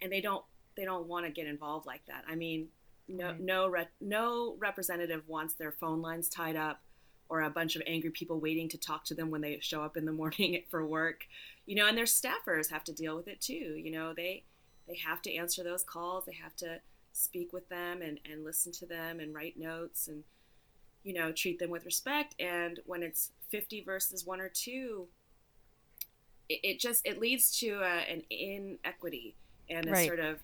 and 0.00 0.12
they 0.12 0.20
don't 0.20 0.44
they 0.76 0.84
don't 0.84 1.08
want 1.08 1.26
to 1.26 1.32
get 1.32 1.46
involved 1.46 1.84
like 1.84 2.06
that. 2.06 2.24
I 2.28 2.36
mean, 2.36 2.68
no 3.08 3.26
right. 3.26 3.40
no 3.40 3.68
re- 3.68 3.88
no 4.00 4.56
representative 4.58 5.22
wants 5.26 5.54
their 5.54 5.72
phone 5.72 6.00
lines 6.00 6.28
tied 6.28 6.56
up 6.56 6.80
or 7.28 7.42
a 7.42 7.50
bunch 7.50 7.76
of 7.76 7.82
angry 7.86 8.10
people 8.10 8.40
waiting 8.40 8.68
to 8.68 8.78
talk 8.78 9.04
to 9.06 9.14
them 9.14 9.30
when 9.30 9.40
they 9.40 9.58
show 9.60 9.82
up 9.82 9.96
in 9.96 10.06
the 10.06 10.12
morning 10.20 10.62
for 10.70 10.86
work. 10.86 11.26
You 11.66 11.74
know, 11.74 11.86
and 11.86 11.98
their 11.98 12.04
staffers 12.04 12.70
have 12.70 12.84
to 12.84 12.92
deal 12.92 13.16
with 13.16 13.28
it 13.28 13.40
too. 13.40 13.74
You 13.76 13.90
know, 13.90 14.14
they 14.14 14.44
they 14.88 14.96
have 14.96 15.22
to 15.22 15.34
answer 15.34 15.62
those 15.62 15.82
calls. 15.82 16.24
They 16.24 16.34
have 16.34 16.56
to 16.56 16.80
speak 17.12 17.52
with 17.52 17.68
them 17.68 18.02
and, 18.02 18.18
and 18.30 18.44
listen 18.44 18.72
to 18.72 18.86
them 18.86 19.20
and 19.20 19.34
write 19.34 19.58
notes 19.58 20.08
and, 20.08 20.24
you 21.04 21.14
know, 21.14 21.32
treat 21.32 21.58
them 21.58 21.70
with 21.70 21.84
respect. 21.84 22.34
And 22.40 22.80
when 22.86 23.02
it's 23.02 23.30
50 23.50 23.82
versus 23.84 24.26
one 24.26 24.40
or 24.40 24.48
two, 24.48 25.08
it, 26.48 26.60
it 26.62 26.80
just, 26.80 27.06
it 27.06 27.20
leads 27.20 27.58
to 27.60 27.80
a, 27.80 28.10
an 28.10 28.22
inequity 28.30 29.36
and 29.68 29.86
a 29.88 29.92
right. 29.92 30.06
sort 30.06 30.20
of 30.20 30.40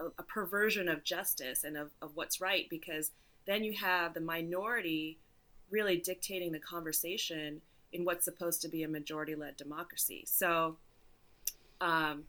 a, 0.00 0.04
a 0.18 0.22
perversion 0.22 0.88
of 0.88 1.04
justice 1.04 1.64
and 1.64 1.76
of, 1.76 1.90
of 2.00 2.12
what's 2.14 2.40
right 2.40 2.68
because 2.70 3.10
then 3.46 3.64
you 3.64 3.72
have 3.72 4.14
the 4.14 4.20
minority 4.20 5.18
really 5.70 5.96
dictating 5.96 6.52
the 6.52 6.58
conversation 6.58 7.60
in 7.92 8.04
what's 8.04 8.24
supposed 8.24 8.62
to 8.62 8.68
be 8.68 8.82
a 8.82 8.88
majority 8.88 9.34
led 9.34 9.56
democracy. 9.56 10.24
So, 10.26 10.76
um, 11.80 12.24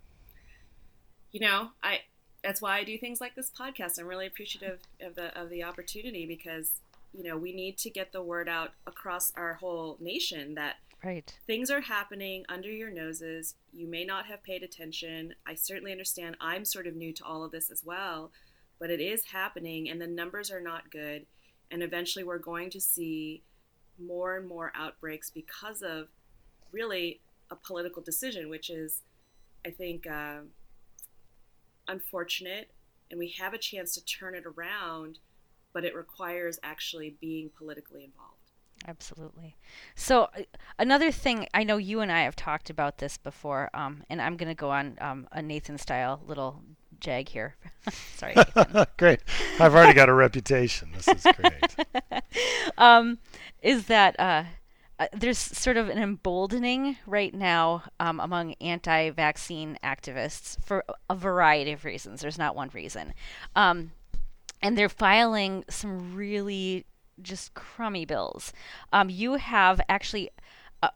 you 1.32 1.40
know, 1.40 1.70
I 1.84 2.02
that's 2.44 2.62
why 2.62 2.78
I 2.78 2.84
do 2.84 2.98
things 2.98 3.20
like 3.20 3.36
this 3.36 3.52
podcast. 3.52 4.00
I'm 4.00 4.08
really 4.08 4.28
appreciative 4.28 4.80
of 5.02 5.16
the 5.16 5.38
of 5.40 5.50
the 5.50 5.64
opportunity 5.64 6.26
because 6.26 6.82
you 7.14 7.24
know 7.24 7.38
we 7.38 7.54
need 7.54 7.78
to 7.80 7.90
get 7.90 8.12
the 8.12 8.22
word 8.22 8.48
out 8.48 8.72
across 8.86 9.32
our 9.36 9.56
whole 9.56 9.98
nation 10.00 10.56
that 10.56 10.76
right 11.04 11.38
things 11.46 11.70
are 11.70 11.82
happening 11.82 12.46
under 12.50 12.72
your 12.72 12.92
noses. 12.92 13.56
You 13.74 13.88
may 13.88 14.06
not 14.06 14.28
have 14.28 14.44
paid 14.44 14.64
attention. 14.64 15.36
I 15.46 15.56
certainly 15.56 15.92
understand. 15.92 16.38
I'm 16.40 16.66
sort 16.66 16.88
of 16.88 16.96
new 16.96 17.14
to 17.14 17.26
all 17.26 17.44
of 17.44 17.52
this 17.52 17.70
as 17.70 17.84
well, 17.84 18.32
but 18.80 18.90
it 18.90 19.02
is 19.02 19.26
happening, 19.26 19.90
and 19.90 20.00
the 20.00 20.08
numbers 20.08 20.52
are 20.52 20.62
not 20.62 20.92
good. 20.92 21.26
And 21.70 21.84
eventually, 21.84 22.24
we're 22.24 22.38
going 22.38 22.70
to 22.70 22.80
see 22.80 23.44
more 24.00 24.38
and 24.38 24.48
more 24.48 24.72
outbreaks 24.74 25.30
because 25.30 25.82
of 25.82 26.08
really 26.72 27.20
a 27.52 27.56
political 27.56 28.02
decision, 28.02 28.50
which 28.50 28.70
is, 28.70 29.02
I 29.66 29.72
think. 29.72 30.08
Uh, 30.08 30.42
unfortunate 31.88 32.72
and 33.10 33.20
we 33.20 33.30
have 33.40 33.54
a 33.54 33.58
chance 33.58 33.94
to 33.96 34.06
turn 34.06 34.36
it 34.36 34.44
around, 34.46 35.20
but 35.74 35.86
it 35.86 35.96
requires 35.96 36.60
actually 36.64 37.16
being 37.22 37.50
politically 37.58 38.04
involved. 38.04 38.34
Absolutely. 38.88 39.56
So 39.96 40.24
uh, 40.38 40.44
another 40.78 41.12
thing, 41.12 41.48
I 41.54 41.64
know 41.64 41.78
you 41.78 42.02
and 42.02 42.12
I 42.12 42.22
have 42.22 42.36
talked 42.36 42.70
about 42.70 43.00
this 43.00 43.18
before, 43.18 43.70
um, 43.74 44.04
and 44.10 44.22
I'm 44.22 44.38
going 44.38 44.50
to 44.50 44.56
go 44.56 44.70
on 44.70 44.98
um, 45.02 45.28
a 45.32 45.42
Nathan 45.42 45.78
style 45.78 46.22
little 46.28 46.62
jag 47.00 47.30
here. 47.30 47.56
Sorry. 48.16 48.36
great. 48.98 49.22
I've 49.60 49.74
already 49.74 49.94
got 49.94 50.10
a 50.10 50.14
reputation. 50.14 50.92
This 50.94 51.08
is 51.08 51.26
great. 51.36 52.24
um, 52.78 53.18
is 53.62 53.88
that 53.88 54.20
uh, 54.20 54.44
uh, 55.00 55.08
there's 55.14 55.38
sort 55.38 55.78
of 55.78 55.90
an 55.90 55.98
emboldening 56.00 56.98
right 57.06 57.34
now 57.34 57.84
um, 58.00 58.20
among 58.20 58.54
anti 58.62 59.10
vaccine 59.12 59.78
activists 59.84 60.64
for 60.64 60.84
a 61.10 61.16
variety 61.16 61.72
of 61.72 61.86
reasons. 61.86 62.22
There's 62.22 62.38
not 62.38 62.56
one 62.56 62.70
reason. 62.74 63.14
Um, 63.56 63.92
and 64.62 64.78
they're 64.78 64.90
filing 64.90 65.64
some 65.70 66.16
really 66.16 66.86
just 67.22 67.54
crummy 67.54 68.06
bills. 68.06 68.54
Um, 68.92 69.10
you 69.10 69.36
have 69.36 69.82
actually 69.90 70.30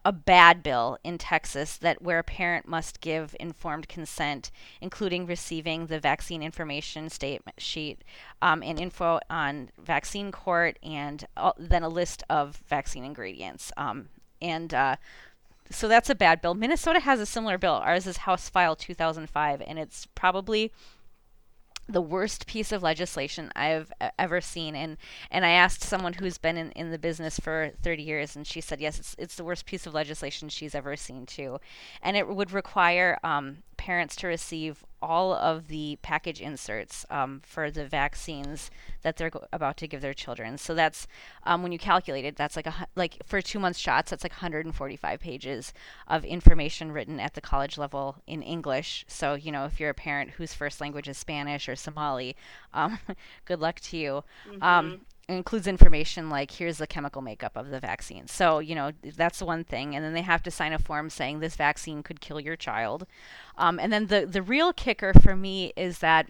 a, 0.04 0.12
bad 0.12 0.62
bill 0.62 0.98
in 1.02 1.18
Texas 1.18 1.76
that 1.78 2.02
where 2.02 2.18
a 2.18 2.24
parent 2.24 2.68
must 2.68 3.00
give 3.00 3.34
informed 3.40 3.88
consent, 3.88 4.50
including 4.80 5.26
receiving 5.26 5.86
the 5.86 5.98
vaccine 5.98 6.42
information 6.42 7.08
statement 7.08 7.60
sheet 7.60 8.02
um, 8.40 8.62
and 8.62 8.78
info 8.78 9.18
on 9.28 9.70
vaccine 9.78 10.30
court, 10.30 10.78
and 10.82 11.26
uh, 11.36 11.52
then 11.58 11.82
a 11.82 11.88
list 11.88 12.22
of 12.30 12.62
vaccine 12.68 13.04
ingredients. 13.04 13.72
Um, 13.76 14.08
and 14.40 14.72
uh, 14.72 14.96
so 15.70 15.88
that's 15.88 16.10
a 16.10 16.14
bad 16.14 16.40
bill. 16.40 16.54
Minnesota 16.54 17.00
has 17.00 17.18
a 17.20 17.26
similar 17.26 17.58
bill. 17.58 17.74
Ours 17.74 18.06
is 18.06 18.18
House 18.18 18.48
File 18.48 18.76
2005, 18.76 19.62
and 19.66 19.78
it's 19.78 20.06
probably 20.14 20.72
the 21.92 22.02
worst 22.02 22.46
piece 22.46 22.72
of 22.72 22.82
legislation 22.82 23.50
I've 23.54 23.92
ever 24.18 24.40
seen. 24.40 24.74
And 24.74 24.96
and 25.30 25.44
I 25.44 25.50
asked 25.50 25.82
someone 25.82 26.14
who's 26.14 26.38
been 26.38 26.56
in, 26.56 26.70
in 26.72 26.90
the 26.90 26.98
business 26.98 27.38
for 27.38 27.70
30 27.82 28.02
years, 28.02 28.36
and 28.36 28.46
she 28.46 28.60
said 28.60 28.80
yes, 28.80 28.98
it's 28.98 29.14
it's 29.18 29.36
the 29.36 29.44
worst 29.44 29.66
piece 29.66 29.86
of 29.86 29.94
legislation 29.94 30.48
she's 30.48 30.74
ever 30.74 30.96
seen 30.96 31.26
too. 31.26 31.58
And 32.02 32.16
it 32.16 32.28
would 32.28 32.52
require 32.52 33.18
um, 33.22 33.58
parents 33.82 34.14
to 34.14 34.28
receive 34.28 34.84
all 35.02 35.34
of 35.34 35.66
the 35.66 35.98
package 36.02 36.40
inserts 36.40 37.04
um, 37.10 37.40
for 37.44 37.68
the 37.68 37.84
vaccines 37.84 38.70
that 39.02 39.16
they're 39.16 39.28
go- 39.28 39.44
about 39.52 39.76
to 39.76 39.88
give 39.88 40.00
their 40.00 40.14
children. 40.14 40.56
So 40.56 40.72
that's 40.72 41.08
um, 41.42 41.64
when 41.64 41.72
you 41.72 41.80
calculate 41.80 42.24
it, 42.24 42.36
that's 42.36 42.54
like 42.54 42.68
a 42.68 42.86
like 42.94 43.18
for 43.26 43.42
two 43.42 43.58
months 43.58 43.80
shots, 43.80 44.10
that's 44.10 44.22
like 44.22 44.30
145 44.30 45.18
pages 45.18 45.72
of 46.06 46.24
information 46.24 46.92
written 46.92 47.18
at 47.18 47.34
the 47.34 47.40
college 47.40 47.76
level 47.76 48.18
in 48.24 48.40
English. 48.40 49.04
So 49.08 49.34
you 49.34 49.50
know 49.50 49.64
if 49.64 49.80
you're 49.80 49.90
a 49.90 49.94
parent 49.94 50.30
whose 50.30 50.54
first 50.54 50.80
language 50.80 51.08
is 51.08 51.18
Spanish 51.18 51.68
or 51.68 51.74
Somali, 51.74 52.36
um, 52.72 53.00
good 53.46 53.58
luck 53.58 53.80
to 53.80 53.96
you. 53.96 54.24
Mm-hmm. 54.48 54.62
Includes 55.28 55.66
information 55.66 56.28
like 56.28 56.50
here's 56.50 56.78
the 56.78 56.86
chemical 56.86 57.22
makeup 57.22 57.56
of 57.56 57.70
the 57.70 57.80
vaccine. 57.80 58.26
So, 58.26 58.58
you 58.58 58.74
know, 58.74 58.92
that's 59.16 59.40
one 59.40 59.64
thing. 59.64 59.94
And 59.94 60.04
then 60.04 60.14
they 60.14 60.22
have 60.22 60.42
to 60.42 60.50
sign 60.50 60.72
a 60.72 60.78
form 60.78 61.10
saying 61.10 61.40
this 61.40 61.56
vaccine 61.56 62.02
could 62.02 62.20
kill 62.20 62.40
your 62.40 62.56
child. 62.56 63.06
Um, 63.56 63.78
and 63.78 63.92
then 63.92 64.08
the, 64.08 64.26
the 64.26 64.42
real 64.42 64.72
kicker 64.72 65.12
for 65.22 65.36
me 65.36 65.72
is 65.76 66.00
that 66.00 66.28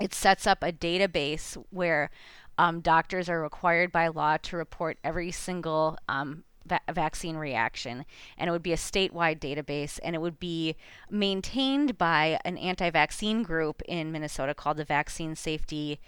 it 0.00 0.14
sets 0.14 0.46
up 0.46 0.62
a 0.62 0.72
database 0.72 1.62
where 1.70 2.10
um, 2.58 2.80
doctors 2.80 3.28
are 3.28 3.42
required 3.42 3.90
by 3.92 4.08
law 4.08 4.36
to 4.38 4.56
report 4.56 4.98
every 5.02 5.30
single 5.30 5.98
um, 6.08 6.44
va- 6.66 6.80
vaccine 6.92 7.36
reaction. 7.36 8.04
And 8.38 8.48
it 8.48 8.52
would 8.52 8.62
be 8.62 8.72
a 8.72 8.76
statewide 8.76 9.38
database 9.40 9.98
and 10.02 10.14
it 10.14 10.20
would 10.20 10.38
be 10.38 10.76
maintained 11.10 11.98
by 11.98 12.38
an 12.44 12.56
anti 12.58 12.90
vaccine 12.90 13.42
group 13.42 13.82
in 13.82 14.12
Minnesota 14.12 14.54
called 14.54 14.76
the 14.76 14.84
Vaccine 14.84 15.34
Safety 15.34 16.00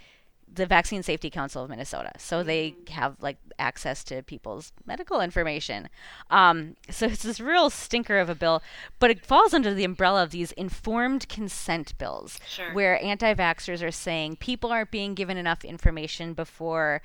the 0.53 0.67
Vaccine 0.67 1.03
Safety 1.03 1.29
Council 1.31 1.63
of 1.63 1.71
Minnesota. 1.71 2.13
So 2.19 2.43
they 2.43 2.71
mm-hmm. 2.71 2.93
have 2.95 3.17
like 3.21 3.39
access 3.59 4.05
to 4.05 4.23
people's 4.23 4.73
medical 4.87 5.21
information. 5.21 5.89
Um, 6.31 6.77
so 6.91 7.07
it's 7.07 7.23
this 7.23 7.41
real 7.41 7.71
stinker 7.71 8.19
of 8.19 8.31
a 8.31 8.35
bill, 8.35 8.63
but 8.99 9.11
it 9.11 9.25
falls 9.25 9.53
under 9.53 9.75
the 9.75 9.85
umbrella 9.85 10.23
of 10.23 10.31
these 10.31 10.53
informed 10.53 11.29
consent 11.29 11.97
bills, 11.99 12.39
sure. 12.49 12.73
where 12.73 13.03
anti-vaxxers 13.03 13.83
are 13.87 13.91
saying 13.91 14.37
people 14.37 14.71
aren't 14.71 14.91
being 14.91 15.15
given 15.15 15.37
enough 15.37 15.65
information 15.65 16.33
before 16.33 17.03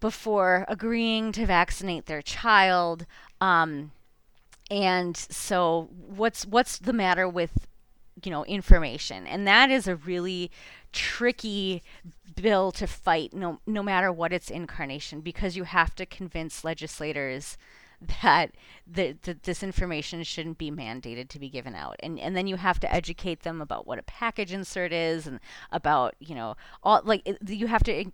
before 0.00 0.64
agreeing 0.66 1.30
to 1.30 1.44
vaccinate 1.44 2.06
their 2.06 2.22
child. 2.22 3.04
Um, 3.40 3.92
and 4.70 5.16
so 5.16 5.90
what's 5.92 6.46
what's 6.46 6.78
the 6.78 6.92
matter 6.92 7.28
with 7.28 7.66
you 8.24 8.30
know 8.30 8.44
information. 8.44 9.26
And 9.26 9.46
that 9.46 9.70
is 9.70 9.86
a 9.86 9.96
really 9.96 10.50
tricky 10.92 11.82
bill 12.34 12.72
to 12.72 12.86
fight 12.86 13.32
no 13.32 13.60
no 13.66 13.82
matter 13.82 14.10
what 14.12 14.32
its 14.32 14.50
incarnation 14.50 15.20
because 15.20 15.56
you 15.56 15.64
have 15.64 15.94
to 15.94 16.06
convince 16.06 16.64
legislators 16.64 17.56
that 18.22 18.52
the, 18.92 19.16
this 19.42 19.62
information 19.62 20.22
shouldn't 20.22 20.58
be 20.58 20.70
mandated 20.70 21.28
to 21.28 21.38
be 21.38 21.48
given 21.48 21.74
out. 21.74 21.96
And 22.00 22.18
and 22.18 22.36
then 22.36 22.46
you 22.46 22.56
have 22.56 22.80
to 22.80 22.92
educate 22.92 23.42
them 23.42 23.60
about 23.60 23.86
what 23.86 23.98
a 23.98 24.02
package 24.02 24.52
insert 24.52 24.92
is 24.92 25.26
and 25.26 25.40
about, 25.70 26.14
you 26.18 26.34
know, 26.34 26.56
all 26.82 27.00
like 27.04 27.22
it, 27.24 27.38
you 27.48 27.66
have 27.66 27.82
to 27.84 28.04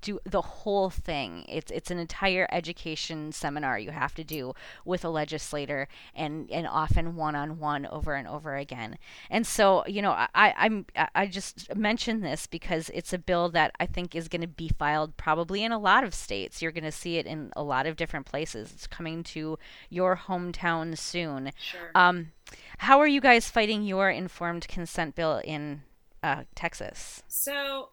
do 0.00 0.18
the 0.24 0.40
whole 0.42 0.90
thing. 0.90 1.44
It's 1.48 1.70
it's 1.70 1.90
an 1.90 1.98
entire 1.98 2.46
education 2.50 3.32
seminar 3.32 3.78
you 3.78 3.90
have 3.90 4.14
to 4.16 4.24
do 4.24 4.54
with 4.84 5.04
a 5.04 5.08
legislator 5.08 5.88
and 6.14 6.50
and 6.50 6.66
often 6.66 7.16
one 7.16 7.36
on 7.36 7.58
one 7.58 7.86
over 7.86 8.14
and 8.14 8.26
over 8.26 8.56
again. 8.56 8.98
And 9.30 9.46
so, 9.46 9.84
you 9.86 10.02
know, 10.02 10.12
I 10.12 10.54
I'm 10.56 10.86
I 11.14 11.26
just 11.26 11.74
mentioned 11.76 12.24
this 12.24 12.46
because 12.46 12.90
it's 12.94 13.12
a 13.12 13.18
bill 13.18 13.48
that 13.50 13.72
I 13.78 13.86
think 13.86 14.14
is 14.14 14.28
going 14.28 14.42
to 14.42 14.48
be 14.48 14.70
filed 14.78 15.16
probably 15.16 15.62
in 15.62 15.72
a 15.72 15.78
lot 15.78 16.04
of 16.04 16.14
states. 16.14 16.62
You're 16.62 16.72
going 16.72 16.84
to 16.84 16.92
see 16.92 17.16
it 17.16 17.26
in 17.26 17.52
a 17.56 17.62
lot 17.62 17.86
of 17.86 17.96
different 17.96 18.26
places. 18.26 18.72
It's 18.72 18.86
coming 18.86 19.22
to 19.24 19.58
your 19.88 20.16
hometown 20.26 20.96
soon. 20.96 21.50
Sure. 21.58 21.90
Um, 21.94 22.32
how 22.78 22.98
are 23.00 23.06
you 23.06 23.20
guys 23.20 23.48
fighting 23.48 23.82
your 23.82 24.10
informed 24.10 24.66
consent 24.68 25.14
bill 25.14 25.40
in 25.44 25.82
uh, 26.22 26.44
Texas? 26.54 27.22
So 27.28 27.90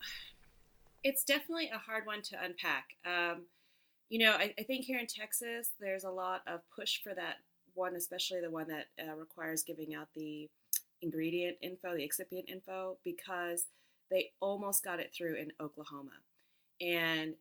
it's 1.03 1.23
definitely 1.23 1.69
a 1.73 1.77
hard 1.77 2.05
one 2.05 2.21
to 2.23 2.43
unpack. 2.43 2.85
Um, 3.05 3.45
you 4.09 4.19
know, 4.19 4.33
I, 4.33 4.53
I, 4.57 4.63
think 4.63 4.85
here 4.85 4.99
in 4.99 5.05
Texas, 5.05 5.71
there's 5.79 6.03
a 6.03 6.09
lot 6.09 6.41
of 6.47 6.61
push 6.75 7.01
for 7.03 7.13
that 7.13 7.35
one, 7.75 7.95
especially 7.95 8.41
the 8.41 8.49
one 8.49 8.67
that 8.67 8.87
uh, 8.99 9.15
requires 9.15 9.63
giving 9.63 9.93
out 9.93 10.07
the 10.15 10.49
ingredient 11.01 11.57
info, 11.61 11.95
the 11.95 12.03
excipient 12.03 12.49
info, 12.49 12.97
because 13.05 13.65
they 14.09 14.31
almost 14.41 14.83
got 14.83 14.99
it 14.99 15.11
through 15.15 15.35
in 15.35 15.51
Oklahoma. 15.61 16.17
And 16.81 17.35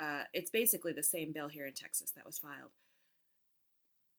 uh, 0.00 0.22
it's 0.32 0.50
basically 0.50 0.92
the 0.92 1.02
same 1.02 1.32
bill 1.32 1.48
here 1.48 1.66
in 1.66 1.74
Texas 1.74 2.10
that 2.12 2.26
was 2.26 2.38
filed 2.38 2.70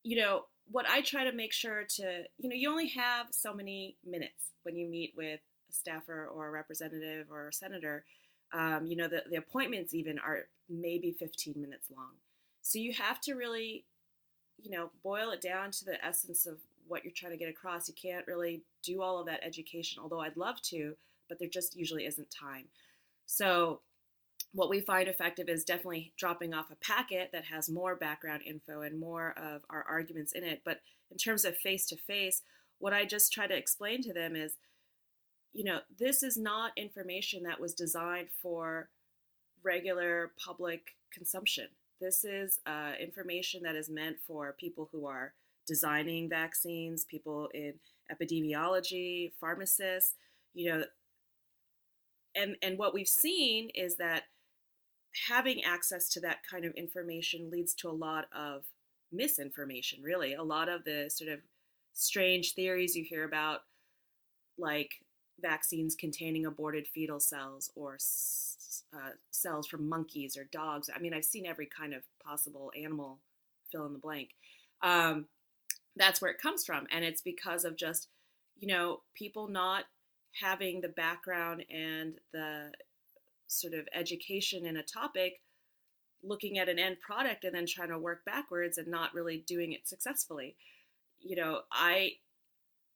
you 0.04 0.18
know, 0.18 0.46
what 0.70 0.90
I 0.90 1.02
try 1.02 1.26
to 1.26 1.32
make 1.32 1.54
sure 1.54 1.84
to, 1.98 2.24
you 2.38 2.50
know, 2.50 2.56
you 2.56 2.70
only 2.70 2.90
have 2.90 3.28
so 3.32 3.54
many 3.54 3.98
minutes 4.06 4.52
when 4.64 4.76
you 4.76 4.88
meet 4.88 5.14
with 5.16 5.40
a 5.70 5.74
staffer 5.74 6.28
or 6.28 6.48
a 6.48 6.52
representative 6.52 7.28
or 7.30 7.50
a 7.50 7.54
senator. 7.54 8.06
Um, 8.54 8.86
you 8.86 8.96
know, 8.96 9.08
the, 9.08 9.24
the 9.30 9.38
appointments 9.38 9.94
even 9.94 10.20
are 10.20 10.48
maybe 10.70 11.12
15 11.12 11.56
minutes 11.58 11.88
long. 11.96 12.12
So 12.62 12.80
you 12.80 12.94
have 12.94 13.20
to 13.22 13.34
really, 13.34 13.86
you 14.62 14.72
know, 14.72 14.92
boil 15.04 15.32
it 15.32 15.42
down 15.42 15.72
to 15.72 15.86
the 15.86 16.04
essence 16.04 16.46
of 16.46 16.58
what 16.88 17.04
you're 17.04 17.14
trying 17.16 17.32
to 17.32 17.38
get 17.38 17.50
across. 17.50 17.88
You 17.88 17.96
can't 18.00 18.28
really 18.28 18.64
do 18.84 19.02
all 19.02 19.20
of 19.20 19.26
that 19.28 19.44
education, 19.44 20.02
although 20.02 20.20
I'd 20.20 20.38
love 20.38 20.62
to, 20.64 20.96
but 21.28 21.40
there 21.40 21.50
just 21.50 21.76
usually 21.76 22.06
isn't 22.06 22.28
time. 22.30 22.66
So 23.26 23.82
what 24.54 24.70
we 24.70 24.82
find 24.82 25.08
effective 25.08 25.48
is 25.48 25.64
definitely 25.64 26.14
dropping 26.18 26.54
off 26.54 26.72
a 26.72 26.76
packet 26.76 27.30
that 27.32 27.46
has 27.46 27.70
more 27.70 27.96
background 27.96 28.42
info 28.46 28.82
and 28.82 29.00
more 29.00 29.34
of 29.38 29.62
our 29.70 29.86
arguments 29.88 30.34
in 30.34 30.44
it. 30.44 30.62
But 30.66 30.82
in 31.10 31.18
terms 31.18 31.46
of 31.46 31.58
face 31.58 31.86
to 31.88 31.96
face, 31.96 32.42
what 32.80 32.94
I 32.94 33.06
just 33.06 33.32
try 33.32 33.48
to 33.48 33.56
explain 33.56 34.02
to 34.04 34.14
them 34.14 34.36
is, 34.36 34.56
you 35.54 35.64
know, 35.64 35.80
this 35.98 36.24
is 36.24 36.38
not 36.38 36.72
information 36.76 37.44
that 37.44 37.60
was 37.62 37.74
designed 37.74 38.30
for 38.42 38.90
regular 39.64 40.32
public 40.44 40.96
consumption. 41.14 41.68
This 42.02 42.24
is 42.24 42.60
uh, 42.66 42.94
information 43.00 43.62
that 43.64 43.76
is 43.76 43.90
meant 43.90 44.18
for 44.28 44.56
people 44.60 44.90
who 44.92 45.06
are 45.06 45.34
designing 45.68 46.28
vaccines, 46.28 47.06
people 47.06 47.50
in 47.54 47.76
epidemiology, 48.12 49.32
pharmacists, 49.40 50.16
you 50.54 50.70
know, 50.70 50.84
and 52.36 52.56
and 52.62 52.78
what 52.78 52.94
we've 52.94 53.08
seen 53.08 53.70
is 53.76 53.98
that 53.98 54.24
having 55.28 55.64
access 55.64 56.10
to 56.10 56.20
that 56.22 56.40
kind 56.50 56.66
of 56.66 56.74
information 56.74 57.50
leads 57.52 57.74
to 57.76 57.90
a 57.90 57.92
lot 57.92 58.26
of 58.36 58.64
misinformation, 59.12 60.02
really. 60.02 60.34
A 60.34 60.44
lot 60.44 60.70
of 60.70 60.84
the 60.84 61.10
sort 61.10 61.30
of 61.30 61.40
strange 61.94 62.54
theories 62.54 62.96
you 62.96 63.04
hear 63.04 63.26
about, 63.26 63.62
like 64.58 64.92
vaccines 65.42 65.96
containing 65.96 66.46
aborted 66.46 66.88
fetal 66.88 67.20
cells 67.20 67.72
or 67.76 67.98
uh, 68.94 69.12
cells 69.32 69.68
from 69.68 69.90
monkeys 69.90 70.38
or 70.38 70.46
dogs. 70.46 70.90
I 70.94 71.00
mean, 71.00 71.14
I've 71.14 71.26
seen 71.26 71.46
every 71.46 71.66
kind 71.66 71.94
of 71.94 72.04
possible 72.24 72.72
animal 72.78 73.20
fill 73.72 73.86
in 73.86 73.94
the 73.94 74.00
blank. 74.00 74.30
Um, 74.82 75.26
that's 75.96 76.22
where 76.22 76.32
it 76.32 76.42
comes 76.42 76.66
from. 76.66 76.88
And 76.92 77.04
it's 77.04 77.22
because 77.22 77.66
of 77.66 77.76
just, 77.76 78.08
you 78.60 78.68
know, 78.68 79.02
people 79.14 79.48
not 79.48 79.86
having 80.40 80.80
the 80.80 80.90
background 80.90 81.66
and 81.70 82.16
the 82.32 82.72
sort 83.52 83.74
of 83.74 83.88
education 83.94 84.66
in 84.66 84.78
a 84.78 84.84
topic 84.84 85.42
looking 86.24 86.60
at 86.60 86.70
an 86.70 86.80
end 86.80 86.98
product 87.00 87.44
and 87.44 87.56
then 87.56 87.66
trying 87.66 87.90
to 87.90 87.98
work 87.98 88.24
backwards 88.26 88.78
and 88.78 88.88
not 88.88 89.14
really 89.14 89.44
doing 89.48 89.74
it 89.74 89.88
successfully. 89.88 90.56
You 91.20 91.36
know 91.36 91.62
i 91.72 92.14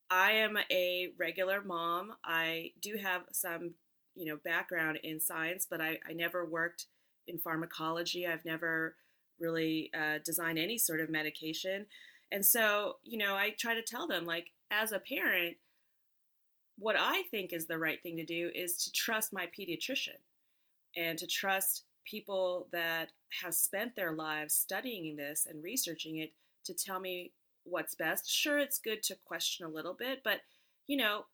i 0.10 0.32
am 0.32 0.58
a 0.72 1.10
regular 1.20 1.62
mom. 1.62 2.14
I 2.24 2.72
do 2.82 2.98
have 3.02 3.24
some 3.32 3.76
you 4.16 4.26
know 4.26 4.40
background 4.44 5.00
in 5.04 5.20
science 5.20 5.68
but 5.70 5.82
i, 5.82 6.00
I 6.08 6.14
never 6.14 6.46
worked 6.46 6.86
in 7.28 7.40
pharmacology. 7.40 8.26
I've 8.28 8.46
never 8.46 8.96
really 9.40 9.92
uh, 9.98 10.20
designed 10.24 10.60
any 10.60 10.78
sort 10.78 11.02
of 11.02 11.10
medication. 11.10 11.88
And 12.32 12.46
so 12.46 12.98
you 13.04 13.18
know 13.18 13.36
i 13.36 13.52
try 13.52 13.76
to 13.76 13.82
tell 13.82 14.08
them 14.08 14.26
like 14.26 14.48
as 14.72 14.92
a 14.92 15.00
parent 15.00 15.58
what 16.78 16.96
i 16.98 17.24
think 17.32 17.54
is 17.54 17.68
the 17.68 17.78
right 17.78 18.02
thing 18.02 18.18
to 18.18 18.26
do 18.26 18.52
is 18.54 18.76
to 18.84 18.92
trust 18.92 19.32
my 19.32 19.48
pediatrician 19.58 20.18
and 20.96 21.18
to 21.20 21.28
trust 21.28 21.84
people 22.06 22.68
that 22.72 23.10
have 23.42 23.54
spent 23.54 23.96
their 23.96 24.14
lives 24.14 24.54
studying 24.54 25.16
this 25.16 25.48
and 25.50 25.64
researching 25.64 26.18
it 26.18 26.32
to 26.66 26.74
tell 26.74 27.00
me 27.00 27.32
what's 27.64 27.96
best. 27.96 28.30
Sure, 28.30 28.60
it's 28.60 28.80
good 28.80 29.02
to 29.04 29.16
question 29.26 29.66
a 29.66 29.70
little 29.70 29.94
bit, 29.94 30.22
but 30.24 30.42
you 30.88 30.98
know, 30.98 31.26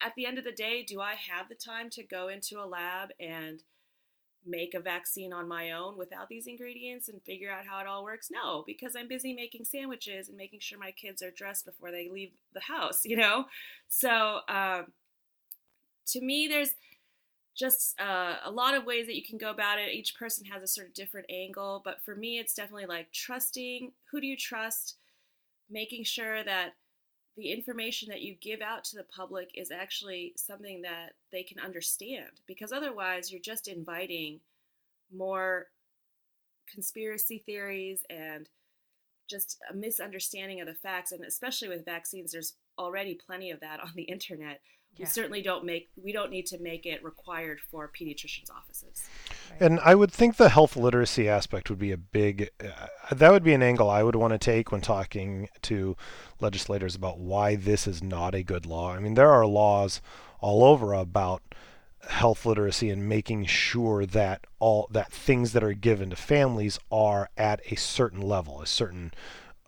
at 0.00 0.14
the 0.16 0.26
end 0.26 0.38
of 0.38 0.44
the 0.44 0.52
day, 0.52 0.82
do 0.82 1.00
I 1.00 1.14
have 1.14 1.48
the 1.48 1.54
time 1.54 1.90
to 1.90 2.02
go 2.02 2.28
into 2.28 2.60
a 2.60 2.66
lab 2.66 3.10
and 3.20 3.62
make 4.46 4.74
a 4.74 4.80
vaccine 4.80 5.32
on 5.32 5.48
my 5.48 5.72
own 5.72 5.96
without 5.96 6.28
these 6.28 6.46
ingredients 6.46 7.08
and 7.08 7.22
figure 7.22 7.50
out 7.50 7.66
how 7.66 7.80
it 7.80 7.86
all 7.86 8.04
works? 8.04 8.28
No, 8.30 8.64
because 8.66 8.94
I'm 8.96 9.08
busy 9.08 9.34
making 9.34 9.64
sandwiches 9.64 10.28
and 10.28 10.36
making 10.36 10.60
sure 10.60 10.78
my 10.78 10.92
kids 10.92 11.22
are 11.22 11.30
dressed 11.30 11.66
before 11.66 11.90
they 11.90 12.08
leave 12.08 12.30
the 12.54 12.60
house, 12.60 13.02
you 13.04 13.16
know? 13.16 13.46
So, 13.88 14.40
um, 14.48 14.92
to 16.08 16.20
me, 16.20 16.48
there's 16.48 16.70
just 17.58 18.00
uh, 18.00 18.36
a 18.44 18.50
lot 18.50 18.74
of 18.74 18.84
ways 18.84 19.06
that 19.06 19.16
you 19.16 19.24
can 19.24 19.36
go 19.36 19.50
about 19.50 19.80
it. 19.80 19.92
Each 19.92 20.14
person 20.14 20.44
has 20.46 20.62
a 20.62 20.66
sort 20.66 20.86
of 20.86 20.94
different 20.94 21.26
angle, 21.28 21.82
but 21.84 22.02
for 22.04 22.14
me, 22.14 22.38
it's 22.38 22.54
definitely 22.54 22.86
like 22.86 23.12
trusting 23.12 23.92
who 24.10 24.20
do 24.20 24.26
you 24.26 24.36
trust, 24.36 24.96
making 25.68 26.04
sure 26.04 26.44
that 26.44 26.74
the 27.36 27.52
information 27.52 28.08
that 28.10 28.22
you 28.22 28.36
give 28.40 28.60
out 28.60 28.84
to 28.84 28.96
the 28.96 29.04
public 29.04 29.50
is 29.54 29.70
actually 29.70 30.32
something 30.36 30.82
that 30.82 31.14
they 31.32 31.42
can 31.42 31.58
understand, 31.58 32.40
because 32.46 32.72
otherwise, 32.72 33.30
you're 33.30 33.40
just 33.40 33.68
inviting 33.68 34.40
more 35.14 35.66
conspiracy 36.72 37.42
theories 37.44 38.02
and 38.08 38.48
just 39.28 39.58
a 39.70 39.74
misunderstanding 39.74 40.60
of 40.60 40.66
the 40.66 40.74
facts. 40.74 41.12
And 41.12 41.24
especially 41.24 41.68
with 41.68 41.84
vaccines, 41.84 42.32
there's 42.32 42.54
already 42.78 43.14
plenty 43.14 43.50
of 43.50 43.60
that 43.60 43.80
on 43.80 43.92
the 43.94 44.02
internet 44.04 44.60
we 44.98 45.04
certainly 45.04 45.42
don't 45.42 45.64
make 45.64 45.90
we 46.02 46.12
don't 46.12 46.30
need 46.30 46.46
to 46.46 46.58
make 46.60 46.86
it 46.86 47.02
required 47.04 47.60
for 47.60 47.88
pediatricians 47.88 48.50
offices. 48.50 49.08
Right. 49.50 49.60
and 49.60 49.80
i 49.80 49.94
would 49.94 50.10
think 50.10 50.36
the 50.36 50.48
health 50.48 50.76
literacy 50.76 51.28
aspect 51.28 51.70
would 51.70 51.78
be 51.78 51.92
a 51.92 51.96
big 51.96 52.50
uh, 52.60 53.14
that 53.14 53.30
would 53.30 53.44
be 53.44 53.54
an 53.54 53.62
angle 53.62 53.88
i 53.88 54.02
would 54.02 54.16
want 54.16 54.32
to 54.32 54.38
take 54.38 54.72
when 54.72 54.80
talking 54.80 55.48
to 55.62 55.96
legislators 56.40 56.94
about 56.94 57.18
why 57.18 57.56
this 57.56 57.86
is 57.86 58.02
not 58.02 58.34
a 58.34 58.42
good 58.42 58.66
law. 58.66 58.92
I 58.92 59.00
mean 59.00 59.14
there 59.14 59.30
are 59.30 59.46
laws 59.46 60.00
all 60.40 60.64
over 60.64 60.92
about 60.92 61.42
health 62.08 62.46
literacy 62.46 62.90
and 62.90 63.08
making 63.08 63.44
sure 63.44 64.06
that 64.06 64.46
all 64.60 64.88
that 64.90 65.12
things 65.12 65.52
that 65.52 65.64
are 65.64 65.72
given 65.72 66.10
to 66.10 66.16
families 66.16 66.78
are 66.92 67.28
at 67.36 67.60
a 67.70 67.76
certain 67.76 68.20
level 68.20 68.62
a 68.62 68.66
certain 68.66 69.12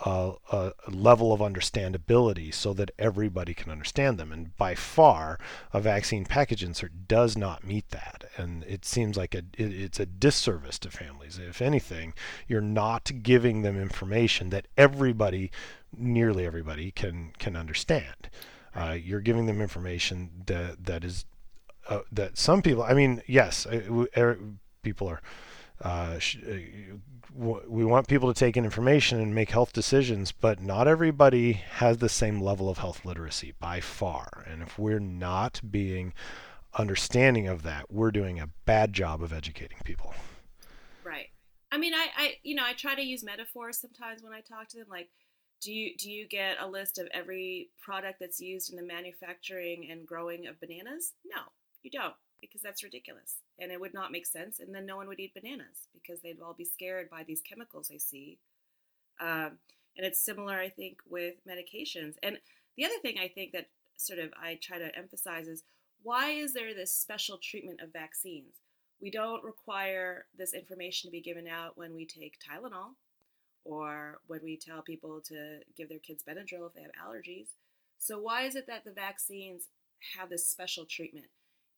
a, 0.05 0.33
a, 0.51 0.73
level 0.89 1.33
of 1.33 1.41
understandability 1.41 2.53
so 2.55 2.73
that 2.73 2.91
everybody 2.99 3.53
can 3.55 3.71
understand 3.71 4.19
them. 4.19 4.33
And 4.33 4.57
by 4.57 4.75
far, 4.75 5.39
a 5.73 5.81
vaccine 5.81 6.25
package 6.25 6.65
insert 6.65 7.07
does 7.07 7.37
not 7.37 7.65
meet 7.65 7.91
that. 7.91 8.25
And 8.37 8.65
it 8.65 8.85
seems 8.85 9.17
like 9.17 9.35
a, 9.35 9.43
it, 9.59 9.73
it's 9.73 10.01
a 10.01 10.07
disservice 10.07 10.79
to 10.81 10.91
families. 10.91 11.39
If 11.39 11.61
anything, 11.61 12.15
you're 12.49 12.61
not 12.61 13.11
giving 13.23 13.63
them 13.63 13.81
information 13.81 14.51
that 14.51 14.69
everybody, 14.77 15.51
nearly 15.97 16.47
everybody, 16.47 16.91
can 16.91 17.33
can 17.39 17.57
understand. 17.57 18.31
Uh, 18.75 18.97
you're 19.03 19.21
giving 19.21 19.47
them 19.47 19.61
information 19.61 20.31
that 20.47 20.85
that 20.87 21.05
is 21.05 21.27
uh, 21.89 22.01
that 22.11 22.39
some 22.39 22.63
people. 22.63 22.83
I 22.83 22.95
mean, 22.95 23.23
yes, 23.27 23.67
uh, 23.67 24.07
er, 24.17 24.39
people 24.83 25.09
are. 25.09 25.21
Uh, 25.83 26.19
uh, 26.49 26.57
we 27.35 27.85
want 27.85 28.09
people 28.09 28.33
to 28.33 28.39
take 28.39 28.57
in 28.57 28.65
information 28.65 29.21
and 29.21 29.35
make 29.35 29.51
health 29.51 29.73
decisions, 29.73 30.33
but 30.33 30.61
not 30.61 30.89
everybody 30.89 31.53
has 31.53 31.99
the 31.99 32.09
same 32.09 32.41
level 32.41 32.69
of 32.69 32.79
health 32.79 33.05
literacy 33.05 33.55
by 33.61 33.81
far. 33.81 34.45
And 34.51 34.63
if 34.63 34.79
we're 34.79 34.99
not 34.99 35.61
being 35.71 36.13
understanding 36.75 37.47
of 37.47 37.63
that, 37.63 37.91
we're 37.91 38.11
doing 38.11 38.41
a 38.41 38.49
bad 38.65 38.93
job 38.93 39.23
of 39.23 39.33
educating 39.33 39.79
people. 39.85 40.13
Right. 41.05 41.29
I 41.73 41.79
mean, 41.79 41.95
I, 41.95 42.09
I, 42.17 42.35
you 42.43 42.55
know, 42.55 42.65
I 42.65 42.73
try 42.73 42.95
to 42.95 43.03
use 43.03 43.23
metaphors 43.23 43.81
sometimes 43.81 44.23
when 44.23 44.33
I 44.33 44.41
talk 44.41 44.69
to 44.71 44.79
them. 44.79 44.89
Like, 44.91 45.09
do 45.63 45.73
you 45.73 45.97
do 45.97 46.11
you 46.11 46.27
get 46.27 46.57
a 46.61 46.67
list 46.67 46.99
of 46.99 47.07
every 47.13 47.69
product 47.85 48.19
that's 48.19 48.41
used 48.41 48.71
in 48.71 48.77
the 48.77 48.83
manufacturing 48.83 49.89
and 49.91 50.07
growing 50.07 50.47
of 50.47 50.59
bananas? 50.59 51.13
No, 51.25 51.43
you 51.83 51.91
don't, 51.91 52.15
because 52.41 52.63
that's 52.63 52.83
ridiculous, 52.83 53.37
and 53.61 53.71
it 53.71 53.81
would 53.81 53.95
not 53.95 54.13
make 54.13 54.27
sense. 54.27 54.59
And 54.61 54.75
then 54.75 54.87
no 54.87 54.97
one 54.97 55.07
would 55.09 55.21
eat 55.21 55.35
bananas 55.35 55.89
because 55.93 56.21
they'd 56.21 56.41
all 56.41 56.55
be 56.55 56.65
scared 56.65 57.11
by 57.11 57.23
these 57.23 57.43
chemicals 57.43 57.89
they 57.89 57.99
see. 57.99 58.39
Um, 59.21 59.59
and 59.97 60.07
it's 60.07 60.25
similar, 60.25 60.59
I 60.59 60.71
think, 60.71 60.99
with 61.09 61.35
medications. 61.47 62.15
And 62.23 62.39
the 62.77 62.85
other 62.85 62.99
thing 63.03 63.19
I 63.19 63.29
think 63.29 63.53
that 63.53 63.69
sort 63.97 64.19
of 64.19 64.31
I 64.41 64.59
try 64.63 64.79
to 64.79 64.97
emphasize 64.97 65.47
is 65.47 65.63
why 66.03 66.31
is 66.31 66.55
there 66.55 66.75
this 66.75 66.95
special 66.95 67.39
treatment 67.39 67.81
of 67.83 67.93
vaccines? 67.93 68.55
We 69.01 69.11
don't 69.11 69.45
require 69.45 70.27
this 70.37 70.55
information 70.55 71.09
to 71.09 71.13
be 71.13 71.21
given 71.21 71.47
out 71.47 71.77
when 71.77 71.95
we 71.95 72.07
take 72.07 72.39
Tylenol 72.41 72.95
or 73.65 74.21
when 74.27 74.41
we 74.43 74.57
tell 74.57 74.83
people 74.83 75.21
to 75.27 75.59
give 75.77 75.89
their 75.89 75.99
kids 75.99 76.25
Benadryl 76.27 76.67
if 76.67 76.75
they 76.75 76.83
have 76.83 76.93
allergies. 76.93 77.49
So, 77.99 78.19
why 78.19 78.45
is 78.45 78.57
it 78.57 78.67
that 78.67 78.85
the 78.85 78.93
vaccines 78.93 79.69
have 80.17 80.31
this 80.31 80.49
special 80.49 80.87
treatment? 80.87 81.27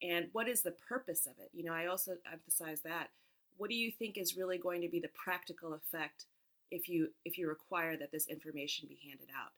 And 0.02 0.28
what 0.32 0.48
is 0.48 0.62
the 0.62 0.72
purpose 0.72 1.26
of 1.26 1.34
it? 1.38 1.50
You 1.52 1.64
know, 1.64 1.72
I 1.72 1.86
also 1.86 2.12
emphasize 2.30 2.80
that. 2.82 3.08
What 3.56 3.70
do 3.70 3.76
you 3.76 3.92
think 3.92 4.18
is 4.18 4.36
really 4.36 4.58
going 4.58 4.80
to 4.82 4.88
be 4.88 4.98
the 4.98 5.10
practical 5.14 5.74
effect 5.74 6.26
if 6.70 6.88
you 6.88 7.08
if 7.24 7.38
you 7.38 7.48
require 7.48 7.96
that 7.96 8.10
this 8.10 8.26
information 8.26 8.88
be 8.88 8.98
handed 9.06 9.28
out? 9.30 9.52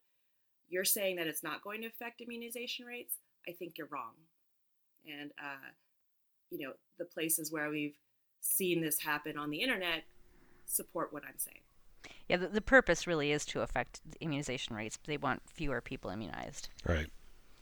You're 0.68 0.84
saying 0.84 1.16
that 1.16 1.26
it's 1.26 1.42
not 1.42 1.62
going 1.62 1.82
to 1.82 1.86
affect 1.86 2.20
immunization 2.20 2.84
rates. 2.84 3.16
I 3.48 3.52
think 3.52 3.78
you're 3.78 3.88
wrong. 3.90 4.12
And 5.06 5.30
uh, 5.38 5.70
you 6.50 6.66
know, 6.66 6.72
the 6.98 7.04
places 7.04 7.50
where 7.50 7.70
we've 7.70 7.96
seen 8.40 8.80
this 8.82 9.00
happen 9.00 9.38
on 9.38 9.50
the 9.50 9.60
internet 9.60 10.04
support 10.66 11.12
what 11.12 11.22
I'm 11.26 11.38
saying. 11.38 11.60
Yeah, 12.28 12.36
the, 12.36 12.48
the 12.48 12.60
purpose 12.60 13.06
really 13.06 13.32
is 13.32 13.44
to 13.46 13.60
affect 13.60 14.00
immunization 14.20 14.76
rates. 14.76 14.98
They 15.06 15.16
want 15.16 15.42
fewer 15.46 15.80
people 15.80 16.10
immunized. 16.10 16.68
Right. 16.86 17.10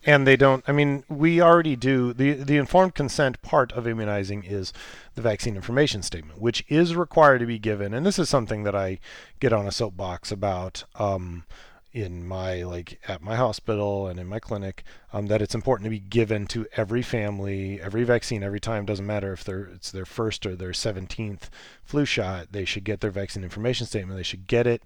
And 0.05 0.27
they 0.27 0.37
don't. 0.37 0.65
I 0.67 0.73
mean, 0.73 1.05
we 1.09 1.41
already 1.41 1.77
do 1.77 2.13
the 2.13 2.33
the 2.33 2.57
informed 2.57 2.95
consent 2.95 3.41
part 3.41 3.71
of 3.73 3.87
immunizing 3.87 4.43
is 4.43 4.73
the 5.15 5.23
vaccine 5.23 5.55
information 5.55 6.03
statement, 6.03 6.41
which 6.41 6.65
is 6.69 6.97
required 6.97 7.39
to 7.39 7.47
be 7.47 7.59
given. 7.59 7.95
And 7.95 8.05
this 8.05 8.19
is 8.19 8.29
something 8.29 8.65
that 8.65 8.75
I 8.75 8.99
get 9.39 9.53
on 9.53 9.67
a 9.67 9.73
soapbox 9.73 10.33
about. 10.33 10.85
Um, 10.97 11.45
in 11.93 12.27
my 12.27 12.63
like 12.63 12.99
at 13.07 13.21
my 13.21 13.37
hospital 13.37 14.07
and 14.07 14.19
in 14.19 14.27
my 14.27 14.39
clinic 14.39 14.83
um, 15.13 15.27
that 15.27 15.43
it's 15.43 15.55
important 15.55 15.85
to 15.85 15.91
be 15.91 15.99
given 15.99 16.47
to 16.47 16.67
every 16.75 17.03
family 17.03 17.79
every 17.83 18.03
vaccine 18.03 18.43
every 18.43 18.61
time 18.61 18.87
doesn't 18.87 19.07
matter 19.07 19.33
if 19.33 19.45
they're 19.45 19.65
it's 19.65 19.91
their 19.91 20.07
first 20.07 20.47
or 20.47 20.57
their 20.57 20.71
17th 20.71 21.51
flu 21.85 22.07
shot 22.07 22.47
they 22.51 22.65
should 22.65 22.85
get 22.85 23.01
their 23.01 23.11
vaccine 23.11 23.45
information 23.45 23.87
statement 23.87 24.17
they 24.17 24.23
should 24.23 24.47
get 24.47 24.67
it 24.67 24.83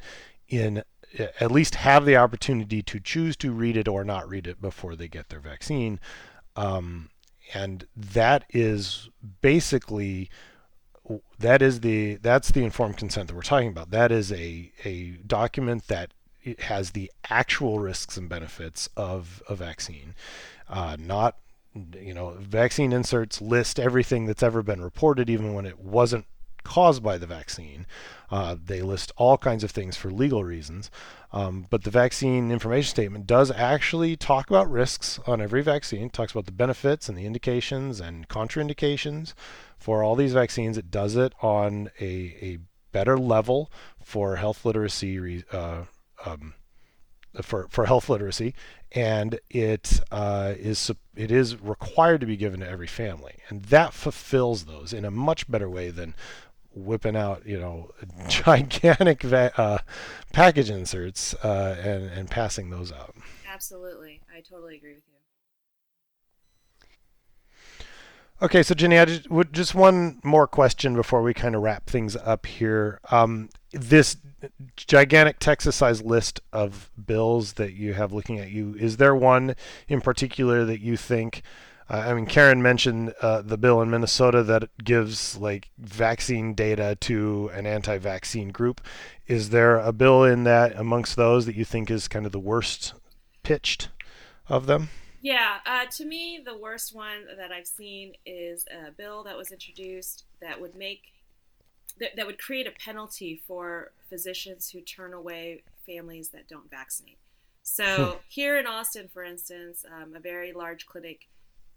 in 0.49 0.83
at 1.19 1.51
least 1.51 1.77
have 1.77 2.05
the 2.05 2.17
opportunity 2.17 2.83
to 2.83 3.01
choose 3.01 3.37
to 3.37 3.53
read 3.53 3.77
it 3.77 3.89
or 3.89 4.05
not 4.05 4.29
read 4.29 4.47
it 4.47 4.61
before 4.61 4.97
they 4.97 5.09
get 5.09 5.29
their 5.29 5.41
vaccine. 5.41 6.01
Um, 6.55 7.11
and 7.55 7.87
that 7.97 8.45
is 8.51 9.09
basically 9.41 10.31
that 11.39 11.63
is 11.63 11.81
the 11.81 12.17
that's 12.17 12.51
the 12.51 12.65
informed 12.65 12.97
consent 12.97 13.29
that 13.29 13.35
we're 13.35 13.43
talking 13.43 13.69
about. 13.69 13.91
That 13.91 14.11
is 14.11 14.33
a 14.33 14.73
a 14.85 15.19
document 15.27 15.87
that 15.89 16.11
has 16.61 16.93
the 16.93 17.11
actual 17.29 17.79
risks 17.79 18.17
and 18.17 18.29
benefits 18.29 18.89
of 18.97 19.43
a 19.49 19.55
vaccine, 19.55 20.15
uh, 20.69 20.97
not 20.99 21.37
you 21.95 22.15
know 22.15 22.37
vaccine 22.41 22.93
inserts 22.93 23.41
list 23.41 23.79
everything 23.79 24.27
that's 24.27 24.43
ever 24.43 24.63
been 24.63 24.83
reported, 24.83 25.31
even 25.31 25.55
when 25.55 25.67
it 25.67 25.79
wasn't 25.79 26.27
caused 26.67 27.03
by 27.03 27.17
the 27.17 27.27
vaccine. 27.27 27.87
Uh, 28.31 28.57
they 28.63 28.83
list 28.83 29.13
all 29.17 29.39
kinds 29.39 29.63
of 29.63 29.71
things 29.71 29.97
for 29.97 30.11
legal 30.11 30.45
reasons. 30.45 30.91
Um, 31.33 31.67
but 31.71 31.85
the 31.85 31.91
vaccine 31.91 32.51
information 32.51 32.91
statement 32.91 33.27
does 33.27 33.51
actually 33.51 34.17
talk 34.17 34.51
about 34.51 34.71
risks 34.71 35.21
on 35.27 35.41
every 35.41 35.63
vaccine, 35.63 36.07
it 36.07 36.13
talks 36.13 36.33
about 36.33 36.47
the 36.47 36.53
benefits 36.53 37.09
and 37.09 37.17
the 37.17 37.27
indications 37.27 38.01
and 38.01 38.29
contraindications 38.29 39.33
for 39.79 40.03
all 40.03 40.17
these 40.17 40.33
vaccines. 40.33 40.77
It 40.77 40.91
does 40.91 41.17
it 41.17 41.33
on 41.41 41.91
a, 42.01 42.37
a 42.41 42.59
better 42.93 43.19
level 43.19 43.71
for 44.03 44.37
health 44.37 44.65
literacy 44.65 45.45
uh, 45.53 45.83
um, 46.25 46.55
for 47.43 47.69
for 47.69 47.87
health 47.87 48.09
literacy, 48.09 48.55
and 48.93 49.39
it 49.51 50.01
uh, 50.11 50.55
is 50.57 50.91
it 51.15 51.31
is 51.31 51.61
required 51.61 52.21
to 52.21 52.27
be 52.27 52.37
given 52.37 52.61
to 52.61 52.69
every 52.69 52.87
family, 52.87 53.37
and 53.49 53.65
that 53.65 53.93
fulfills 53.93 54.65
those 54.65 54.93
in 54.93 55.05
a 55.05 55.11
much 55.11 55.51
better 55.51 55.69
way 55.69 55.91
than 55.91 56.15
whipping 56.77 57.17
out 57.17 57.45
you 57.47 57.59
know 57.59 57.91
gigantic 58.29 59.23
va- 59.23 59.53
uh, 59.57 59.79
package 60.33 60.71
inserts 60.71 61.35
uh, 61.43 61.77
and 61.83 62.05
and 62.05 62.31
passing 62.31 62.71
those 62.71 62.93
out. 62.93 63.15
Absolutely, 63.51 64.21
I 64.35 64.41
totally 64.41 64.77
agree 64.77 64.95
with 64.95 65.03
you. 65.09 65.17
Okay, 68.43 68.63
so 68.63 68.75
Jinny, 68.75 68.99
I 68.99 69.07
just, 69.07 69.29
just 69.53 69.75
one 69.75 70.21
more 70.23 70.47
question 70.47 70.95
before 70.95 71.23
we 71.23 71.33
kind 71.33 71.55
of 71.55 71.63
wrap 71.63 71.89
things 71.89 72.17
up 72.17 72.45
here. 72.45 73.01
Um, 73.11 73.49
this 73.73 74.19
gigantic 74.77 75.39
Texas-sized 75.39 76.05
list 76.05 76.41
of 76.53 76.91
bills 77.03 77.55
that 77.55 77.73
you 77.73 77.95
have 77.95 78.13
looking 78.13 78.39
at 78.39 78.51
you, 78.51 78.77
is 78.79 78.99
there 78.99 79.15
one 79.15 79.57
in 79.89 80.03
particular 80.03 80.67
that 80.67 80.81
you 80.81 80.99
think? 80.99 81.43
Uh, 81.89 82.05
I 82.07 82.15
mean, 82.15 82.27
Karen 82.27 82.63
mentioned 82.63 83.15
uh, 83.23 83.43
the 83.43 83.57
bill 83.57 83.81
in 83.81 83.91
Minnesota 83.91 84.43
that 84.43 84.69
gives 84.83 85.37
like 85.37 85.71
vaccine 85.79 86.55
data 86.55 86.97
to 87.03 87.51
an 87.55 87.67
anti-vaccine 87.67 88.51
group. 88.51 88.81
Is 89.27 89.51
there 89.51 89.79
a 89.79 89.93
bill 89.93 90.25
in 90.25 90.45
that 90.45 90.75
amongst 90.77 91.17
those 91.17 91.47
that 91.47 91.55
you 91.55 91.65
think 91.65 91.91
is 91.91 92.09
kind 92.09 92.27
of 92.27 92.33
the 92.33 92.41
worst 92.41 92.95
pitched 93.43 93.89
of 94.49 94.67
them? 94.67 94.89
Yeah, 95.23 95.57
uh, 95.65 95.87
to 95.97 96.05
me, 96.05 96.41
the 96.45 96.57
worst 96.57 96.95
one 96.95 97.25
that 97.37 97.51
I've 97.51 97.67
seen 97.67 98.15
is 98.25 98.65
a 98.71 98.91
bill 98.91 99.25
that 99.25 99.37
was 99.37 99.51
introduced 99.51 100.25
that 100.41 100.61
would 100.61 100.77
make 100.77 101.13
that, 101.99 102.15
that 102.17 102.27
would 102.27 102.39
create 102.39 102.67
a 102.67 102.73
penalty 102.73 103.43
for 103.47 103.93
physicians 104.09 104.71
who 104.71 104.81
turn 104.81 105.15
away 105.15 105.63
families 105.87 106.29
that 106.31 106.47
don't 106.47 106.71
vaccinate. 106.71 107.19
So 107.63 107.85
hmm. 107.85 108.19
here 108.29 108.59
in 108.59 108.67
Austin, 108.67 109.09
for 109.13 109.25
instance, 109.25 109.85
um, 109.91 110.15
a 110.15 110.21
very 110.21 110.53
large 110.53 110.87
clinic 110.87 111.29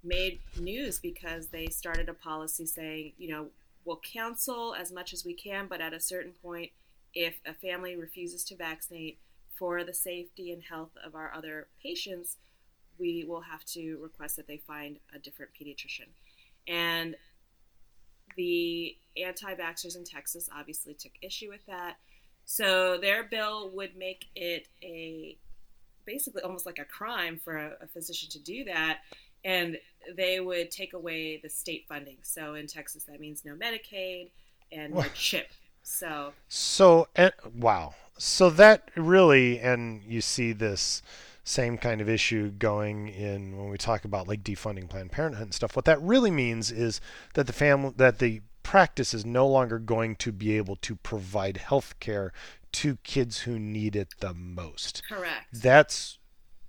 made 0.03 0.39
news 0.59 0.99
because 0.99 1.47
they 1.47 1.67
started 1.67 2.09
a 2.09 2.13
policy 2.13 2.65
saying, 2.65 3.13
you 3.17 3.29
know, 3.29 3.47
we'll 3.85 3.99
counsel 4.03 4.75
as 4.75 4.91
much 4.91 5.13
as 5.13 5.25
we 5.25 5.33
can, 5.33 5.67
but 5.67 5.81
at 5.81 5.93
a 5.93 5.99
certain 5.99 6.33
point, 6.43 6.71
if 7.13 7.39
a 7.45 7.53
family 7.53 7.95
refuses 7.95 8.43
to 8.45 8.55
vaccinate 8.55 9.17
for 9.55 9.83
the 9.83 9.93
safety 9.93 10.51
and 10.51 10.63
health 10.63 10.91
of 11.05 11.15
our 11.15 11.33
other 11.33 11.67
patients, 11.81 12.37
we 12.97 13.25
will 13.27 13.41
have 13.41 13.65
to 13.65 13.97
request 14.01 14.35
that 14.35 14.47
they 14.47 14.57
find 14.57 14.97
a 15.13 15.19
different 15.19 15.51
pediatrician. 15.59 16.07
And 16.67 17.15
the 18.37 18.95
anti 19.17 19.53
vaxxers 19.55 19.97
in 19.97 20.03
Texas 20.03 20.49
obviously 20.55 20.93
took 20.93 21.11
issue 21.21 21.49
with 21.49 21.65
that. 21.65 21.97
So 22.45 22.97
their 22.97 23.23
bill 23.23 23.69
would 23.71 23.95
make 23.97 24.27
it 24.35 24.67
a 24.83 25.37
basically 26.05 26.41
almost 26.41 26.65
like 26.65 26.79
a 26.79 26.85
crime 26.85 27.39
for 27.43 27.57
a, 27.57 27.71
a 27.81 27.87
physician 27.87 28.29
to 28.29 28.39
do 28.39 28.63
that. 28.65 28.99
And 29.43 29.77
they 30.15 30.39
would 30.39 30.71
take 30.71 30.93
away 30.93 31.39
the 31.41 31.49
state 31.49 31.85
funding. 31.87 32.17
So 32.21 32.55
in 32.55 32.67
Texas, 32.67 33.03
that 33.05 33.19
means 33.19 33.43
no 33.45 33.53
Medicaid 33.53 34.29
and 34.71 34.93
no 34.93 35.03
CHIP. 35.13 35.51
So, 35.83 36.33
so 36.47 37.07
and, 37.15 37.33
wow. 37.55 37.95
So 38.17 38.49
that 38.51 38.89
really, 38.95 39.59
and 39.59 40.03
you 40.03 40.21
see 40.21 40.51
this 40.51 41.01
same 41.43 41.77
kind 41.77 41.99
of 41.99 42.07
issue 42.07 42.51
going 42.51 43.07
in 43.07 43.57
when 43.57 43.69
we 43.69 43.77
talk 43.77 44.05
about 44.05 44.27
like 44.27 44.43
defunding 44.43 44.87
Planned 44.87 45.11
Parenthood 45.11 45.45
and 45.45 45.53
stuff. 45.53 45.75
What 45.75 45.85
that 45.85 46.01
really 46.01 46.31
means 46.31 46.71
is 46.71 47.01
that 47.33 47.47
the 47.47 47.53
family 47.53 47.93
that 47.97 48.19
the 48.19 48.41
practice 48.61 49.15
is 49.15 49.25
no 49.25 49.47
longer 49.47 49.79
going 49.79 50.15
to 50.17 50.31
be 50.31 50.57
able 50.57 50.75
to 50.75 50.95
provide 50.95 51.57
health 51.57 51.99
care 51.99 52.31
to 52.71 52.97
kids 52.97 53.39
who 53.39 53.57
need 53.57 53.95
it 53.95 54.09
the 54.19 54.33
most. 54.33 55.01
Correct. 55.09 55.45
That's 55.51 56.19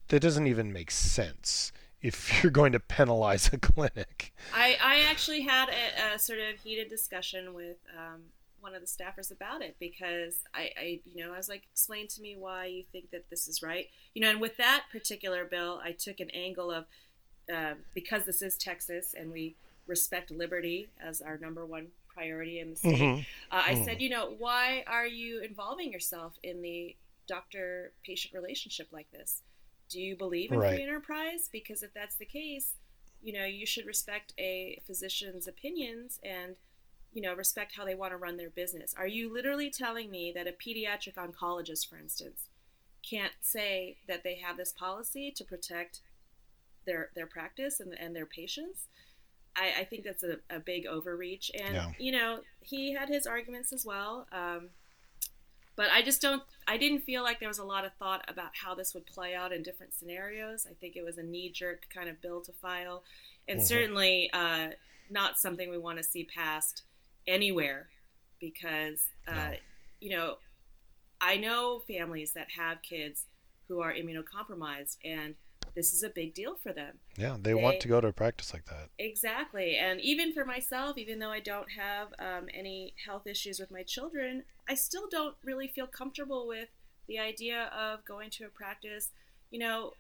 that 0.09 0.21
doesn't 0.21 0.47
even 0.47 0.73
make 0.73 0.91
sense 0.91 1.73
if 2.03 2.43
you're 2.43 2.53
going 2.53 2.73
to 2.73 2.81
penalize 2.81 3.53
a 3.53 3.59
clinic. 3.59 4.35
I, 4.55 4.77
I 4.83 5.01
actually 5.11 5.43
had 5.43 5.69
a, 5.69 6.15
a 6.15 6.19
sort 6.19 6.39
of 6.39 6.61
heated 6.61 6.89
discussion 6.89 7.55
with 7.55 7.77
um, 7.97 8.23
one 8.61 8.75
of 8.75 8.81
the 8.81 8.87
staffers 8.87 9.31
about 9.31 9.63
it 9.63 9.77
because 9.81 10.45
I, 10.55 10.71
I, 10.79 11.01
you 11.05 11.25
know, 11.25 11.33
I 11.33 11.37
was 11.37 11.49
like, 11.49 11.63
explain 11.73 12.09
to 12.09 12.21
me 12.21 12.37
why 12.39 12.67
you 12.67 12.85
think 12.93 13.11
that 13.11 13.29
this 13.31 13.49
is 13.49 13.63
right. 13.63 13.87
You 14.15 14.23
know, 14.23 14.31
and 14.31 14.41
with 14.41 14.57
that 14.59 14.85
particular 14.93 15.45
bill, 15.45 15.81
I 15.83 15.93
took 15.93 16.21
an 16.21 16.31
angle 16.31 16.71
of 16.71 16.85
uh, 17.53 17.75
because 17.95 18.25
this 18.25 18.43
is 18.43 18.57
Texas 18.57 19.15
and 19.19 19.33
we 19.33 19.57
respect 19.87 20.31
liberty 20.31 20.89
as 21.05 21.21
our 21.21 21.37
number 21.39 21.67
one 21.67 21.89
priority 22.09 22.61
in 22.61 22.71
the 22.71 22.77
state. 22.77 23.01
Mm-hmm. 23.01 23.21
Uh, 23.51 23.63
I 23.67 23.75
mm. 23.75 23.85
said, 23.85 24.01
you 24.01 24.09
know, 24.09 24.35
why 24.39 24.85
are 24.87 25.07
you 25.07 25.41
involving 25.43 25.93
yourself 25.93 26.39
in 26.43 26.63
the 26.63 26.97
doctor 27.27 27.93
patient 28.05 28.35
relationship 28.35 28.89
like 28.93 29.11
this? 29.11 29.43
Do 29.91 30.01
you 30.01 30.17
believe 30.17 30.53
in 30.53 30.59
right. 30.59 30.75
free 30.75 30.83
enterprise? 30.83 31.49
Because 31.53 31.83
if 31.83 31.93
that's 31.93 32.17
the 32.17 32.25
case, 32.25 32.77
you 33.23 33.33
know, 33.33 33.45
you 33.45 33.67
should 33.67 33.87
respect 33.87 34.33
a 34.39 34.81
physician's 34.87 35.47
opinions 35.47 36.19
and 36.23 36.57
you 37.13 37.21
know, 37.23 37.35
respect 37.35 37.75
how 37.77 37.85
they 37.85 37.95
want 37.95 38.13
to 38.13 38.17
run 38.17 38.37
their 38.37 38.51
business. 38.51 38.95
Are 38.97 39.07
you 39.07 39.33
literally 39.33 39.69
telling 39.69 40.11
me 40.11 40.33
that 40.35 40.47
a 40.47 40.53
pediatric 40.53 41.15
oncologist, 41.15 41.89
for 41.89 41.99
instance, 41.99 42.49
can't 43.03 43.33
say 43.41 43.97
that 44.07 44.23
they 44.23 44.37
have 44.37 44.57
this 44.57 44.73
policy 44.73 45.33
to 45.35 45.45
protect 45.45 46.01
their 46.87 47.11
their 47.17 47.27
practice 47.27 47.81
and, 47.81 47.95
and 47.99 48.15
their 48.15 48.27
patients? 48.27 48.87
I, 49.57 49.81
I 49.81 49.85
think 49.85 50.05
that's 50.05 50.23
a, 50.23 50.37
a 50.49 50.61
big 50.61 50.87
overreach. 50.87 51.51
And 51.55 51.75
Yeah. 51.75 51.93
you 51.99 52.13
know, 52.13 52.41
he 52.61 52.93
had 52.95 53.09
his 53.09 53.27
arguments 53.27 53.73
as 53.73 53.85
well. 53.85 54.29
Um, 54.31 54.71
but 55.81 55.91
I 55.91 56.03
just 56.03 56.21
don't. 56.21 56.43
I 56.69 56.77
didn't 56.77 57.05
feel 57.05 57.23
like 57.23 57.41
there 57.41 57.49
was 57.49 57.59
a 57.59 57.65
lot 57.65 57.87
of 57.87 57.93
thought 57.95 58.23
about 58.29 58.51
how 58.53 58.75
this 58.75 58.93
would 58.93 59.07
play 59.07 59.35
out 59.35 59.51
in 59.51 59.63
different 59.63 59.95
scenarios. 59.95 60.67
I 60.71 60.75
think 60.75 60.95
it 60.95 61.03
was 61.03 61.17
a 61.17 61.23
knee-jerk 61.23 61.87
kind 61.89 62.11
of 62.11 62.21
bill 62.21 62.43
to 62.43 62.53
file, 62.53 63.03
and 63.49 63.59
Mhm. 63.59 63.65
certainly 63.67 64.31
uh, 64.35 64.73
not 65.09 65.39
something 65.39 65.71
we 65.71 65.79
want 65.79 65.97
to 65.97 66.05
see 66.05 66.25
passed 66.25 66.83
anywhere, 67.27 67.89
because 68.41 69.09
uh, 69.27 69.33
No. 69.53 69.57
you 70.01 70.11
know, 70.11 70.39
I 71.19 71.39
know 71.39 71.79
families 71.89 72.35
that 72.35 72.51
have 72.51 72.83
kids 72.83 73.25
who 73.67 73.81
are 73.81 73.95
immunocompromised, 73.95 74.99
and 75.03 75.35
this 75.75 75.93
is 75.95 76.03
a 76.03 76.09
big 76.09 76.35
deal 76.35 76.57
for 76.57 76.73
them. 76.73 76.99
Yeah, 77.17 77.37
they 77.41 77.55
want 77.55 77.81
to 77.81 77.89
go 77.89 78.01
to 78.01 78.09
a 78.09 78.13
practice 78.13 78.53
like 78.53 78.67
that. 78.67 78.89
Exactly. 78.99 79.77
And 79.77 80.01
even 80.01 80.33
for 80.33 80.45
myself, 80.45 80.99
even 80.99 81.19
though 81.19 81.31
I 81.31 81.41
don't 81.41 81.71
have 81.71 82.09
um, 82.19 82.49
any 82.53 82.95
health 83.07 83.27
issues 83.27 83.61
with 83.61 83.71
my 83.71 83.83
children, 83.83 84.45
I 84.69 84.75
still 84.75 85.09
don't 85.11 85.37
really 85.45 85.69
feel 85.69 85.87
comfortable 85.87 86.47
with 86.47 86.69
the 87.07 87.19
idea 87.19 87.71
of 87.77 88.05
going 88.05 88.31
to 88.31 88.45
a 88.45 88.49
practice. 88.49 89.11
You 89.51 89.59
know, 89.61 89.93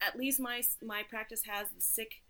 at 0.00 0.18
least 0.18 0.40
my 0.40 0.62
my 0.84 1.02
practice 1.08 1.42
has 1.46 1.68
the 1.70 1.80
sick 1.80 2.22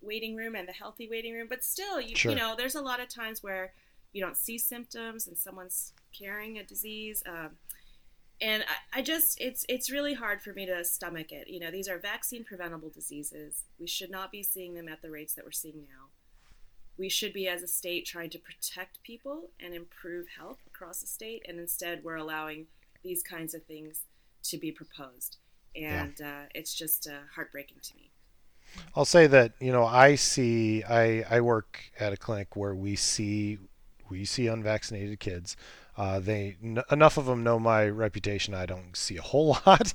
waiting 0.00 0.34
room 0.36 0.54
and 0.54 0.66
the 0.68 0.72
healthy 0.72 1.08
waiting 1.08 1.34
room, 1.34 1.46
but 1.48 1.62
still, 1.64 2.00
you, 2.00 2.16
Sure. 2.16 2.32
you 2.32 2.38
know, 2.38 2.54
there's 2.56 2.74
a 2.74 2.80
lot 2.80 3.00
of 3.00 3.08
times 3.08 3.42
where 3.42 3.72
you 4.12 4.22
don't 4.22 4.36
see 4.36 4.58
symptoms 4.58 5.26
and 5.26 5.36
someone's 5.36 5.92
carrying 6.18 6.58
a 6.58 6.64
disease. 6.64 7.22
Um, 7.26 7.50
and 8.42 8.64
I, 8.64 8.98
I 8.98 9.02
just 9.02 9.40
it's 9.40 9.64
it's 9.68 9.90
really 9.90 10.14
hard 10.14 10.42
for 10.42 10.52
me 10.52 10.66
to 10.66 10.84
stomach 10.84 11.30
it. 11.32 11.48
You 11.48 11.60
know, 11.60 11.70
these 11.70 11.88
are 11.88 11.98
vaccine 11.98 12.44
preventable 12.44 12.90
diseases. 12.90 13.62
We 13.78 13.86
should 13.86 14.10
not 14.10 14.32
be 14.32 14.42
seeing 14.42 14.74
them 14.74 14.88
at 14.88 15.00
the 15.00 15.10
rates 15.10 15.34
that 15.34 15.44
we're 15.44 15.52
seeing 15.52 15.86
now. 15.88 16.08
We 16.98 17.08
should 17.08 17.32
be 17.32 17.48
as 17.48 17.62
a 17.62 17.68
state 17.68 18.04
trying 18.04 18.30
to 18.30 18.38
protect 18.38 19.02
people 19.02 19.50
and 19.58 19.72
improve 19.72 20.26
health 20.36 20.58
across 20.66 21.00
the 21.00 21.06
state, 21.06 21.46
and 21.48 21.58
instead 21.58 22.04
we're 22.04 22.16
allowing 22.16 22.66
these 23.02 23.22
kinds 23.22 23.54
of 23.54 23.62
things 23.64 24.00
to 24.44 24.58
be 24.58 24.72
proposed, 24.72 25.38
and 25.74 26.20
uh, 26.20 26.42
it's 26.54 26.74
just 26.74 27.06
uh, 27.08 27.20
heartbreaking 27.34 27.78
to 27.82 27.96
me. 27.96 28.10
I'll 28.96 29.04
say 29.04 29.26
that 29.28 29.52
you 29.60 29.72
know 29.72 29.84
I 29.84 30.16
see 30.16 30.82
I 30.82 31.24
I 31.30 31.40
work 31.40 31.78
at 31.98 32.12
a 32.12 32.16
clinic 32.16 32.56
where 32.56 32.74
we 32.74 32.96
see 32.96 33.58
we 34.08 34.24
see 34.24 34.48
unvaccinated 34.48 35.20
kids. 35.20 35.56
Uh, 36.02 36.18
they 36.18 36.56
n- 36.60 36.82
enough 36.90 37.16
of 37.16 37.26
them 37.26 37.44
know 37.44 37.60
my 37.60 37.86
reputation. 37.86 38.54
I 38.54 38.66
don't 38.66 38.96
see 38.96 39.16
a 39.16 39.22
whole 39.22 39.56
lot 39.66 39.92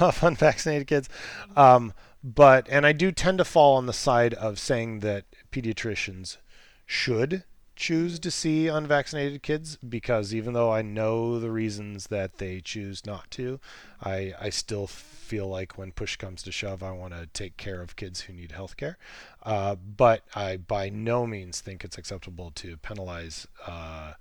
of 0.00 0.20
unvaccinated 0.20 0.88
kids, 0.88 1.08
um, 1.56 1.92
but 2.24 2.66
and 2.68 2.84
I 2.84 2.90
do 2.90 3.12
tend 3.12 3.38
to 3.38 3.44
fall 3.44 3.76
on 3.76 3.86
the 3.86 3.92
side 3.92 4.34
of 4.34 4.58
saying 4.58 4.98
that 5.00 5.26
pediatricians 5.52 6.38
should 6.86 7.44
choose 7.76 8.18
to 8.18 8.32
see 8.32 8.66
unvaccinated 8.66 9.44
kids 9.44 9.76
because 9.76 10.34
even 10.34 10.54
though 10.54 10.72
I 10.72 10.82
know 10.82 11.38
the 11.38 11.52
reasons 11.52 12.08
that 12.08 12.38
they 12.38 12.60
choose 12.60 13.06
not 13.06 13.30
to, 13.32 13.60
I, 14.02 14.32
I 14.40 14.50
still 14.50 14.88
feel 14.88 15.46
like 15.46 15.78
when 15.78 15.92
push 15.92 16.16
comes 16.16 16.42
to 16.42 16.52
shove, 16.52 16.82
I 16.82 16.90
want 16.90 17.14
to 17.14 17.26
take 17.26 17.56
care 17.56 17.80
of 17.80 17.94
kids 17.94 18.22
who 18.22 18.32
need 18.32 18.50
health 18.50 18.76
care. 18.76 18.98
Uh, 19.44 19.76
but 19.76 20.24
I 20.34 20.56
by 20.56 20.88
no 20.88 21.28
means 21.28 21.60
think 21.60 21.84
it's 21.84 21.98
acceptable 21.98 22.50
to 22.56 22.76
penalize 22.76 23.46
uh, 23.68 24.14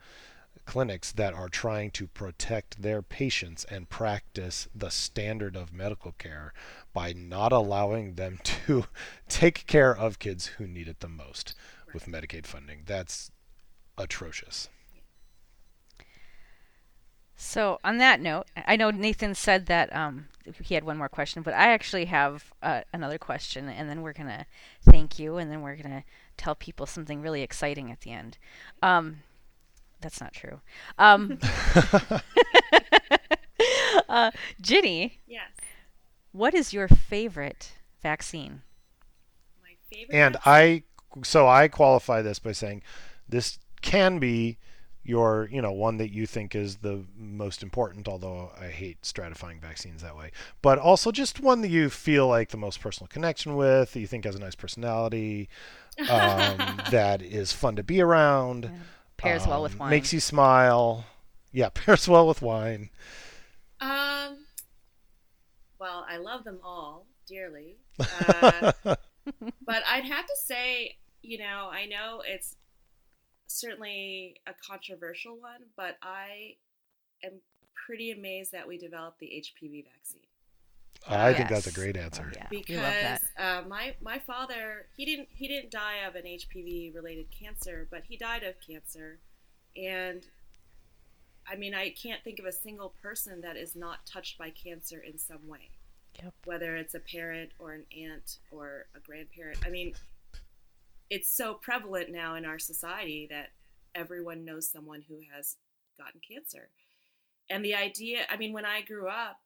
clinics 0.66 1.12
that 1.12 1.34
are 1.34 1.50
trying 1.50 1.92
to 1.92 2.08
protect 2.08 2.82
their 2.82 3.02
patients 3.02 3.66
and 3.66 3.90
practice 3.90 4.68
the 4.74 4.90
standard 4.90 5.56
of 5.56 5.74
medical 5.74 6.14
care 6.14 6.54
by 6.94 7.14
not 7.14 7.52
allowing 7.52 8.16
them 8.16 8.40
to 8.44 8.86
take 9.28 9.66
care 9.68 9.96
of 9.96 10.20
kids 10.20 10.48
who 10.58 10.68
need 10.68 10.88
it 10.88 11.00
the 11.00 11.08
most 11.08 11.56
with 11.94 12.08
Medicaid 12.08 12.46
funding. 12.46 12.84
That's 12.86 13.32
atrocious. 13.98 14.70
So 17.36 17.80
on 17.84 17.98
that 17.98 18.22
note, 18.22 18.48
I 18.56 18.76
know 18.76 18.92
Nathan 18.92 19.36
said 19.36 19.66
that 19.66 19.94
um, 19.96 20.28
he 20.62 20.76
had 20.76 20.84
one 20.84 20.98
more 20.98 21.10
question, 21.10 21.42
but 21.42 21.54
I 21.54 21.72
actually 21.74 22.06
have 22.06 22.54
uh, 22.62 22.82
another 22.94 23.18
question, 23.18 23.68
and 23.70 23.90
then 23.90 24.02
we're 24.02 24.14
gonna 24.14 24.46
thank 24.82 25.20
you, 25.20 25.38
and 25.38 25.52
then 25.52 25.62
we're 25.62 25.76
gonna 25.76 26.04
tell 26.38 26.56
people 26.56 26.86
something 26.86 27.22
really 27.22 27.42
exciting 27.42 27.92
at 27.92 28.02
the 28.02 28.12
end. 28.12 28.38
Um, 28.82 29.24
that's 30.04 30.22
not 30.22 30.34
true. 30.34 30.62
Um, 31.00 31.40
uh, 34.10 34.32
Jinny, 34.62 35.20
Yes, 35.28 35.52
what 36.32 36.54
is 36.54 36.74
your 36.74 36.88
favorite 36.88 37.74
vaccine? 38.02 38.62
my 39.64 39.72
favorite. 39.90 40.16
And 40.16 40.38
I, 40.46 40.84
so 41.24 41.48
I 41.48 41.68
qualify 41.68 42.22
this 42.22 42.40
by 42.40 42.52
saying 42.52 42.84
this 43.28 43.60
can 43.82 44.20
be 44.20 44.58
your, 45.06 45.50
you 45.52 45.62
know, 45.62 45.72
one 45.72 45.98
that 45.98 46.14
you 46.14 46.26
think 46.26 46.56
is 46.56 46.78
the 46.78 47.04
most 47.18 47.62
important, 47.62 48.08
although 48.08 48.52
I 48.60 48.68
hate 48.68 49.02
stratifying 49.02 49.60
vaccines 49.62 50.02
that 50.02 50.16
way. 50.16 50.32
But 50.62 50.80
also 50.80 51.12
just 51.12 51.42
one 51.42 51.62
that 51.62 51.70
you 51.70 51.90
feel 51.90 52.28
like 52.28 52.50
the 52.50 52.58
most 52.58 52.80
personal 52.80 53.08
connection 53.08 53.56
with, 53.56 53.94
that 53.94 54.00
you 54.00 54.08
think 54.08 54.24
has 54.26 54.36
a 54.36 54.40
nice 54.40 54.56
personality, 54.56 55.50
um, 56.10 56.82
that 56.92 57.22
is 57.22 57.52
fun 57.52 57.76
to 57.76 57.84
be 57.84 58.02
around. 58.02 58.72
Pairs 59.24 59.48
well 59.48 59.64
with 59.64 59.74
um, 59.74 59.80
wine. 59.80 59.90
Makes 59.90 60.14
you 60.14 60.20
smile. 60.20 61.06
Yeah, 61.52 61.70
pairs 61.74 62.08
well 62.08 62.28
with 62.28 62.42
wine. 62.42 62.90
Um, 63.80 64.46
well, 65.80 66.06
I 66.10 66.18
love 66.18 66.44
them 66.44 66.60
all 66.64 67.08
dearly. 67.28 67.78
Uh, 68.86 68.96
but 69.66 69.84
I'd 69.88 70.04
have 70.04 70.26
to 70.26 70.36
say, 70.46 70.98
you 71.22 71.38
know, 71.38 71.70
I 71.72 71.86
know 71.86 72.22
it's 72.26 72.58
certainly 73.48 74.42
a 74.46 74.52
controversial 74.68 75.40
one, 75.40 75.62
but 75.78 75.96
I 76.02 76.56
am 77.24 77.34
pretty 77.86 78.12
amazed 78.12 78.52
that 78.52 78.68
we 78.68 78.78
developed 78.78 79.20
the 79.20 79.28
HPV 79.28 79.86
vaccine 79.86 80.28
I 81.08 81.34
think 81.34 81.50
that's 81.50 81.68
a 81.68 81.72
great 81.72 81.98
answer. 81.98 82.26
Oh, 82.28 82.34
yeah, 82.36 82.48
because 82.50 83.20
uh, 83.38 83.64
my 83.68 83.96
my 84.02 84.20
father 84.20 84.88
he 84.96 85.06
didn't 85.06 85.28
he 85.32 85.48
didn't 85.48 85.72
die 85.72 85.98
of 86.08 86.16
an 86.16 86.24
HPV 86.24 86.94
related 86.96 87.28
cancer, 87.32 87.88
but 87.92 88.04
he 88.08 88.18
died 88.18 88.44
of 88.44 88.56
cancer, 88.66 89.20
and 89.76 90.26
I 91.48 91.56
mean 91.56 91.74
I 91.74 91.90
can't 91.90 92.24
think 92.24 92.40
of 92.40 92.46
a 92.46 92.52
single 92.52 92.94
person 93.02 93.42
that 93.42 93.58
is 93.58 93.76
not 93.76 94.06
touched 94.06 94.38
by 94.38 94.50
cancer 94.50 95.00
in 95.00 95.18
some 95.18 95.48
way, 95.48 95.72
Yep. 96.22 96.34
whether 96.46 96.76
it's 96.78 96.94
a 96.96 97.00
parent 97.00 97.52
or 97.60 97.74
an 97.74 97.86
aunt 97.98 98.38
or 98.52 98.86
a 98.96 99.00
grandparent. 99.00 99.60
I 99.66 99.70
mean, 99.70 99.94
it's 101.10 101.30
so 101.30 101.54
prevalent 101.56 102.12
now 102.12 102.36
in 102.36 102.46
our 102.46 102.60
society 102.60 103.28
that 103.30 103.50
everyone 103.94 104.46
knows 104.46 104.70
someone 104.70 105.04
who 105.08 105.18
has 105.36 105.58
gotten 105.98 106.22
cancer, 106.28 106.70
and 107.50 107.64
the 107.64 107.76
idea. 107.76 108.26
I 108.30 108.38
mean, 108.38 108.54
when 108.54 108.66
I 108.66 108.82
grew 108.82 109.10
up 109.10 109.40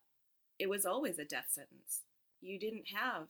it 0.59 0.69
was 0.69 0.85
always 0.85 1.19
a 1.19 1.25
death 1.25 1.47
sentence. 1.49 2.01
You 2.41 2.59
didn't 2.59 2.87
have 2.93 3.27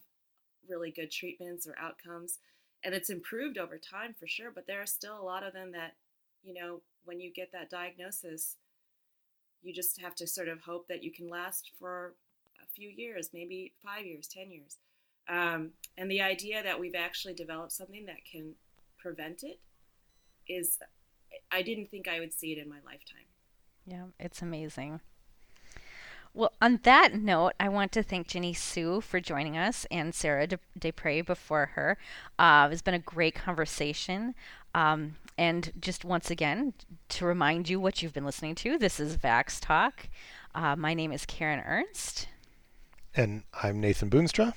really 0.68 0.92
good 0.92 1.12
treatments 1.12 1.68
or 1.68 1.76
outcomes. 1.80 2.40
And 2.84 2.94
it's 2.94 3.10
improved 3.10 3.58
over 3.58 3.78
time 3.78 4.14
for 4.18 4.28
sure, 4.28 4.52
but 4.54 4.68
there 4.68 4.82
are 4.82 4.88
still 4.88 5.20
a 5.20 5.24
lot 5.24 5.44
of 5.44 5.54
them 5.54 5.72
that, 5.72 5.96
you 6.44 6.54
know, 6.54 6.82
when 7.06 7.20
you 7.20 7.32
get 7.32 7.52
that 7.52 7.70
diagnosis, 7.70 8.58
you 9.64 9.74
just 9.74 10.00
have 10.00 10.16
to 10.16 10.28
sort 10.28 10.48
of 10.48 10.62
hope 10.62 10.88
that 10.88 11.04
you 11.04 11.12
can 11.12 11.28
last 11.28 11.72
for 11.80 12.14
a 12.62 12.68
few 12.74 12.90
years, 12.90 13.32
maybe 13.34 13.74
five 13.84 14.06
years, 14.06 14.28
10 14.28 14.52
years. 14.52 14.78
Um, 15.28 15.72
and 15.98 16.10
the 16.10 16.22
idea 16.22 16.64
that 16.64 16.80
we've 16.80 16.96
actually 16.96 17.34
developed 17.34 17.72
something 17.72 18.06
that 18.06 18.24
can 18.30 18.54
prevent 18.98 19.44
it 19.44 19.60
is, 20.48 20.78
I 21.52 21.62
didn't 21.62 21.90
think 21.90 22.08
I 22.08 22.20
would 22.20 22.34
see 22.34 22.54
it 22.54 22.60
in 22.60 22.70
my 22.70 22.78
lifetime. 22.86 23.26
Yeah, 23.86 24.06
it's 24.20 24.42
amazing. 24.42 25.02
Well, 26.38 26.54
on 26.62 26.80
that 26.84 27.16
note, 27.16 27.54
I 27.60 27.68
want 27.68 27.92
to 27.94 28.04
thank 28.04 28.28
Jinny 28.28 28.54
Suh 28.54 29.02
for 29.02 29.20
joining 29.20 29.58
us 29.58 29.88
and 29.90 30.14
Sarah 30.14 30.46
De- 30.46 30.60
Despres 30.80 31.26
before 31.26 31.72
her. 31.74 31.98
Uh, 32.38 32.70
it's 32.72 32.84
been 32.84 32.94
a 32.94 33.00
great 33.00 33.34
conversation. 33.34 34.36
Um, 34.76 35.16
and 35.36 35.72
just 35.82 36.06
once 36.06 36.30
again, 36.30 36.74
to 37.10 37.26
remind 37.26 37.70
you 37.70 37.80
what 37.80 38.04
you've 38.04 38.14
been 38.14 38.24
listening 38.24 38.54
to, 38.56 38.78
this 38.78 39.00
is 39.00 39.18
Vax 39.18 39.60
Talk. 39.60 40.10
Uh, 40.54 40.76
my 40.76 40.94
name 40.94 41.12
is 41.12 41.26
Karen 41.26 41.64
Ernst. 41.66 42.28
And 43.16 43.42
I'm 43.64 43.82
Nathan 43.82 44.12
Boonstra. 44.12 44.54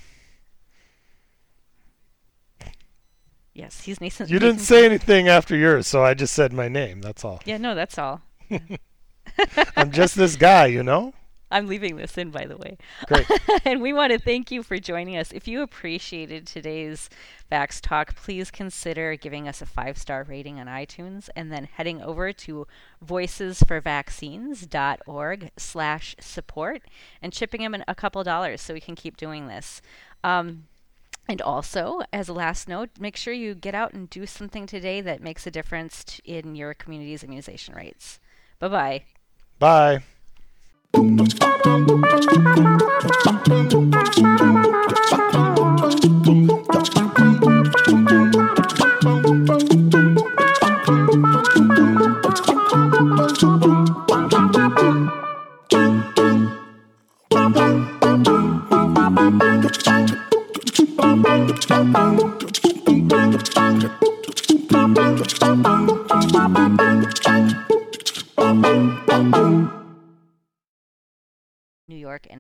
Yes, 3.55 3.81
he's 3.81 4.03
Nathan. 4.03 4.29
You 4.29 4.39
didn't 4.39 4.57
Nathan- 4.57 4.67
say 4.67 4.85
anything 4.85 5.29
after 5.29 5.57
yours, 5.57 5.87
so 5.87 6.05
I 6.05 6.13
just 6.13 6.35
said 6.35 6.53
my 6.53 6.69
name. 6.69 7.01
That's 7.01 7.25
all. 7.25 7.41
Yeah, 7.47 7.57
no, 7.57 7.75
that's 7.75 7.97
all. 7.97 8.21
I'm 9.79 9.91
just 9.93 10.15
this 10.15 10.37
guy, 10.37 10.67
you 10.67 10.83
know? 10.83 11.15
I'm 11.51 11.67
leaving 11.67 11.97
this 11.97 12.17
in, 12.17 12.31
by 12.31 12.47
the 12.47 12.57
way. 12.57 12.79
Great. 13.07 13.27
and 13.65 13.83
we 13.83 13.93
want 13.93 14.13
to 14.13 14.19
thank 14.19 14.53
you 14.53 14.63
for 14.63 14.79
joining 14.79 15.17
us. 15.17 15.33
If 15.33 15.49
you 15.49 15.63
appreciated 15.63 16.47
today's 16.47 17.11
Vax 17.51 17.81
Talk, 17.81 18.15
please 18.15 18.51
consider 18.51 19.17
giving 19.17 19.49
us 19.49 19.61
a 19.61 19.67
five 19.67 19.99
star 19.99 20.23
rating 20.23 20.61
on 20.61 20.67
iTunes 20.67 21.29
and 21.35 21.51
then 21.51 21.65
heading 21.65 22.03
over 22.03 22.33
to 22.33 22.67
voicesforvaccines.org 23.05 25.51
slash 25.57 26.15
support 26.21 26.83
and 27.21 27.33
chipping 27.33 27.63
them 27.63 27.75
in 27.75 27.83
a 27.89 27.95
couple 27.95 28.23
dollars 28.23 28.61
so 28.61 28.75
we 28.75 28.81
can 28.81 28.95
keep 28.95 29.17
doing 29.17 29.49
this. 29.49 29.83
Um, 30.23 30.65
and 31.29 31.43
also, 31.43 32.01
as 32.13 32.29
a 32.29 32.33
last 32.33 32.69
note, 32.69 32.91
make 32.99 33.17
sure 33.17 33.33
you 33.33 33.55
get 33.55 33.75
out 33.75 33.93
and 33.93 34.11
do 34.11 34.27
something 34.27 34.67
today 34.67 35.01
that 35.01 35.23
makes 35.23 35.47
a 35.47 35.51
difference 35.51 36.03
t- 36.03 36.23
in 36.25 36.57
your 36.57 36.75
community's 36.75 37.23
immunization 37.23 37.75
rates. 37.75 38.19
Bye-bye. 38.59 39.05
Bye. 39.59 40.03
New 40.93 41.21
York 71.97 72.23
and 72.25 72.29